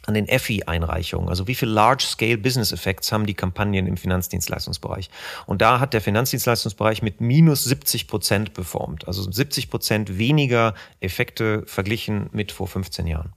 an 0.05 0.13
den 0.13 0.27
EFI-Einreichungen. 0.27 1.29
Also 1.29 1.47
wie 1.47 1.55
viel 1.55 1.69
Large-Scale 1.69 2.37
Business 2.37 2.71
Effects 2.71 3.11
haben 3.11 3.25
die 3.25 3.33
Kampagnen 3.33 3.87
im 3.87 3.97
Finanzdienstleistungsbereich? 3.97 5.09
Und 5.45 5.61
da 5.61 5.79
hat 5.79 5.93
der 5.93 6.01
Finanzdienstleistungsbereich 6.01 7.01
mit 7.01 7.21
minus 7.21 7.63
70 7.65 8.07
Prozent 8.07 8.53
performt. 8.53 9.07
Also 9.07 9.29
70 9.29 9.69
Prozent 9.69 10.17
weniger 10.17 10.73
Effekte 10.99 11.63
verglichen 11.65 12.29
mit 12.31 12.51
vor 12.51 12.67
15 12.67 13.07
Jahren. 13.07 13.33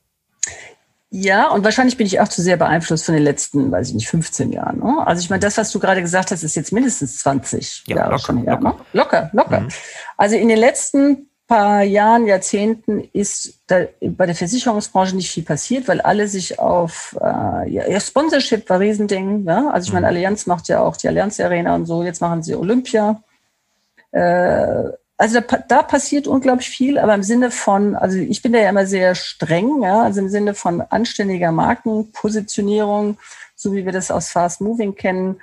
Ja, 1.16 1.48
und 1.50 1.62
wahrscheinlich 1.62 1.96
bin 1.96 2.08
ich 2.08 2.18
auch 2.18 2.26
zu 2.26 2.42
sehr 2.42 2.56
beeinflusst 2.56 3.04
von 3.04 3.14
den 3.14 3.22
letzten, 3.22 3.70
weiß 3.70 3.90
ich 3.90 3.94
nicht, 3.94 4.08
15 4.08 4.50
Jahren. 4.50 4.80
Ne? 4.80 5.06
Also 5.06 5.22
ich 5.22 5.30
meine, 5.30 5.38
das, 5.38 5.56
was 5.56 5.70
du 5.70 5.78
gerade 5.78 6.00
gesagt 6.00 6.32
hast, 6.32 6.42
ist 6.42 6.56
jetzt 6.56 6.72
mindestens 6.72 7.18
20 7.18 7.84
ja, 7.86 7.96
Jahre 7.96 8.10
locker, 8.10 8.24
schon 8.24 8.38
her. 8.38 8.58
Locker, 8.60 8.68
ne? 8.68 8.84
locker. 8.92 9.30
locker. 9.32 9.60
Mhm. 9.60 9.68
Also 10.16 10.34
in 10.34 10.48
den 10.48 10.58
letzten 10.58 11.28
paar 11.47 11.82
Jahren, 11.82 12.26
Jahrzehnten 12.26 13.01
ist 13.12 13.61
da 13.66 13.84
bei 14.01 14.26
der 14.26 14.34
Versicherungsbranche 14.34 15.16
nicht 15.16 15.30
viel 15.30 15.42
passiert, 15.42 15.88
weil 15.88 16.01
alle 16.01 16.26
sich 16.26 16.59
auf 16.59 17.16
äh, 17.20 17.70
ja, 17.70 18.01
Sponsorship 18.01 18.68
war 18.70 18.80
Riesending. 18.80 19.45
Ja? 19.45 19.70
Also 19.70 19.88
ich 19.88 19.92
meine, 19.92 20.07
mhm. 20.07 20.16
Allianz 20.16 20.47
macht 20.47 20.68
ja 20.68 20.80
auch 20.80 20.97
die 20.97 21.09
Allianz 21.09 21.38
Arena 21.40 21.74
und 21.74 21.86
so. 21.86 22.03
Jetzt 22.03 22.20
machen 22.20 22.42
sie 22.42 22.55
Olympia. 22.55 23.22
Äh, 24.12 24.84
also 25.16 25.40
da, 25.40 25.59
da 25.68 25.82
passiert 25.82 26.26
unglaublich 26.26 26.68
viel, 26.68 26.99
aber 26.99 27.14
im 27.14 27.22
Sinne 27.22 27.51
von, 27.51 27.95
also 27.95 28.18
ich 28.18 28.42
bin 28.42 28.53
da 28.53 28.59
ja 28.59 28.70
immer 28.70 28.86
sehr 28.86 29.14
streng, 29.14 29.82
ja, 29.82 30.03
also 30.03 30.20
im 30.20 30.28
Sinne 30.28 30.55
von 30.55 30.80
anständiger 30.80 31.53
Markenpositionierung, 31.53 33.18
so 33.55 33.72
wie 33.72 33.84
wir 33.84 33.92
das 33.92 34.11
aus 34.11 34.30
Fast 34.30 34.61
Moving 34.61 34.97
kennen, 34.97 35.40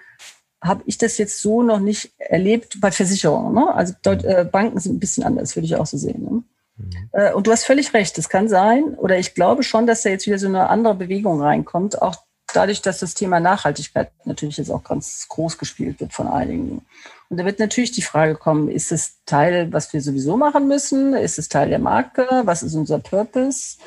habe 0.62 0.84
ich 0.86 0.97
das 0.97 1.18
jetzt 1.18 1.41
so 1.41 1.64
noch 1.64 1.80
nicht 1.80 2.12
erlebt 2.18 2.80
bei 2.80 2.91
Versicherungen. 2.91 3.53
Ne? 3.53 3.74
Also 3.74 3.93
dort, 4.03 4.24
äh, 4.24 4.47
Banken 4.49 4.80
sind 4.80 4.95
ein 4.95 4.99
bisschen 4.99 5.24
anders, 5.24 5.55
würde 5.55 5.66
ich 5.66 5.76
auch 5.76 5.88
so 5.88 5.97
sehen. 5.97 6.24
Ne? 6.24 6.43
Mhm. 6.78 7.09
Äh, 7.14 7.34
und 7.34 7.47
du 7.47 7.51
hast 7.51 7.66
völlig 7.66 7.93
recht, 7.93 8.18
es 8.18 8.30
kann 8.30 8.47
sein, 8.47 8.95
oder 8.95 9.18
ich 9.18 9.34
glaube 9.34 9.64
schon, 9.64 9.88
dass 9.88 10.03
da 10.03 10.09
jetzt 10.09 10.28
wieder 10.28 10.38
so 10.38 10.47
eine 10.47 10.70
andere 10.70 10.95
Bewegung 10.95 11.41
reinkommt, 11.41 12.01
auch 12.01 12.16
dadurch, 12.53 12.82
dass 12.82 12.99
das 12.99 13.14
Thema 13.14 13.39
Nachhaltigkeit 13.39 14.12
natürlich 14.26 14.57
jetzt 14.57 14.72
auch 14.72 14.84
ganz 14.84 15.28
groß 15.30 15.57
gespielt 15.57 15.99
wird 15.99 16.14
von 16.14 16.28
einigen. 16.28 16.86
Und 17.30 17.38
da 17.38 17.45
wird 17.45 17.59
natürlich 17.59 17.91
die 17.91 18.01
Frage 18.01 18.36
kommen, 18.36 18.70
ist 18.70 18.91
es 18.91 19.24
Teil, 19.26 19.72
was 19.72 19.93
wir 19.93 20.01
sowieso 20.01 20.36
machen 20.36 20.68
müssen? 20.68 21.14
Ist 21.14 21.39
es 21.39 21.47
Teil 21.47 21.70
der 21.70 21.80
Marke? 21.80 22.28
Was 22.43 22.62
ist 22.62 22.76
unser 22.76 22.99
Purpose? 22.99 23.78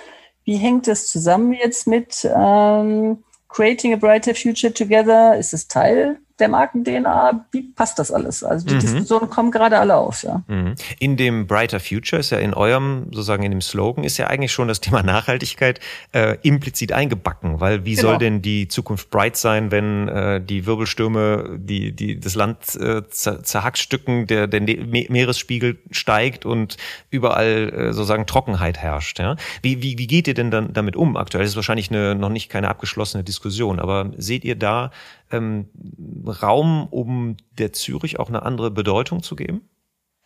Wie 0.44 0.56
hängt 0.56 0.88
das 0.88 1.06
zusammen 1.06 1.52
jetzt 1.52 1.86
mit 1.86 2.28
ähm, 2.34 3.22
Creating 3.48 3.92
a 3.92 3.96
Brighter 3.96 4.34
Future 4.34 4.72
Together? 4.72 5.36
Ist 5.36 5.52
es 5.52 5.68
Teil 5.68 6.18
der 6.40 6.48
Marken-DNA, 6.48 7.46
wie 7.52 7.62
passt 7.62 7.98
das 8.00 8.10
alles? 8.10 8.42
Also 8.42 8.66
die 8.66 8.74
mhm. 8.74 8.80
Diskussionen 8.80 9.30
kommen 9.30 9.52
gerade 9.52 9.78
alle 9.78 9.94
auf, 9.94 10.24
ja. 10.24 10.42
Mhm. 10.48 10.74
In 10.98 11.16
dem 11.16 11.46
Brighter 11.46 11.78
Future 11.78 12.18
ist 12.18 12.30
ja 12.30 12.38
in 12.38 12.54
eurem, 12.54 13.04
sozusagen 13.12 13.44
in 13.44 13.52
dem 13.52 13.60
Slogan, 13.60 14.02
ist 14.02 14.18
ja 14.18 14.26
eigentlich 14.26 14.50
schon 14.50 14.66
das 14.66 14.80
Thema 14.80 15.04
Nachhaltigkeit 15.04 15.78
äh, 16.12 16.36
implizit 16.42 16.92
eingebacken, 16.92 17.60
weil 17.60 17.84
wie 17.84 17.94
genau. 17.94 18.08
soll 18.08 18.18
denn 18.18 18.42
die 18.42 18.66
Zukunft 18.66 19.10
bright 19.10 19.36
sein, 19.36 19.70
wenn 19.70 20.08
äh, 20.08 20.40
die 20.40 20.66
Wirbelstürme, 20.66 21.56
die, 21.56 21.92
die 21.92 22.18
das 22.18 22.34
Land 22.34 22.74
äh, 22.80 23.02
zerhackstücken, 23.08 24.26
der, 24.26 24.48
der 24.48 24.60
ne-, 24.60 25.06
Meeresspiegel 25.08 25.78
steigt 25.92 26.44
und 26.44 26.78
überall 27.10 27.72
äh, 27.72 27.92
sozusagen 27.92 28.26
Trockenheit 28.26 28.78
herrscht. 28.78 29.20
Ja? 29.20 29.36
Wie, 29.62 29.82
wie, 29.82 29.98
wie 29.98 30.08
geht 30.08 30.26
ihr 30.26 30.34
denn 30.34 30.50
dann 30.50 30.72
damit 30.72 30.96
um 30.96 31.16
aktuell? 31.16 31.44
Das 31.44 31.52
ist 31.52 31.56
wahrscheinlich 31.56 31.90
eine, 31.90 32.16
noch 32.16 32.28
nicht 32.28 32.48
keine 32.48 32.68
abgeschlossene 32.68 33.22
Diskussion, 33.22 33.78
aber 33.78 34.10
seht 34.16 34.44
ihr 34.44 34.56
da 34.56 34.90
ähm, 35.30 35.68
Raum, 36.26 36.86
um 36.90 37.36
der 37.58 37.72
Zürich 37.72 38.18
auch 38.18 38.28
eine 38.28 38.42
andere 38.42 38.70
Bedeutung 38.70 39.22
zu 39.22 39.36
geben? 39.36 39.68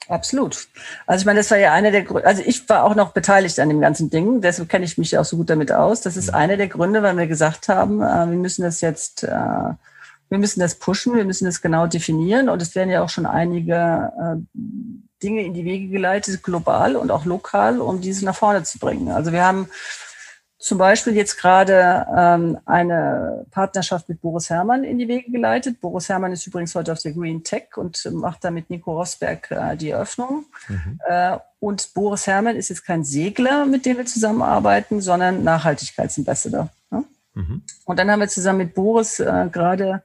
Absolut. 0.09 0.69
Also 1.07 1.23
ich 1.23 1.27
meine, 1.27 1.41
das 1.41 1.51
war 1.51 1.59
ja 1.59 1.73
einer 1.73 1.91
der 1.91 2.03
Gründe, 2.03 2.27
also 2.27 2.43
ich 2.45 2.67
war 2.69 2.85
auch 2.85 2.95
noch 2.95 3.13
beteiligt 3.13 3.61
an 3.61 3.69
dem 3.69 3.81
ganzen 3.81 4.09
Ding, 4.09 4.41
deshalb 4.41 4.69
kenne 4.69 4.85
ich 4.85 4.97
mich 4.97 5.11
ja 5.11 5.21
auch 5.21 5.25
so 5.25 5.37
gut 5.37 5.51
damit 5.51 5.71
aus. 5.71 6.01
Das 6.01 6.17
ist 6.17 6.29
mhm. 6.29 6.35
einer 6.35 6.57
der 6.57 6.69
Gründe, 6.69 7.03
weil 7.03 7.17
wir 7.17 7.27
gesagt 7.27 7.69
haben, 7.69 8.01
äh, 8.01 8.31
wir 8.31 8.39
müssen 8.39 8.63
das 8.63 8.81
jetzt, 8.81 9.25
äh, 9.25 9.29
wir 9.29 10.39
müssen 10.39 10.61
das 10.61 10.77
pushen, 10.77 11.15
wir 11.15 11.25
müssen 11.25 11.45
das 11.45 11.61
genau 11.61 11.87
definieren 11.87 12.49
und 12.49 12.63
es 12.63 12.75
werden 12.75 12.91
ja 12.91 13.03
auch 13.03 13.09
schon 13.09 13.27
einige 13.27 14.13
äh, 14.19 14.59
Dinge 15.23 15.43
in 15.43 15.53
die 15.53 15.65
Wege 15.65 15.89
geleitet, 15.89 16.43
global 16.43 16.97
und 16.97 17.11
auch 17.11 17.25
lokal, 17.25 17.81
um 17.81 18.01
diese 18.01 18.25
nach 18.25 18.37
vorne 18.37 18.63
zu 18.63 18.79
bringen. 18.79 19.11
Also 19.11 19.33
wir 19.33 19.45
haben 19.45 19.69
zum 20.59 20.77
Beispiel 20.77 21.15
jetzt 21.15 21.37
gerade 21.37 22.05
ähm, 22.17 22.59
eine 22.67 23.47
Partnerschaft 23.53 24.09
mit 24.09 24.21
Boris 24.21 24.51
Herrmann 24.51 24.83
in 24.83 24.99
die 24.99 25.07
Wege 25.07 25.31
geleitet. 25.31 25.81
Boris 25.81 26.09
Herrmann 26.09 26.33
ist 26.33 26.47
übrigens 26.49 26.75
heute 26.75 26.93
auf 26.93 27.01
der 27.01 27.13
Green 27.13 27.45
Tech 27.45 27.77
und 27.77 28.05
macht 28.13 28.43
da 28.43 28.51
mit 28.51 28.69
Nico 28.69 28.93
Rosberg 28.93 29.51
äh, 29.53 29.77
die 29.77 29.91
Eröffnung. 29.91 30.47
Mhm. 30.69 31.01
Äh, 31.07 31.39
und 31.61 31.95
Boris 31.95 32.27
Herrmann 32.27 32.57
ist 32.57 32.71
jetzt 32.71 32.85
kein 32.85 33.05
Segler, 33.05 33.67
mit 33.67 33.87
dem 33.87 33.99
wir 33.99 34.07
zusammenarbeiten, 34.07 35.01
sondern 35.01 35.45
Nachhaltigkeitsambassador. 35.45 36.69
Ne? 36.91 37.05
Mhm. 37.35 37.63
Und 37.85 37.99
dann 37.99 38.11
haben 38.11 38.21
wir 38.21 38.29
zusammen 38.29 38.59
mit 38.59 38.75
Boris 38.75 39.21
äh, 39.21 39.49
gerade 39.53 40.03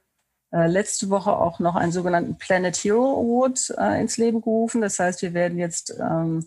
äh, 0.51 0.67
letzte 0.67 1.09
Woche 1.09 1.35
auch 1.35 1.57
noch 1.57 1.75
einen 1.75 1.91
sogenannten 1.91 2.37
Planet 2.37 2.75
Hero 2.77 3.19
Award 3.19 3.73
äh, 3.79 3.99
ins 3.99 4.17
Leben 4.17 4.39
gerufen. 4.39 4.81
Das 4.81 4.99
heißt, 4.99 5.23
wir 5.23 5.33
werden 5.33 5.57
jetzt 5.57 5.95
ähm, 5.99 6.45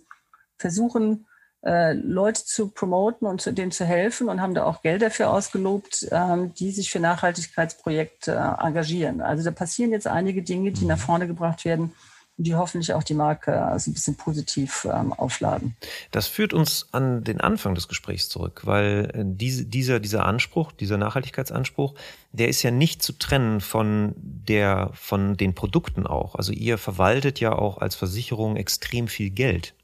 versuchen, 0.59 1.27
äh, 1.67 1.95
Leute 1.95 2.45
zu 2.45 2.69
promoten 2.69 3.27
und 3.27 3.41
zu, 3.41 3.53
denen 3.53 3.73
zu 3.73 3.85
helfen 3.85 4.29
und 4.29 4.41
haben 4.41 4.55
da 4.55 4.65
auch 4.65 4.83
Geld 4.83 5.03
dafür 5.03 5.31
ausgelobt, 5.31 6.07
ähm, 6.13 6.55
die 6.55 6.71
sich 6.71 6.91
für 6.91 7.01
Nachhaltigkeitsprojekte 7.01 8.33
äh, 8.33 8.65
engagieren. 8.65 9.21
Also 9.21 9.43
da 9.43 9.51
passieren 9.51 9.91
jetzt 9.91 10.07
einige 10.07 10.43
Dinge, 10.43 10.71
die 10.71 10.85
nach 10.85 10.99
vorne 10.99 11.27
gebracht 11.27 11.65
werden 11.65 11.93
und 12.39 12.47
die 12.47 12.55
hoffentlich 12.55 12.93
auch 12.93 13.03
die 13.03 13.15
Marke 13.15 13.53
äh, 13.53 13.79
so 13.81 13.91
ein 13.91 13.95
bisschen 13.95 14.15
positiv 14.15 14.87
ähm, 14.89 15.13
aufladen. 15.13 15.77
Das 16.13 16.29
führt 16.29 16.53
uns 16.53 16.87
an 16.93 17.25
den 17.25 17.41
Anfang 17.41 17.75
des 17.75 17.89
Gesprächs 17.89 18.29
zurück, 18.29 18.63
weil 18.65 19.11
äh, 19.13 19.25
diese, 19.25 19.65
dieser, 19.65 19.99
dieser 19.99 20.25
Anspruch, 20.25 20.71
dieser 20.71 20.99
Nachhaltigkeitsanspruch, 20.99 21.95
der 22.31 22.49
ist 22.49 22.63
ja 22.63 22.71
nicht 22.71 23.03
zu 23.03 23.13
trennen 23.13 23.61
von 23.61 24.15
der, 24.17 24.91
von 24.95 25.37
den 25.37 25.55
Produkten 25.57 26.07
auch. 26.07 26.37
Also 26.37 26.53
ihr 26.53 26.79
verwaltet 26.79 27.41
ja 27.41 27.53
auch 27.53 27.79
als 27.79 27.97
Versicherung 27.97 28.57
extrem 28.57 29.09
viel 29.09 29.31
Geld. 29.31 29.75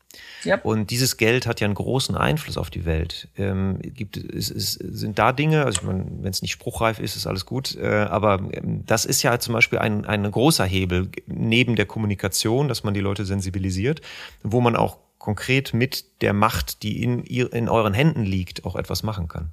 Yep. 0.45 0.65
Und 0.65 0.91
dieses 0.91 1.17
Geld 1.17 1.47
hat 1.47 1.61
ja 1.61 1.67
einen 1.67 1.75
großen 1.75 2.17
Einfluss 2.17 2.57
auf 2.57 2.71
die 2.71 2.85
Welt. 2.85 3.29
Ähm, 3.37 3.79
gibt, 3.81 4.17
es, 4.17 4.51
es, 4.51 4.73
sind 4.73 5.19
da 5.19 5.33
Dinge, 5.33 5.65
also 5.65 5.81
ich 5.81 5.87
meine, 5.87 6.07
wenn 6.21 6.31
es 6.31 6.43
nicht 6.43 6.53
spruchreif 6.53 6.99
ist, 6.99 7.17
ist 7.17 7.27
alles 7.27 7.47
gut, 7.47 7.77
äh, 7.77 7.87
aber 7.87 8.41
ähm, 8.53 8.85
das 8.87 9.05
ist 9.05 9.23
ja 9.23 9.39
zum 9.39 9.55
Beispiel 9.55 9.79
ein, 9.79 10.05
ein 10.05 10.31
großer 10.31 10.65
Hebel 10.65 11.09
neben 11.27 11.77
der 11.77 11.87
Kommunikation, 11.87 12.69
dass 12.69 12.85
man 12.85 12.95
die 12.95 13.01
Leute 13.01 13.25
sensibilisiert, 13.25 14.01
wo 14.43 14.61
man 14.61 14.77
auch 14.77 14.99
konkret 15.19 15.73
mit 15.73 16.21
der 16.21 16.33
Macht, 16.33 16.83
die 16.83 17.03
in, 17.03 17.23
in 17.23 17.69
euren 17.69 17.95
Händen 17.95 18.25
liegt, 18.25 18.65
auch 18.65 18.75
etwas 18.75 19.03
machen 19.05 19.29
kann. 19.29 19.53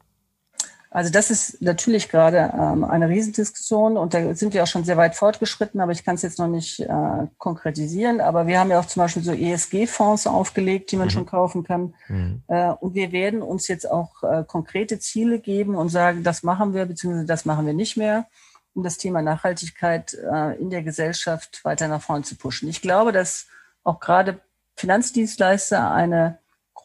Also 0.91 1.11
das 1.11 1.29
ist 1.29 1.61
natürlich 1.61 2.09
gerade 2.09 2.51
ähm, 2.51 2.83
eine 2.83 3.09
Riesendiskussion 3.09 3.95
und 3.95 4.15
da 4.15 4.33
sind 4.33 4.55
wir 4.55 4.63
auch 4.63 4.67
schon 4.67 4.85
sehr 4.85 4.97
weit 4.97 5.13
fortgeschritten, 5.13 5.81
aber 5.81 5.91
ich 5.91 6.03
kann 6.03 6.15
es 6.15 6.23
jetzt 6.23 6.39
noch 6.39 6.47
nicht 6.47 6.79
äh, 6.79 7.27
konkretisieren. 7.37 8.21
Aber 8.21 8.47
wir 8.47 8.59
haben 8.59 8.71
ja 8.71 8.79
auch 8.79 8.87
zum 8.87 9.03
Beispiel 9.03 9.21
so 9.21 9.31
ESG-Fonds 9.31 10.25
aufgelegt, 10.25 10.91
die 10.91 10.97
man 10.97 11.07
mhm. 11.07 11.11
schon 11.11 11.25
kaufen 11.27 11.63
kann. 11.63 11.93
Mhm. 12.07 12.41
Äh, 12.47 12.71
und 12.71 12.95
wir 12.95 13.11
werden 13.11 13.43
uns 13.43 13.67
jetzt 13.67 13.89
auch 13.89 14.23
äh, 14.23 14.43
konkrete 14.47 14.97
Ziele 14.97 15.39
geben 15.39 15.75
und 15.75 15.89
sagen, 15.89 16.23
das 16.23 16.41
machen 16.41 16.73
wir, 16.73 16.87
beziehungsweise 16.87 17.27
das 17.27 17.45
machen 17.45 17.67
wir 17.67 17.73
nicht 17.73 17.95
mehr, 17.95 18.25
um 18.73 18.81
das 18.81 18.97
Thema 18.97 19.21
Nachhaltigkeit 19.21 20.15
äh, 20.15 20.59
in 20.59 20.71
der 20.71 20.81
Gesellschaft 20.81 21.63
weiter 21.63 21.87
nach 21.87 22.01
vorne 22.01 22.23
zu 22.23 22.35
pushen. 22.35 22.67
Ich 22.67 22.81
glaube, 22.81 23.11
dass 23.11 23.45
auch 23.83 23.99
gerade 23.99 24.39
Finanzdienstleister 24.75 25.91
eine 25.91 26.39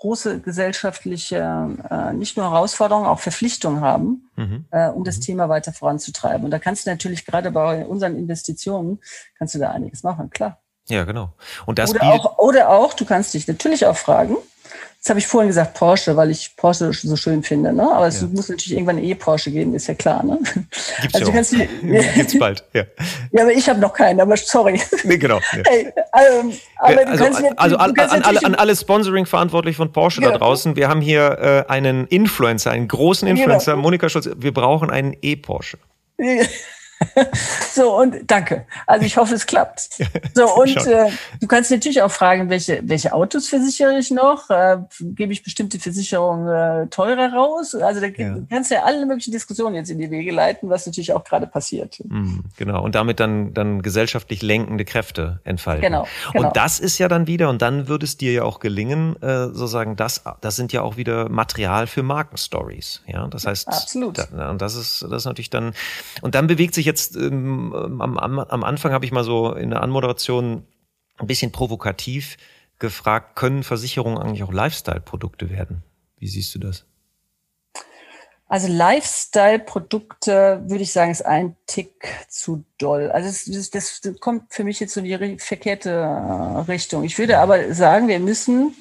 große 0.05 0.41
gesellschaftliche, 0.41 1.71
äh, 1.91 2.13
nicht 2.13 2.37
nur 2.37 2.51
Herausforderungen, 2.51 3.07
auch 3.07 3.21
Verpflichtungen 3.21 3.81
haben, 3.81 4.29
mhm. 4.37 4.67
äh, 4.71 4.89
um 4.89 5.03
das 5.03 5.17
mhm. 5.17 5.23
Thema 5.23 5.49
weiter 5.49 5.73
voranzutreiben. 5.73 6.45
Und 6.45 6.51
da 6.51 6.59
kannst 6.59 6.85
du 6.85 6.91
natürlich 6.91 7.25
gerade 7.25 7.51
bei 7.51 7.87
unseren 7.87 8.15
Investitionen, 8.15 9.01
kannst 9.39 9.55
du 9.55 9.59
da 9.59 9.71
einiges 9.71 10.03
machen, 10.03 10.29
klar. 10.29 10.59
Ja, 10.89 11.05
genau. 11.05 11.33
Und 11.65 11.79
das 11.79 11.91
oder, 11.91 12.03
auch, 12.03 12.39
oder 12.39 12.69
auch, 12.69 12.93
du 12.93 13.07
kannst 13.07 13.33
dich 13.33 13.49
natürlich 13.49 13.87
auch 13.87 13.97
fragen, 13.97 14.37
Jetzt 15.05 15.11
habe 15.11 15.19
ich 15.19 15.27
vorhin 15.27 15.49
gesagt 15.49 15.75
Porsche, 15.75 16.17
weil 16.17 16.31
ich 16.31 16.57
Porsche 16.57 16.91
so 16.95 17.15
schön 17.15 17.43
finde. 17.43 17.75
Ne? 17.75 17.83
Aber 17.83 18.07
es 18.07 18.23
ja. 18.23 18.27
muss 18.29 18.49
natürlich 18.49 18.73
irgendwann 18.73 18.97
eine 18.97 19.05
E-Porsche 19.05 19.51
geben, 19.51 19.75
ist 19.75 19.87
ja 19.87 19.93
klar. 19.93 20.25
Ne? 20.25 20.39
Gibt's 21.03 21.15
also, 21.15 21.31
kannst 21.31 21.53
die, 21.53 21.69
Gibt's 22.15 22.39
bald, 22.39 22.65
ja. 22.73 22.85
Ja, 23.31 23.43
aber 23.43 23.53
ich 23.53 23.69
habe 23.69 23.81
noch 23.81 23.93
keinen, 23.93 24.19
aber 24.19 24.35
sorry. 24.39 24.81
Nee, 25.03 25.19
genau. 25.19 25.41
Ja. 25.53 25.63
Hey, 25.67 25.93
ähm, 26.41 26.55
aber 26.79 27.07
also, 27.07 27.25
also 27.59 27.77
an, 27.77 27.95
an, 27.99 28.23
alle, 28.23 28.45
an 28.47 28.55
alle 28.55 28.75
Sponsoring 28.75 29.27
verantwortlich 29.27 29.77
von 29.77 29.93
Porsche 29.93 30.23
genau. 30.23 30.33
da 30.33 30.39
draußen, 30.39 30.75
wir 30.75 30.89
haben 30.89 31.03
hier 31.03 31.67
äh, 31.69 31.71
einen 31.71 32.07
Influencer, 32.07 32.71
einen 32.71 32.89
großen 32.89 33.29
genau. 33.29 33.43
Influencer, 33.43 33.73
genau. 33.73 33.83
Monika 33.83 34.09
Schulz, 34.09 34.31
wir 34.35 34.55
brauchen 34.55 34.89
einen 34.89 35.15
E-Porsche. 35.21 35.77
so, 37.73 37.99
und 37.99 38.31
danke. 38.31 38.67
Also 38.87 39.07
ich 39.07 39.17
hoffe, 39.17 39.35
es 39.35 39.47
klappt. 39.47 39.89
So, 40.37 40.53
und 40.57 40.77
äh, 40.87 41.11
du 41.41 41.47
kannst 41.47 41.71
natürlich 41.71 42.03
auch 42.03 42.11
fragen, 42.11 42.49
welche, 42.51 42.81
welche 42.83 43.13
Autos 43.13 43.49
versichere 43.49 43.97
ich 43.99 44.11
noch? 44.11 44.51
Äh, 44.51 44.79
gebe 45.01 45.33
ich 45.33 45.45
bestimmte 45.45 45.79
Versicherungen 45.79 46.49
äh, 46.49 46.87
teurer 46.89 47.33
raus? 47.33 47.75
Also 47.75 48.01
da 48.01 48.09
ja. 48.09 48.37
kannst 48.51 48.71
du 48.71 48.75
ja 48.75 48.83
alle 48.83 49.07
möglichen 49.07 49.31
Diskussionen 49.31 49.77
jetzt 49.77 49.91
in 49.91 49.99
die 49.99 50.11
Wege 50.11 50.33
leiten, 50.33 50.69
was 50.71 50.87
natürlich 50.87 51.13
auch 51.13 51.23
gerade 51.23 51.47
passiert. 51.47 51.99
Mhm, 52.09 52.45
genau. 52.57 52.83
Und 52.83 52.97
damit 52.97 53.21
dann, 53.21 53.55
dann 53.55 53.83
gesellschaftlich 53.83 54.43
lenkende 54.43 54.85
Kräfte 54.85 55.41
entfalten. 55.45 55.83
Genau, 55.83 56.07
genau. 56.33 56.49
Und 56.49 56.57
das 56.57 56.81
ist 56.81 56.99
ja 56.99 57.07
dann 57.07 57.29
wieder, 57.29 57.49
und 57.49 57.63
dann 57.63 57.87
würde 57.87 58.05
es 58.05 58.17
dir 58.17 58.33
ja 58.33 58.43
auch 58.43 58.59
gelingen, 58.59 59.15
äh, 59.23 59.47
sozusagen, 59.47 59.95
das, 59.95 60.25
das 60.41 60.57
sind 60.57 60.73
ja 60.73 60.83
auch 60.83 60.97
wieder 60.97 61.29
Material 61.29 61.87
für 61.87 62.03
Markenstories. 62.03 63.03
Ja, 63.07 63.29
das 63.29 63.47
heißt, 63.47 63.69
Absolut. 63.69 64.19
Da, 64.19 64.51
und 64.51 64.61
das 64.61 64.75
ist, 64.75 65.03
das 65.03 65.23
ist 65.23 65.27
natürlich 65.27 65.51
dann, 65.51 65.75
und 66.23 66.35
dann 66.35 66.49
bewegt 66.49 66.75
sich 66.75 66.87
jetzt 66.87 66.94
ähm, 67.17 67.73
am, 67.75 68.19
am, 68.19 68.39
am 68.39 68.65
Anfang 68.65 68.93
habe 68.93 69.05
ich 69.05 69.13
mal 69.13 69.25
so 69.25 69.53
in 69.53 69.71
der 69.71 69.83
Anmoderation 69.83 70.65
ein 71.19 71.27
bisschen 71.27 71.53
provokativ 71.53 72.37
gefragt, 72.79 73.37
können 73.37 73.63
Versicherungen 73.63 74.19
eigentlich 74.19 74.43
auch 74.43 74.53
Lifestyle-Produkte 74.53 75.51
werden? 75.51 75.83
Wie 76.19 76.29
siehst 76.29 76.55
du 76.55 76.59
das? 76.59 76.85
Also 78.47 78.69
Lifestyle-Produkte, 78.69 80.63
würde 80.67 80.83
ich 80.83 80.93
sagen, 80.93 81.11
ist 81.11 81.25
ein 81.25 81.57
Tick 81.67 82.07
zu 82.29 82.65
doll. 82.79 83.11
Also 83.11 83.29
das, 83.29 83.71
das, 83.71 84.01
das 84.01 84.21
kommt 84.21 84.53
für 84.53 84.65
mich 84.65 84.81
jetzt 84.81 84.97
in 84.97 85.05
die 85.05 85.39
verkehrte 85.39 85.91
äh, 85.91 86.59
Richtung. 86.71 87.05
Ich 87.05 87.19
würde 87.19 87.39
aber 87.39 87.75
sagen, 87.75 88.07
wir 88.07 88.21
müssen 88.21 88.75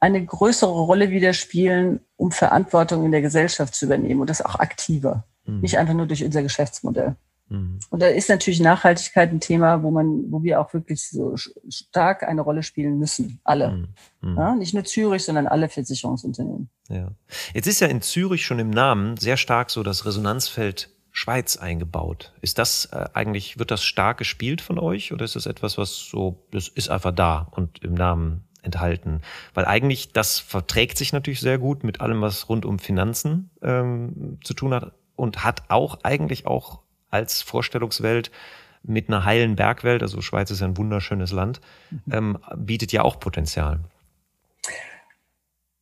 eine 0.00 0.24
größere 0.24 0.70
Rolle 0.70 1.10
wieder 1.10 1.32
spielen, 1.32 2.00
um 2.16 2.30
Verantwortung 2.30 3.04
in 3.04 3.10
der 3.10 3.22
Gesellschaft 3.22 3.74
zu 3.74 3.86
übernehmen 3.86 4.20
und 4.20 4.30
das 4.30 4.42
auch 4.42 4.56
aktiver. 4.56 5.24
Mhm. 5.46 5.60
Nicht 5.60 5.78
einfach 5.78 5.94
nur 5.94 6.06
durch 6.06 6.22
unser 6.22 6.42
Geschäftsmodell. 6.42 7.16
Mhm. 7.48 7.78
Und 7.90 8.02
da 8.02 8.06
ist 8.06 8.28
natürlich 8.28 8.60
Nachhaltigkeit 8.60 9.30
ein 9.30 9.40
Thema, 9.40 9.82
wo 9.82 9.90
man, 9.90 10.30
wo 10.30 10.42
wir 10.42 10.60
auch 10.60 10.72
wirklich 10.74 11.08
so 11.08 11.34
stark 11.68 12.22
eine 12.22 12.42
Rolle 12.42 12.62
spielen 12.62 12.98
müssen. 12.98 13.40
Alle. 13.44 13.70
Mhm. 13.70 13.88
mhm. 14.20 14.36
Ja, 14.36 14.54
nicht 14.54 14.74
nur 14.74 14.84
Zürich, 14.84 15.24
sondern 15.24 15.46
alle 15.46 15.68
Versicherungsunternehmen. 15.68 16.68
Ja. 16.88 17.10
Jetzt 17.54 17.66
ist 17.66 17.80
ja 17.80 17.88
in 17.88 18.02
Zürich 18.02 18.44
schon 18.44 18.58
im 18.58 18.70
Namen 18.70 19.16
sehr 19.16 19.36
stark 19.36 19.70
so 19.70 19.82
das 19.82 20.06
Resonanzfeld 20.06 20.90
Schweiz 21.10 21.56
eingebaut. 21.56 22.32
Ist 22.42 22.58
das 22.58 22.86
äh, 22.86 23.06
eigentlich, 23.12 23.58
wird 23.58 23.70
das 23.70 23.82
stark 23.82 24.18
gespielt 24.18 24.60
von 24.60 24.78
euch 24.78 25.12
oder 25.12 25.24
ist 25.24 25.34
das 25.34 25.46
etwas, 25.46 25.76
was 25.76 25.96
so, 25.96 26.46
das 26.52 26.68
ist 26.68 26.90
einfach 26.90 27.12
da 27.12 27.48
und 27.50 27.82
im 27.82 27.94
Namen 27.94 28.44
enthalten? 28.62 29.22
Weil 29.52 29.64
eigentlich 29.64 30.12
das 30.12 30.38
verträgt 30.38 30.96
sich 30.96 31.12
natürlich 31.12 31.40
sehr 31.40 31.58
gut 31.58 31.82
mit 31.82 32.00
allem, 32.00 32.20
was 32.20 32.48
rund 32.48 32.64
um 32.64 32.78
Finanzen 32.78 33.50
ähm, 33.62 34.38
zu 34.44 34.54
tun 34.54 34.72
hat 34.72 34.92
und 35.16 35.42
hat 35.44 35.70
auch 35.70 36.04
eigentlich 36.04 36.46
auch 36.46 36.82
als 37.10 37.42
Vorstellungswelt 37.42 38.30
mit 38.82 39.08
einer 39.08 39.24
heilen 39.24 39.56
Bergwelt, 39.56 40.02
also 40.02 40.20
Schweiz 40.20 40.50
ist 40.50 40.60
ja 40.60 40.66
ein 40.66 40.76
wunderschönes 40.76 41.32
Land, 41.32 41.60
mhm. 41.90 42.12
ähm, 42.12 42.38
bietet 42.56 42.92
ja 42.92 43.02
auch 43.02 43.20
Potenzial. 43.20 43.80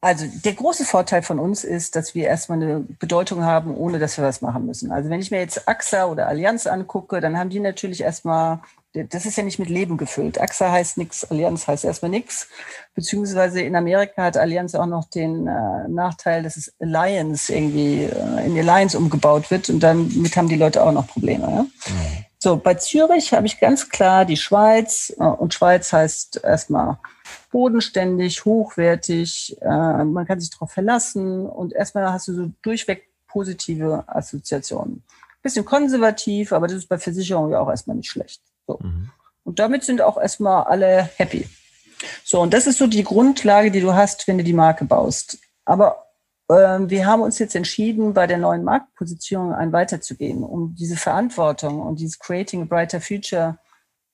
Also 0.00 0.26
der 0.44 0.52
große 0.52 0.84
Vorteil 0.84 1.22
von 1.22 1.38
uns 1.38 1.64
ist, 1.64 1.96
dass 1.96 2.14
wir 2.14 2.26
erstmal 2.26 2.62
eine 2.62 2.84
Bedeutung 3.00 3.44
haben, 3.44 3.74
ohne 3.74 3.98
dass 3.98 4.16
wir 4.18 4.24
was 4.24 4.40
machen 4.40 4.66
müssen. 4.66 4.92
Also 4.92 5.10
wenn 5.10 5.20
ich 5.20 5.30
mir 5.30 5.40
jetzt 5.40 5.66
AXA 5.68 6.06
oder 6.06 6.28
Allianz 6.28 6.66
angucke, 6.66 7.20
dann 7.20 7.36
haben 7.36 7.50
die 7.50 7.60
natürlich 7.60 8.02
erstmal, 8.02 8.60
das 9.04 9.26
ist 9.26 9.36
ja 9.36 9.42
nicht 9.42 9.58
mit 9.58 9.68
Leben 9.68 9.96
gefüllt. 9.96 10.40
AXA 10.40 10.70
heißt 10.70 10.98
nichts, 10.98 11.24
Allianz 11.30 11.66
heißt 11.66 11.84
erstmal 11.84 12.10
nichts. 12.10 12.48
Beziehungsweise 12.94 13.60
in 13.60 13.76
Amerika 13.76 14.24
hat 14.24 14.36
Allianz 14.36 14.74
auch 14.74 14.86
noch 14.86 15.10
den 15.10 15.46
äh, 15.46 15.88
Nachteil, 15.88 16.42
dass 16.42 16.56
es 16.56 16.72
Alliance 16.80 17.54
irgendwie 17.54 18.04
äh, 18.04 18.46
in 18.46 18.58
Alliance 18.58 18.96
umgebaut 18.96 19.50
wird 19.50 19.68
und 19.68 19.80
damit 19.80 20.36
haben 20.36 20.48
die 20.48 20.56
Leute 20.56 20.82
auch 20.82 20.92
noch 20.92 21.06
Probleme. 21.06 21.42
Ja? 21.42 21.62
Mhm. 21.62 22.24
So, 22.38 22.56
bei 22.56 22.74
Zürich 22.74 23.32
habe 23.32 23.46
ich 23.46 23.58
ganz 23.58 23.88
klar 23.88 24.24
die 24.24 24.36
Schweiz 24.36 25.12
äh, 25.18 25.24
und 25.24 25.54
Schweiz 25.54 25.92
heißt 25.92 26.40
erstmal 26.44 26.98
bodenständig, 27.50 28.44
hochwertig, 28.44 29.56
äh, 29.60 30.04
man 30.04 30.26
kann 30.26 30.40
sich 30.40 30.50
darauf 30.50 30.70
verlassen 30.70 31.46
und 31.46 31.72
erstmal 31.72 32.12
hast 32.12 32.28
du 32.28 32.34
so 32.34 32.50
durchweg 32.62 33.08
positive 33.26 34.04
Assoziationen. 34.06 35.02
Bisschen 35.42 35.64
konservativ, 35.64 36.52
aber 36.52 36.66
das 36.66 36.78
ist 36.78 36.88
bei 36.88 36.98
Versicherungen 36.98 37.52
ja 37.52 37.60
auch 37.60 37.68
erstmal 37.68 37.96
nicht 37.96 38.10
schlecht. 38.10 38.42
So. 38.66 38.78
Mhm. 38.82 39.10
Und 39.44 39.58
damit 39.58 39.84
sind 39.84 40.02
auch 40.02 40.18
erstmal 40.18 40.64
alle 40.64 41.08
happy. 41.16 41.48
So, 42.24 42.40
und 42.40 42.52
das 42.52 42.66
ist 42.66 42.78
so 42.78 42.86
die 42.86 43.04
Grundlage, 43.04 43.70
die 43.70 43.80
du 43.80 43.94
hast, 43.94 44.26
wenn 44.28 44.38
du 44.38 44.44
die 44.44 44.52
Marke 44.52 44.84
baust. 44.84 45.38
Aber 45.64 46.06
äh, 46.48 46.78
wir 46.80 47.06
haben 47.06 47.22
uns 47.22 47.38
jetzt 47.38 47.56
entschieden, 47.56 48.14
bei 48.14 48.26
der 48.26 48.38
neuen 48.38 48.64
Marktpositionierung 48.64 49.54
ein 49.54 49.72
weiterzugehen, 49.72 50.42
um 50.42 50.74
diese 50.74 50.96
Verantwortung 50.96 51.80
und 51.80 52.00
dieses 52.00 52.18
Creating 52.18 52.62
a 52.62 52.64
Brighter 52.64 53.00
Future 53.00 53.58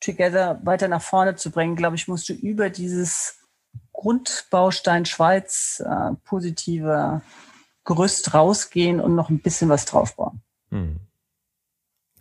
Together 0.00 0.60
weiter 0.64 0.88
nach 0.88 1.02
vorne 1.02 1.36
zu 1.36 1.50
bringen, 1.50 1.76
glaube 1.76 1.94
ich, 1.94 2.08
musst 2.08 2.28
du 2.28 2.32
über 2.32 2.70
dieses 2.70 3.36
Grundbaustein 3.92 5.06
Schweiz 5.06 5.80
äh, 5.86 6.14
positive 6.24 7.22
Gerüst 7.84 8.34
rausgehen 8.34 9.00
und 9.00 9.14
noch 9.14 9.30
ein 9.30 9.40
bisschen 9.40 9.68
was 9.68 9.84
draufbauen. 9.84 10.42
Mhm. 10.70 11.00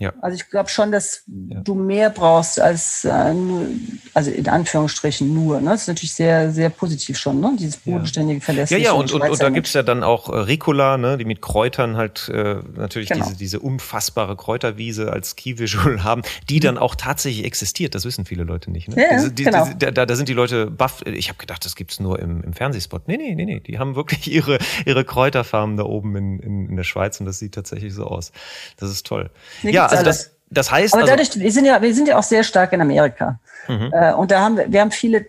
Ja. 0.01 0.13
Also 0.19 0.35
ich 0.35 0.49
glaube 0.49 0.67
schon, 0.67 0.91
dass 0.91 1.25
ja. 1.27 1.59
du 1.59 1.75
mehr 1.75 2.09
brauchst 2.09 2.59
als 2.59 3.05
äh, 3.05 3.35
nur, 3.35 3.67
also 4.15 4.31
in 4.31 4.49
Anführungsstrichen 4.49 5.31
nur. 5.31 5.61
Ne? 5.61 5.69
Das 5.69 5.83
ist 5.83 5.89
natürlich 5.89 6.15
sehr, 6.15 6.51
sehr 6.51 6.71
positiv 6.71 7.19
schon, 7.19 7.39
ne? 7.39 7.55
dieses 7.59 7.77
bodenständige 7.77 8.41
Verlässliche. 8.41 8.81
Ja, 8.81 8.93
ja, 8.93 8.97
und, 8.99 9.13
und, 9.13 9.21
und 9.21 9.39
da 9.39 9.49
gibt's 9.51 9.73
ja 9.73 9.83
dann 9.83 10.01
auch 10.01 10.27
äh, 10.29 10.37
Ricola, 10.37 10.97
ne? 10.97 11.17
die 11.19 11.25
mit 11.25 11.39
Kräutern 11.39 11.97
halt 11.97 12.29
äh, 12.29 12.55
natürlich 12.75 13.09
genau. 13.09 13.25
diese, 13.25 13.37
diese 13.37 13.59
unfassbare 13.59 14.35
Kräuterwiese 14.35 15.13
als 15.13 15.35
Key-Visual 15.35 16.03
haben, 16.03 16.23
die 16.49 16.59
dann 16.59 16.79
auch 16.79 16.95
tatsächlich 16.95 17.45
existiert. 17.45 17.93
Das 17.93 18.03
wissen 18.03 18.25
viele 18.25 18.43
Leute 18.43 18.71
nicht. 18.71 18.87
Ne? 18.87 19.03
Ja, 19.03 19.13
diese, 19.13 19.31
die, 19.31 19.43
genau. 19.43 19.65
Diese, 19.65 19.91
da, 19.91 20.07
da 20.07 20.15
sind 20.15 20.29
die 20.29 20.33
Leute 20.33 20.71
baff. 20.71 21.03
Ich 21.05 21.29
habe 21.29 21.37
gedacht, 21.37 21.63
das 21.63 21.75
gibt's 21.75 21.99
nur 21.99 22.17
im, 22.17 22.41
im 22.41 22.53
Fernsehspot. 22.53 23.07
Nee, 23.07 23.17
nee, 23.17 23.35
nee, 23.35 23.45
nee. 23.45 23.59
Die 23.59 23.77
haben 23.77 23.95
wirklich 23.95 24.27
ihre, 24.33 24.57
ihre 24.87 25.05
Kräuterfarmen 25.05 25.77
da 25.77 25.83
oben 25.83 26.15
in, 26.15 26.39
in, 26.39 26.69
in 26.69 26.75
der 26.75 26.85
Schweiz 26.85 27.19
und 27.19 27.27
das 27.27 27.37
sieht 27.37 27.53
tatsächlich 27.53 27.93
so 27.93 28.07
aus. 28.07 28.31
Das 28.77 28.89
ist 28.89 29.05
toll. 29.05 29.29
Nee, 29.61 29.73
ja, 29.73 29.90
also 29.91 30.03
das, 30.03 30.31
das 30.49 30.71
heißt. 30.71 30.93
Aber 30.93 31.03
also 31.03 31.15
dadurch, 31.15 31.39
wir 31.39 31.51
sind 31.51 31.65
ja, 31.65 31.81
wir 31.81 31.93
sind 31.93 32.07
ja 32.07 32.17
auch 32.17 32.23
sehr 32.23 32.43
stark 32.43 32.73
in 32.73 32.81
Amerika. 32.81 33.39
Mhm. 33.67 33.91
Äh, 33.93 34.13
und 34.13 34.31
da 34.31 34.41
haben 34.41 34.57
wir, 34.57 34.71
wir 34.71 34.81
haben 34.81 34.91
viele 34.91 35.25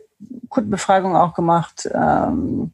Kundenbefragungen 0.48 1.16
auch 1.16 1.34
gemacht. 1.34 1.88
Ähm, 1.92 2.72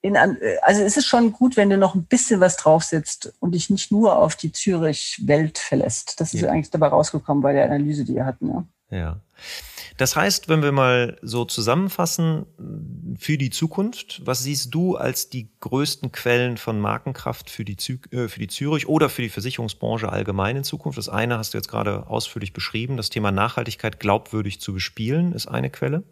in, 0.00 0.16
also 0.16 0.82
es 0.82 0.96
ist 0.96 1.06
schon 1.06 1.32
gut, 1.32 1.56
wenn 1.56 1.70
du 1.70 1.76
noch 1.76 1.94
ein 1.94 2.04
bisschen 2.04 2.40
was 2.40 2.56
draufsetzt 2.56 3.32
und 3.40 3.52
dich 3.52 3.68
nicht 3.68 3.90
nur 3.90 4.16
auf 4.16 4.36
die 4.36 4.52
Zürich-Welt 4.52 5.58
verlässt. 5.58 6.20
Das 6.20 6.34
ist 6.34 6.42
ja. 6.42 6.50
eigentlich 6.50 6.70
dabei 6.70 6.88
rausgekommen 6.88 7.42
bei 7.42 7.52
der 7.52 7.64
Analyse, 7.64 8.04
die 8.04 8.14
wir 8.14 8.24
hatten. 8.24 8.68
Ja. 8.90 8.96
ja. 8.96 9.16
Das 9.98 10.14
heißt, 10.14 10.48
wenn 10.48 10.62
wir 10.62 10.70
mal 10.70 11.18
so 11.22 11.44
zusammenfassen 11.44 12.46
für 13.18 13.36
die 13.36 13.50
Zukunft, 13.50 14.22
was 14.24 14.44
siehst 14.44 14.72
du 14.72 14.96
als 14.96 15.28
die 15.28 15.50
größten 15.58 16.12
Quellen 16.12 16.56
von 16.56 16.78
Markenkraft 16.80 17.50
für 17.50 17.64
die, 17.64 17.76
Zü 17.76 17.98
äh, 18.12 18.28
für 18.28 18.38
die 18.38 18.46
Zürich 18.46 18.88
oder 18.88 19.10
für 19.10 19.22
die 19.22 19.28
Versicherungsbranche 19.28 20.08
allgemein 20.08 20.56
in 20.56 20.64
Zukunft? 20.64 20.98
Das 20.98 21.08
eine 21.08 21.36
hast 21.36 21.52
du 21.52 21.58
jetzt 21.58 21.68
gerade 21.68 22.06
ausführlich 22.06 22.52
beschrieben. 22.52 22.96
Das 22.96 23.10
Thema 23.10 23.32
Nachhaltigkeit 23.32 23.98
glaubwürdig 23.98 24.60
zu 24.60 24.72
bespielen 24.72 25.32
ist 25.32 25.48
eine 25.48 25.68
Quelle. 25.68 26.04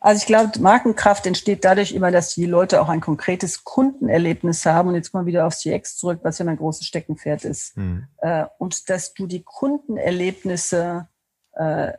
Also 0.00 0.20
ich 0.22 0.26
glaube, 0.26 0.58
Markenkraft 0.58 1.26
entsteht 1.26 1.66
dadurch 1.66 1.92
immer, 1.92 2.10
dass 2.10 2.34
die 2.34 2.46
Leute 2.46 2.80
auch 2.80 2.88
ein 2.88 3.02
konkretes 3.02 3.64
Kundenerlebnis 3.64 4.64
haben. 4.64 4.88
Und 4.88 4.94
jetzt 4.94 5.12
kommen 5.12 5.26
wir 5.26 5.32
wieder 5.32 5.46
aufs 5.46 5.60
CX 5.60 5.98
zurück, 5.98 6.20
was 6.22 6.38
ja 6.38 6.46
mein 6.46 6.56
großes 6.56 6.86
Steckenpferd 6.86 7.44
ist. 7.44 7.76
Hm. 7.76 8.08
Äh, 8.16 8.46
und 8.58 8.88
dass 8.88 9.12
du 9.12 9.26
die 9.26 9.42
Kundenerlebnisse 9.42 11.08
äh, 11.52 11.92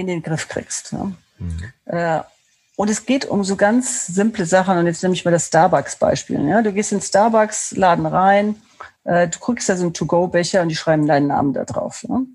in 0.00 0.06
den 0.06 0.22
Griff 0.22 0.48
kriegst. 0.48 0.92
Ne? 0.92 1.14
Mhm. 1.38 1.72
Äh, 1.86 2.20
und 2.76 2.88
es 2.88 3.04
geht 3.04 3.26
um 3.26 3.44
so 3.44 3.56
ganz 3.56 4.06
simple 4.06 4.46
Sachen. 4.46 4.78
Und 4.78 4.86
jetzt 4.86 5.02
nehme 5.02 5.14
ich 5.14 5.24
mal 5.24 5.30
das 5.30 5.48
Starbucks-Beispiel. 5.48 6.48
Ja? 6.48 6.62
Du 6.62 6.72
gehst 6.72 6.92
in 6.92 6.98
den 6.98 7.04
Starbucks-Laden 7.04 8.06
rein, 8.06 8.56
äh, 9.04 9.28
du 9.28 9.38
kriegst 9.38 9.68
da 9.68 9.76
so 9.76 9.84
einen 9.84 9.94
To-Go-Becher 9.94 10.62
und 10.62 10.68
die 10.68 10.76
schreiben 10.76 11.06
deinen 11.06 11.26
Namen 11.26 11.52
da 11.52 11.64
drauf. 11.64 12.04
Ne? 12.08 12.26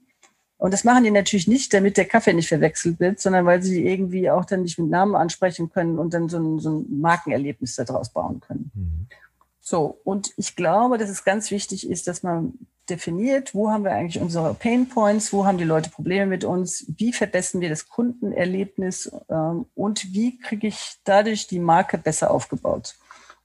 Und 0.57 0.73
das 0.73 0.83
machen 0.83 1.03
die 1.03 1.11
natürlich 1.11 1.47
nicht, 1.47 1.73
damit 1.73 1.97
der 1.97 2.05
Kaffee 2.05 2.33
nicht 2.33 2.47
verwechselt 2.47 2.99
wird, 2.99 3.19
sondern 3.19 3.45
weil 3.45 3.61
sie 3.61 3.85
irgendwie 3.85 4.29
auch 4.29 4.45
dann 4.45 4.61
nicht 4.61 4.79
mit 4.79 4.89
Namen 4.89 5.15
ansprechen 5.15 5.69
können 5.69 5.99
und 5.99 6.13
dann 6.13 6.29
so 6.29 6.37
ein, 6.37 6.59
so 6.59 6.79
ein 6.79 6.99
Markenerlebnis 7.01 7.75
daraus 7.75 8.09
bauen 8.09 8.39
können. 8.39 8.71
Mhm. 8.73 9.07
So, 9.59 9.99
und 10.03 10.31
ich 10.37 10.55
glaube, 10.55 10.97
dass 10.97 11.09
es 11.09 11.23
ganz 11.23 11.49
wichtig 11.51 11.89
ist, 11.89 12.07
dass 12.07 12.23
man 12.23 12.53
definiert, 12.89 13.53
wo 13.53 13.71
haben 13.71 13.83
wir 13.83 13.91
eigentlich 13.91 14.21
unsere 14.21 14.53
Pain 14.53 14.87
Points, 14.87 15.33
wo 15.33 15.45
haben 15.45 15.57
die 15.57 15.63
Leute 15.63 15.89
Probleme 15.89 16.25
mit 16.25 16.43
uns, 16.43 16.85
wie 16.97 17.13
verbessern 17.13 17.61
wir 17.61 17.69
das 17.69 17.87
Kundenerlebnis 17.87 19.11
ähm, 19.29 19.65
und 19.75 20.13
wie 20.13 20.37
kriege 20.37 20.67
ich 20.67 20.97
dadurch 21.03 21.47
die 21.47 21.59
Marke 21.59 21.97
besser 21.97 22.31
aufgebaut. 22.31 22.95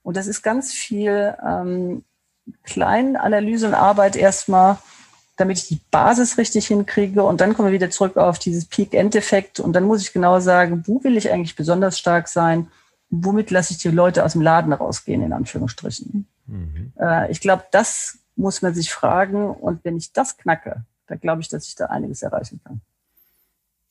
Und 0.03 0.17
das 0.17 0.27
ist 0.27 0.41
ganz 0.41 0.73
viel 0.73 1.35
ähm, 1.45 2.03
Kleinanalyse 2.63 3.67
und 3.67 3.73
Arbeit 3.73 4.15
erstmal, 4.15 4.77
damit 5.37 5.57
ich 5.57 5.67
die 5.67 5.79
Basis 5.91 6.37
richtig 6.37 6.67
hinkriege. 6.67 7.23
Und 7.23 7.41
dann 7.41 7.53
kommen 7.53 7.69
wir 7.69 7.73
wieder 7.73 7.89
zurück 7.89 8.17
auf 8.17 8.39
dieses 8.39 8.65
Peak-End-Effekt. 8.65 9.59
Und 9.59 9.73
dann 9.73 9.83
muss 9.83 10.01
ich 10.01 10.13
genau 10.13 10.39
sagen, 10.39 10.83
wo 10.87 11.03
will 11.03 11.17
ich 11.17 11.31
eigentlich 11.31 11.55
besonders 11.55 11.99
stark 11.99 12.27
sein 12.27 12.67
womit 13.11 13.51
lasse 13.51 13.73
ich 13.73 13.79
die 13.79 13.89
Leute 13.89 14.25
aus 14.25 14.31
dem 14.31 14.41
Laden 14.41 14.73
rausgehen, 14.73 15.21
in 15.21 15.33
Anführungsstrichen. 15.33 16.27
Mhm. 16.47 16.93
Äh, 16.99 17.29
ich 17.29 17.41
glaube, 17.41 17.65
das 17.71 18.19
muss 18.41 18.61
man 18.61 18.73
sich 18.73 18.91
fragen. 18.91 19.49
Und 19.49 19.85
wenn 19.85 19.97
ich 19.97 20.11
das 20.11 20.37
knacke, 20.37 20.83
dann 21.07 21.19
glaube 21.19 21.41
ich, 21.41 21.49
dass 21.49 21.67
ich 21.67 21.75
da 21.75 21.85
einiges 21.85 22.21
erreichen 22.21 22.59
kann. 22.63 22.81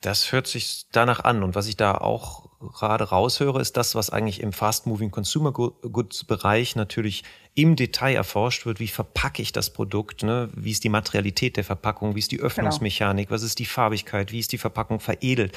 Das 0.01 0.32
hört 0.32 0.46
sich 0.46 0.86
danach 0.92 1.20
an. 1.24 1.42
Und 1.42 1.55
was 1.55 1.66
ich 1.66 1.76
da 1.76 1.94
auch 1.94 2.48
gerade 2.61 3.05
raushöre, 3.05 3.61
ist 3.61 3.76
das, 3.76 3.94
was 3.94 4.11
eigentlich 4.11 4.40
im 4.40 4.53
Fast-Moving 4.53 5.11
Consumer 5.11 5.53
Goods 5.53 6.24
Bereich 6.24 6.74
natürlich 6.74 7.22
im 7.55 7.76
Detail 7.76 8.14
erforscht 8.14 8.64
wird. 8.64 8.80
Wie 8.80 8.88
verpacke 8.88 9.42
ich 9.42 9.53
das 9.53 9.70
Produkt? 9.70 10.22
Ne? 10.22 10.51
Wie 10.55 10.70
ist 10.70 10.84
die 10.84 10.88
Materialität 10.88 11.57
der 11.57 11.64
Verpackung? 11.64 12.14
Wie 12.14 12.18
ist 12.18 12.32
die 12.32 12.36
genau. 12.36 12.46
Öffnungsmechanik? 12.46 13.28
Genau. 13.28 13.34
Was 13.34 13.42
ist 13.42 13.59
die 13.59 13.66
Farbigkeit? 13.66 14.32
Wie 14.32 14.38
ist 14.38 14.53
die 14.53 14.59
Verpackung 14.59 15.01
veredelt? 15.01 15.57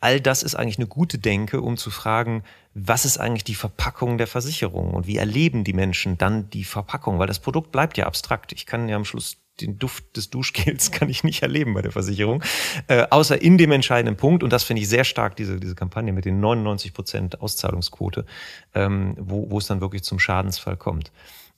All 0.00 0.20
das 0.20 0.42
ist 0.42 0.56
eigentlich 0.56 0.78
eine 0.78 0.88
gute 0.88 1.18
Denke, 1.18 1.60
um 1.60 1.76
zu 1.76 1.90
fragen, 1.90 2.42
was 2.74 3.04
ist 3.04 3.18
eigentlich 3.18 3.44
die 3.44 3.54
Verpackung 3.54 4.18
der 4.18 4.26
Versicherung 4.26 4.94
und 4.94 5.06
wie 5.06 5.16
erleben 5.16 5.64
die 5.64 5.72
Menschen 5.72 6.18
dann 6.18 6.50
die 6.50 6.64
Verpackung? 6.64 7.18
Weil 7.18 7.28
das 7.28 7.38
Produkt 7.38 7.72
bleibt 7.72 7.96
ja 7.98 8.06
abstrakt. 8.06 8.52
Ich 8.52 8.66
kann 8.66 8.88
ja 8.88 8.96
am 8.96 9.04
Schluss 9.04 9.38
den 9.60 9.78
Duft 9.78 10.16
des 10.16 10.30
Duschgels 10.30 10.90
kann 10.92 11.08
ich 11.08 11.24
nicht 11.24 11.42
erleben 11.42 11.74
bei 11.74 11.82
der 11.82 11.92
Versicherung, 11.92 12.42
äh, 12.88 13.06
außer 13.10 13.40
in 13.40 13.58
dem 13.58 13.72
entscheidenden 13.72 14.16
Punkt. 14.16 14.42
Und 14.42 14.52
das 14.52 14.64
finde 14.64 14.82
ich 14.82 14.88
sehr 14.88 15.04
stark, 15.04 15.36
diese, 15.36 15.58
diese 15.58 15.74
Kampagne 15.74 16.12
mit 16.12 16.24
den 16.24 16.40
99 16.40 16.92
Prozent 16.92 17.40
Auszahlungsquote, 17.40 18.26
ähm, 18.74 19.14
wo, 19.18 19.58
es 19.58 19.66
dann 19.66 19.80
wirklich 19.80 20.02
zum 20.02 20.18
Schadensfall 20.18 20.76
kommt. 20.76 21.12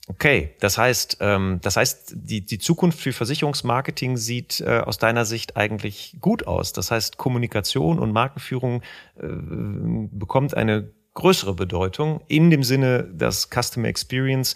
Okay, 0.07 0.55
das 0.59 0.77
heißt, 0.77 1.17
ähm, 1.19 1.59
das 1.61 1.77
heißt, 1.77 2.13
die, 2.15 2.43
die 2.43 2.57
Zukunft 2.57 2.99
für 2.99 3.13
Versicherungsmarketing 3.13 4.17
sieht 4.17 4.59
äh, 4.61 4.79
aus 4.79 4.97
deiner 4.97 5.23
Sicht 5.23 5.55
eigentlich 5.55 6.17
gut 6.19 6.47
aus. 6.47 6.73
Das 6.73 6.89
heißt, 6.89 7.17
Kommunikation 7.17 7.99
und 7.99 8.11
Markenführung 8.11 8.81
äh, 9.17 9.27
bekommt 10.11 10.55
eine 10.55 10.91
größere 11.13 11.53
Bedeutung 11.53 12.21
in 12.27 12.49
dem 12.49 12.63
Sinne, 12.63 13.03
dass 13.03 13.49
Customer 13.49 13.87
Experience 13.87 14.55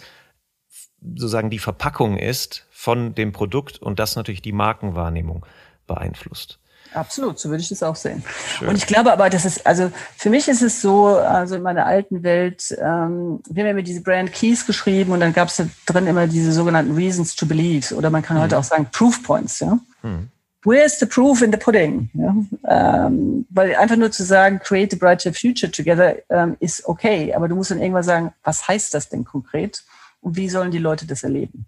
sozusagen 1.00 1.50
die 1.50 1.58
Verpackung 1.58 2.16
ist 2.16 2.66
von 2.84 3.14
dem 3.14 3.32
Produkt 3.32 3.78
und 3.80 3.98
das 3.98 4.14
natürlich 4.14 4.42
die 4.42 4.52
Markenwahrnehmung 4.52 5.46
beeinflusst. 5.86 6.58
Absolut, 6.92 7.38
so 7.38 7.48
würde 7.48 7.62
ich 7.62 7.70
das 7.70 7.82
auch 7.82 7.96
sehen. 7.96 8.22
Schön. 8.58 8.68
Und 8.68 8.76
ich 8.76 8.86
glaube 8.86 9.10
aber, 9.10 9.30
das 9.30 9.46
ist, 9.46 9.66
also 9.66 9.90
für 10.18 10.28
mich 10.28 10.48
ist 10.48 10.60
es 10.60 10.82
so, 10.82 11.16
also 11.16 11.56
in 11.56 11.62
meiner 11.62 11.86
alten 11.86 12.22
Welt, 12.22 12.76
ähm, 12.78 13.40
wir 13.48 13.62
haben 13.62 13.66
ja 13.66 13.70
immer 13.70 13.82
diese 13.82 14.02
Brand 14.02 14.34
Keys 14.34 14.66
geschrieben 14.66 15.12
und 15.12 15.20
dann 15.20 15.32
gab 15.32 15.48
es 15.48 15.56
da 15.56 15.66
drin 15.86 16.06
immer 16.06 16.26
diese 16.26 16.52
sogenannten 16.52 16.94
Reasons 16.94 17.34
to 17.34 17.46
Believe 17.46 17.94
oder 17.94 18.10
man 18.10 18.20
kann 18.20 18.36
mhm. 18.36 18.42
heute 18.42 18.58
auch 18.58 18.64
sagen 18.64 18.86
Proof 18.92 19.22
Points. 19.22 19.60
Ja? 19.60 19.78
Mhm. 20.02 20.28
Where's 20.62 20.98
the 21.00 21.06
proof 21.06 21.40
in 21.40 21.52
the 21.52 21.58
pudding? 21.58 22.10
Ja? 22.12 22.36
Ähm, 23.06 23.46
weil 23.48 23.74
einfach 23.76 23.96
nur 23.96 24.10
zu 24.10 24.24
sagen, 24.24 24.60
create 24.62 24.92
a 24.92 24.96
brighter 24.98 25.32
future 25.32 25.72
together 25.72 26.16
ähm, 26.28 26.56
ist 26.60 26.86
okay, 26.86 27.32
aber 27.32 27.48
du 27.48 27.56
musst 27.56 27.70
dann 27.70 27.80
irgendwann 27.80 28.02
sagen, 28.02 28.32
was 28.42 28.68
heißt 28.68 28.92
das 28.92 29.08
denn 29.08 29.24
konkret 29.24 29.84
und 30.20 30.36
wie 30.36 30.50
sollen 30.50 30.70
die 30.70 30.78
Leute 30.78 31.06
das 31.06 31.24
erleben? 31.24 31.64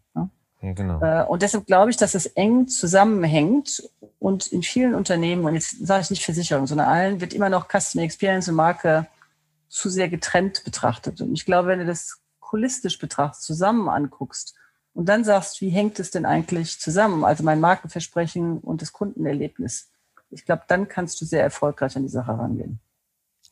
Ja? 0.62 0.72
Genau. 0.72 1.00
Äh, 1.00 1.24
und 1.26 1.42
deshalb 1.42 1.66
glaube 1.66 1.90
ich, 1.90 1.96
dass 1.96 2.14
es 2.14 2.26
eng 2.26 2.68
zusammenhängt 2.68 3.82
und 4.18 4.46
in 4.46 4.62
vielen 4.62 4.94
Unternehmen, 4.94 5.44
und 5.44 5.54
jetzt 5.54 5.86
sage 5.86 6.02
ich 6.02 6.10
nicht 6.10 6.24
Versicherung, 6.24 6.66
sondern 6.66 6.88
allen, 6.88 7.20
wird 7.20 7.34
immer 7.34 7.48
noch 7.48 7.68
Customer 7.68 8.04
Experience 8.04 8.48
und 8.48 8.54
Marke 8.54 9.06
zu 9.68 9.90
sehr 9.90 10.08
getrennt 10.08 10.64
betrachtet. 10.64 11.20
Und 11.20 11.34
ich 11.34 11.44
glaube, 11.44 11.68
wenn 11.68 11.80
du 11.80 11.86
das 11.86 12.18
holistisch 12.50 12.98
betrachtest, 12.98 13.42
zusammen 13.42 13.88
anguckst 13.88 14.54
und 14.94 15.08
dann 15.08 15.24
sagst, 15.24 15.60
wie 15.60 15.68
hängt 15.68 15.98
es 15.98 16.10
denn 16.10 16.24
eigentlich 16.24 16.80
zusammen? 16.80 17.24
Also 17.24 17.42
mein 17.42 17.60
Markenversprechen 17.60 18.58
und 18.58 18.82
das 18.82 18.92
Kundenerlebnis. 18.92 19.90
Ich 20.30 20.44
glaube, 20.44 20.62
dann 20.68 20.88
kannst 20.88 21.20
du 21.20 21.24
sehr 21.24 21.42
erfolgreich 21.42 21.96
an 21.96 22.02
die 22.02 22.08
Sache 22.08 22.32
rangehen. 22.32 22.80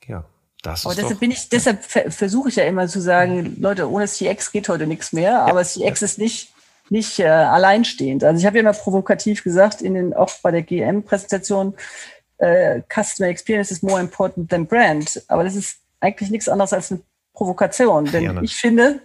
Ja, 0.07 0.25
das 0.63 0.87
aber 0.87 0.95
deshalb 0.95 1.21
bin 1.21 1.31
ich, 1.31 1.49
deshalb 1.51 1.85
versuche 1.85 2.49
ich 2.49 2.57
ja 2.57 2.65
immer 2.65 2.89
zu 2.89 3.01
sagen, 3.01 3.61
Leute, 3.61 3.91
ohne 3.91 4.07
CX 4.07 4.51
geht 4.51 4.69
heute 4.69 4.87
nichts 4.87 5.13
mehr, 5.13 5.33
ja, 5.33 5.45
aber 5.45 5.63
CX 5.63 6.01
ja. 6.01 6.05
ist 6.07 6.19
nicht, 6.19 6.54
nicht 6.91 7.19
äh, 7.19 7.27
alleinstehend. 7.27 8.25
Also 8.25 8.39
ich 8.39 8.47
habe 8.47 8.57
ja 8.57 8.63
immer 8.63 8.73
provokativ 8.73 9.43
gesagt, 9.43 9.83
in 9.83 9.95
den, 9.95 10.15
auch 10.15 10.31
bei 10.43 10.51
der 10.51 10.63
GM-Präsentation, 10.63 11.75
äh, 12.39 12.83
Customer 12.93 13.29
Experience 13.29 13.71
is 13.71 13.83
more 13.83 14.01
important 14.01 14.51
than 14.51 14.67
brand. 14.67 15.23
Aber 15.29 15.45
das 15.45 15.57
ist 15.57 15.79
eigentlich 16.01 16.31
nichts 16.31 16.49
anderes 16.49 16.73
als 16.73 16.93
eine 16.93 17.01
Provokation. 17.33 18.05
Denn 18.07 18.23
ja, 18.23 18.43
ich 18.43 18.57
finde, 18.57 19.01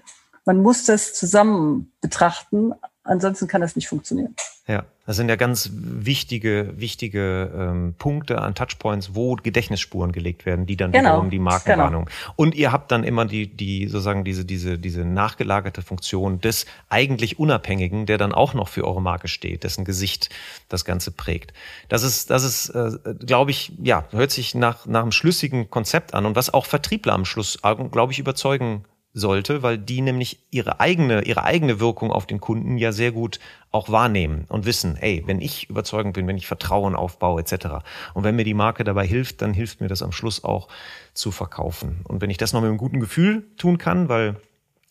man 0.46 0.62
muss 0.62 0.86
das 0.86 1.14
zusammen 1.14 1.92
betrachten, 2.02 2.74
ansonsten 3.10 3.48
kann 3.48 3.62
das 3.62 3.76
nicht 3.76 3.88
funktionieren. 3.88 4.36
Ja, 4.68 4.86
das 5.08 5.16
sind 5.16 5.30
ja 5.30 5.36
ganz 5.36 5.72
wichtige, 5.74 6.74
wichtige 6.78 7.52
ähm, 7.58 7.96
Punkte 7.98 8.40
an 8.40 8.54
Touchpoints, 8.54 9.16
wo 9.16 9.36
Gedächtnisspuren 9.36 10.12
gelegt 10.12 10.46
werden, 10.46 10.68
die 10.68 10.78
dann 10.78 10.92
genau. 10.92 11.10
wiederum 11.10 11.30
die 11.32 11.40
Markenwarnung. 11.40 12.06
Genau. 12.06 12.34
Und 12.36 12.54
ihr 12.54 12.72
habt 12.72 12.92
dann 12.92 13.04
immer 13.04 13.26
die, 13.26 13.48
die 13.48 13.88
sozusagen 13.88 14.24
diese, 14.24 14.46
diese, 14.46 14.78
diese 14.78 15.06
nachgelagerte 15.06 15.82
Funktion 15.82 16.40
des 16.40 16.68
eigentlich 16.88 17.40
Unabhängigen, 17.40 18.06
der 18.06 18.20
dann 18.20 18.32
auch 18.32 18.54
noch 18.54 18.68
für 18.68 18.86
eure 18.86 19.02
Marke 19.02 19.28
steht, 19.28 19.64
dessen 19.64 19.86
Gesicht 19.86 20.30
das 20.68 20.86
Ganze 20.86 21.10
prägt. 21.10 21.54
Das 21.88 22.04
ist, 22.04 22.30
das 22.30 22.44
ist, 22.44 22.70
äh, 22.70 22.92
glaube 23.26 23.50
ich, 23.50 23.72
ja, 23.82 24.06
hört 24.12 24.30
sich 24.30 24.54
nach, 24.54 24.86
nach 24.86 25.02
einem 25.02 25.12
schlüssigen 25.12 25.72
Konzept 25.72 26.14
an 26.14 26.28
und 26.28 26.36
was 26.36 26.54
auch 26.54 26.68
Vertriebler 26.68 27.14
am 27.14 27.26
Schluss, 27.26 27.58
glaube 27.92 28.14
ich, 28.14 28.20
überzeugen 28.20 28.86
sollte, 29.14 29.64
weil 29.64 29.78
die 29.78 30.02
nämlich 30.02 30.40
ihre 30.52 30.80
eigene, 30.80 31.24
ihre 31.24 31.44
eigene 31.44 31.80
Wirkung 31.80 32.12
auf 32.12 32.28
den 32.28 32.40
Kunden 32.40 32.78
ja 32.78 32.92
sehr 32.92 33.12
gut 33.12 33.40
auch 33.72 33.90
wahrnehmen 33.90 34.46
und 34.50 34.66
wissen, 34.66 34.98
ey, 34.98 35.24
wenn 35.26 35.42
ich 35.42 35.70
überzeugend 35.70 36.14
bin, 36.14 36.28
wenn 36.28 36.38
ich 36.38 36.48
Vertrauen 36.48 36.96
aufbaue 36.96 37.42
etc. 37.42 37.84
Und 38.14 38.24
wenn 38.24 38.36
mir 38.36 38.44
die 38.44 38.54
Marke 38.54 38.84
dabei 38.84 39.08
hilft, 39.08 39.42
dann 39.42 39.54
hilft 39.54 39.82
mir 39.82 39.88
das 39.88 40.04
am 40.04 40.12
Schluss 40.12 40.44
auch 40.44 40.68
zu 41.14 41.32
verkaufen. 41.32 42.02
Und 42.08 42.22
wenn 42.22 42.30
ich 42.30 42.38
das 42.38 42.54
noch 42.54 42.62
mit 42.62 42.70
einem 42.70 42.78
guten 42.78 43.00
Gefühl 43.00 43.48
tun 43.58 43.78
kann, 43.78 44.10
weil 44.10 44.36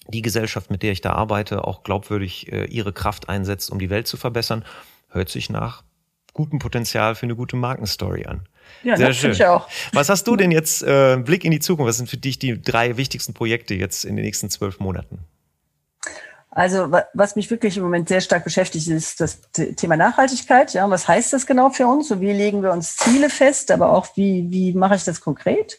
die 0.08 0.22
Gesellschaft, 0.22 0.70
mit 0.70 0.82
der 0.82 0.92
ich 0.92 1.00
da 1.00 1.12
arbeite, 1.12 1.64
auch 1.64 1.82
glaubwürdig 1.82 2.52
äh, 2.52 2.64
ihre 2.64 2.92
Kraft 2.92 3.28
einsetzt, 3.28 3.70
um 3.70 3.78
die 3.78 3.90
Welt 3.90 4.06
zu 4.06 4.16
verbessern, 4.16 4.64
hört 5.10 5.28
sich 5.28 5.50
nach 5.50 5.82
gutem 6.32 6.58
Potenzial 6.58 7.14
für 7.14 7.26
eine 7.26 7.36
gute 7.36 7.56
Markenstory 7.56 8.26
an. 8.26 8.46
Ja, 8.82 8.96
Sehr 8.96 9.08
das 9.08 9.16
schön. 9.16 9.32
Ich 9.32 9.44
auch. 9.44 9.68
Was 9.92 10.08
hast 10.08 10.24
du 10.26 10.36
denn 10.36 10.50
jetzt, 10.50 10.82
äh, 10.82 11.16
Blick 11.16 11.44
in 11.44 11.50
die 11.50 11.60
Zukunft, 11.60 11.88
was 11.88 11.96
sind 11.96 12.08
für 12.08 12.16
dich 12.16 12.38
die 12.38 12.60
drei 12.60 12.96
wichtigsten 12.96 13.34
Projekte 13.34 13.74
jetzt 13.74 14.04
in 14.04 14.16
den 14.16 14.24
nächsten 14.24 14.50
zwölf 14.50 14.80
Monaten? 14.80 15.18
Also 16.50 16.90
was 17.14 17.36
mich 17.36 17.50
wirklich 17.50 17.76
im 17.76 17.84
Moment 17.84 18.08
sehr 18.08 18.20
stark 18.20 18.42
beschäftigt, 18.42 18.88
ist 18.88 19.20
das 19.20 19.42
Thema 19.76 19.96
Nachhaltigkeit. 19.96 20.72
Ja, 20.74 20.90
was 20.90 21.06
heißt 21.06 21.32
das 21.32 21.46
genau 21.46 21.70
für 21.70 21.86
uns? 21.86 22.10
Und 22.10 22.20
wie 22.20 22.32
legen 22.32 22.62
wir 22.62 22.72
uns 22.72 22.96
Ziele 22.96 23.30
fest? 23.30 23.70
Aber 23.70 23.92
auch 23.92 24.08
wie, 24.16 24.50
wie 24.50 24.72
mache 24.72 24.96
ich 24.96 25.04
das 25.04 25.20
konkret? 25.20 25.78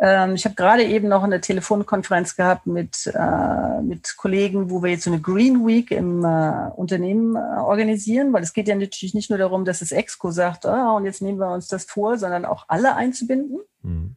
Ähm, 0.00 0.34
ich 0.36 0.44
habe 0.44 0.54
gerade 0.54 0.84
eben 0.84 1.08
noch 1.08 1.24
eine 1.24 1.40
Telefonkonferenz 1.40 2.36
gehabt 2.36 2.66
mit, 2.66 3.10
äh, 3.12 3.82
mit 3.82 4.16
Kollegen, 4.16 4.70
wo 4.70 4.82
wir 4.82 4.90
jetzt 4.92 5.04
so 5.04 5.10
eine 5.10 5.20
Green 5.20 5.66
Week 5.66 5.90
im 5.90 6.24
äh, 6.24 6.70
Unternehmen 6.76 7.34
äh, 7.34 7.60
organisieren, 7.60 8.32
weil 8.32 8.44
es 8.44 8.52
geht 8.52 8.68
ja 8.68 8.76
natürlich 8.76 9.14
nicht 9.14 9.28
nur 9.28 9.38
darum, 9.38 9.64
dass 9.64 9.80
das 9.80 9.90
Exco 9.90 10.30
sagt, 10.30 10.66
ah, 10.66 10.92
und 10.92 11.04
jetzt 11.04 11.20
nehmen 11.20 11.38
wir 11.38 11.52
uns 11.52 11.66
das 11.66 11.84
vor, 11.84 12.16
sondern 12.16 12.44
auch 12.44 12.66
alle 12.68 12.94
einzubinden. 12.94 13.58
Mhm. 13.82 14.14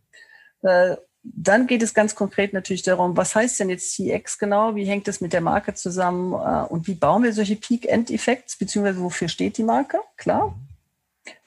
Äh, 0.61 0.97
dann 1.23 1.67
geht 1.67 1.83
es 1.83 1.93
ganz 1.93 2.15
konkret 2.15 2.53
natürlich 2.53 2.83
darum, 2.83 3.15
was 3.17 3.35
heißt 3.35 3.59
denn 3.59 3.69
jetzt 3.69 3.95
CX 3.95 4.37
genau? 4.37 4.75
Wie 4.75 4.85
hängt 4.85 5.07
es 5.07 5.21
mit 5.21 5.33
der 5.33 5.41
Marke 5.41 5.73
zusammen? 5.73 6.33
Äh, 6.33 6.71
und 6.71 6.87
wie 6.87 6.95
bauen 6.95 7.23
wir 7.23 7.33
solche 7.33 7.55
Peak-End-Effekte? 7.55 8.55
Beziehungsweise 8.59 9.01
wofür 9.01 9.29
steht 9.29 9.57
die 9.57 9.63
Marke? 9.63 9.99
Klar. 10.15 10.49
Mhm. 10.49 10.70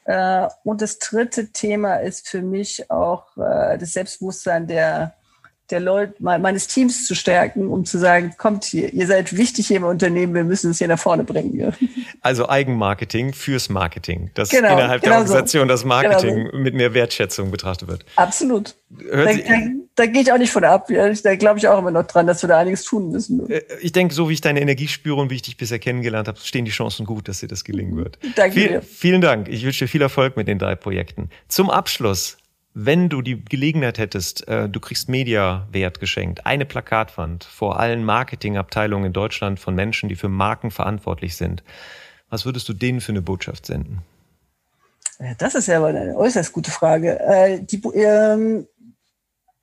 Äh, 0.04 0.48
und 0.64 0.82
das 0.82 0.98
dritte 0.98 1.52
Thema 1.52 1.96
ist 1.96 2.28
für 2.28 2.42
mich 2.42 2.90
auch 2.90 3.36
äh, 3.36 3.78
das 3.78 3.92
Selbstbewusstsein 3.92 4.66
der, 4.66 5.14
der 5.70 5.80
Leute, 5.80 6.14
meines 6.18 6.66
Teams 6.66 7.06
zu 7.06 7.14
stärken, 7.14 7.68
um 7.68 7.84
zu 7.86 7.98
sagen, 7.98 8.34
kommt 8.36 8.64
hier, 8.64 8.92
ihr 8.92 9.06
seid 9.06 9.34
wichtig 9.36 9.68
hier 9.68 9.78
im 9.78 9.84
Unternehmen, 9.84 10.34
wir 10.34 10.44
müssen 10.44 10.72
es 10.72 10.78
hier 10.78 10.88
nach 10.88 10.98
vorne 10.98 11.24
bringen. 11.24 11.58
Ja. 11.58 11.72
Also 12.20 12.48
Eigenmarketing 12.48 13.32
fürs 13.32 13.70
Marketing, 13.70 14.30
dass 14.34 14.50
genau, 14.50 14.74
innerhalb 14.74 15.02
genau 15.02 15.14
der 15.14 15.20
Organisation 15.22 15.62
so. 15.62 15.68
das 15.68 15.84
Marketing 15.84 16.44
genau 16.44 16.58
mit 16.58 16.74
mehr 16.74 16.92
Wertschätzung 16.92 17.50
betrachtet 17.50 17.88
wird. 17.88 18.04
Absolut. 18.16 18.74
Hört 19.10 19.26
da, 19.26 19.32
da, 19.32 19.60
da 19.94 20.06
gehe 20.06 20.22
ich 20.22 20.32
auch 20.32 20.38
nicht 20.38 20.52
von 20.52 20.64
ab. 20.64 20.88
Da 20.88 21.36
glaube 21.36 21.58
ich 21.58 21.66
auch 21.66 21.78
immer 21.78 21.90
noch 21.90 22.06
dran, 22.06 22.26
dass 22.26 22.42
wir 22.42 22.48
da 22.48 22.58
einiges 22.58 22.84
tun 22.84 23.10
müssen. 23.10 23.48
Äh, 23.50 23.62
ich 23.80 23.92
denke, 23.92 24.14
so 24.14 24.28
wie 24.28 24.34
ich 24.34 24.40
deine 24.40 24.60
Energie 24.60 24.88
spüre 24.88 25.20
und 25.20 25.30
wie 25.30 25.36
ich 25.36 25.42
dich 25.42 25.56
bisher 25.56 25.78
kennengelernt 25.78 26.28
habe, 26.28 26.38
stehen 26.40 26.64
die 26.64 26.70
Chancen 26.70 27.06
gut, 27.06 27.28
dass 27.28 27.40
dir 27.40 27.48
das 27.48 27.64
gelingen 27.64 27.96
wird. 27.96 28.18
Danke 28.36 28.54
Viel, 28.54 28.68
dir. 28.68 28.82
Vielen 28.82 29.20
Dank. 29.20 29.48
Ich 29.48 29.64
wünsche 29.64 29.84
dir 29.84 29.88
viel 29.88 30.02
Erfolg 30.02 30.36
mit 30.36 30.46
den 30.46 30.58
drei 30.58 30.74
Projekten. 30.74 31.30
Zum 31.48 31.70
Abschluss 31.70 32.36
wenn 32.74 33.08
du 33.08 33.22
die 33.22 33.42
Gelegenheit 33.44 33.98
hättest, 33.98 34.48
äh, 34.48 34.68
du 34.68 34.80
kriegst 34.80 35.08
Media-Wert 35.08 36.00
geschenkt, 36.00 36.44
eine 36.44 36.66
Plakatwand 36.66 37.44
vor 37.44 37.78
allen 37.78 38.04
Marketingabteilungen 38.04 39.06
in 39.06 39.12
Deutschland 39.12 39.60
von 39.60 39.76
Menschen, 39.76 40.08
die 40.08 40.16
für 40.16 40.28
Marken 40.28 40.72
verantwortlich 40.72 41.36
sind, 41.36 41.62
was 42.28 42.44
würdest 42.44 42.68
du 42.68 42.72
denen 42.72 43.00
für 43.00 43.12
eine 43.12 43.22
Botschaft 43.22 43.66
senden? 43.66 44.02
Das 45.38 45.54
ist 45.54 45.68
ja 45.68 45.78
aber 45.78 45.88
eine 45.88 46.16
äußerst 46.16 46.52
gute 46.52 46.72
Frage. 46.72 47.20
Äh, 47.20 47.62
die, 47.62 47.80
ähm, 47.94 48.66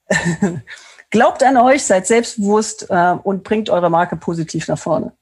glaubt 1.10 1.42
an 1.42 1.58
euch, 1.58 1.84
seid 1.84 2.06
selbstbewusst 2.06 2.86
äh, 2.88 3.12
und 3.22 3.44
bringt 3.44 3.68
eure 3.68 3.90
Marke 3.90 4.16
positiv 4.16 4.68
nach 4.68 4.78
vorne. 4.78 5.12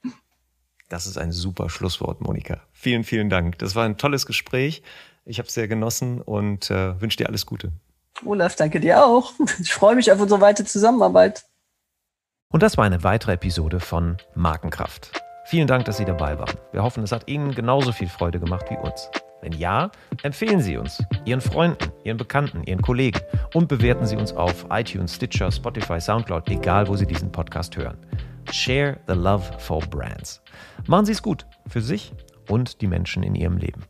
Das 0.88 1.06
ist 1.06 1.18
ein 1.18 1.32
super 1.32 1.70
Schlusswort, 1.70 2.20
Monika. 2.20 2.60
Vielen, 2.72 3.02
vielen 3.02 3.30
Dank. 3.30 3.58
Das 3.58 3.74
war 3.74 3.84
ein 3.84 3.96
tolles 3.96 4.26
Gespräch. 4.26 4.82
Ich 5.24 5.38
habe 5.38 5.48
es 5.48 5.54
sehr 5.54 5.68
genossen 5.68 6.20
und 6.20 6.70
äh, 6.70 7.00
wünsche 7.00 7.18
dir 7.18 7.28
alles 7.28 7.46
Gute. 7.46 7.72
Olaf, 8.24 8.56
danke 8.56 8.80
dir 8.80 9.04
auch. 9.04 9.32
Ich 9.60 9.72
freue 9.72 9.94
mich 9.94 10.10
auf 10.10 10.20
unsere 10.20 10.40
weitere 10.40 10.66
Zusammenarbeit. 10.66 11.44
Und 12.52 12.62
das 12.62 12.76
war 12.76 12.84
eine 12.84 13.04
weitere 13.04 13.34
Episode 13.34 13.80
von 13.80 14.16
Markenkraft. 14.34 15.12
Vielen 15.46 15.68
Dank, 15.68 15.84
dass 15.84 15.98
Sie 15.98 16.04
dabei 16.04 16.38
waren. 16.38 16.56
Wir 16.72 16.82
hoffen, 16.82 17.02
es 17.02 17.12
hat 17.12 17.28
Ihnen 17.28 17.54
genauso 17.54 17.92
viel 17.92 18.08
Freude 18.08 18.40
gemacht 18.40 18.66
wie 18.70 18.76
uns. 18.76 19.08
Wenn 19.40 19.52
ja, 19.52 19.90
empfehlen 20.22 20.60
Sie 20.60 20.76
uns, 20.76 21.02
Ihren 21.24 21.40
Freunden, 21.40 21.92
Ihren 22.04 22.18
Bekannten, 22.18 22.62
Ihren 22.64 22.82
Kollegen 22.82 23.20
und 23.54 23.68
bewerten 23.68 24.06
Sie 24.06 24.16
uns 24.16 24.32
auf 24.32 24.66
iTunes, 24.70 25.14
Stitcher, 25.14 25.50
Spotify, 25.50 26.00
Soundcloud, 26.00 26.48
egal 26.50 26.88
wo 26.88 26.96
Sie 26.96 27.06
diesen 27.06 27.32
Podcast 27.32 27.76
hören. 27.76 27.96
Share 28.52 28.98
the 29.06 29.14
love 29.14 29.58
for 29.58 29.80
brands. 29.80 30.42
Machen 30.86 31.06
Sie 31.06 31.12
es 31.12 31.22
gut 31.22 31.46
für 31.68 31.80
sich 31.80 32.12
und 32.48 32.80
die 32.80 32.86
Menschen 32.86 33.22
in 33.22 33.34
Ihrem 33.34 33.56
Leben. 33.56 33.84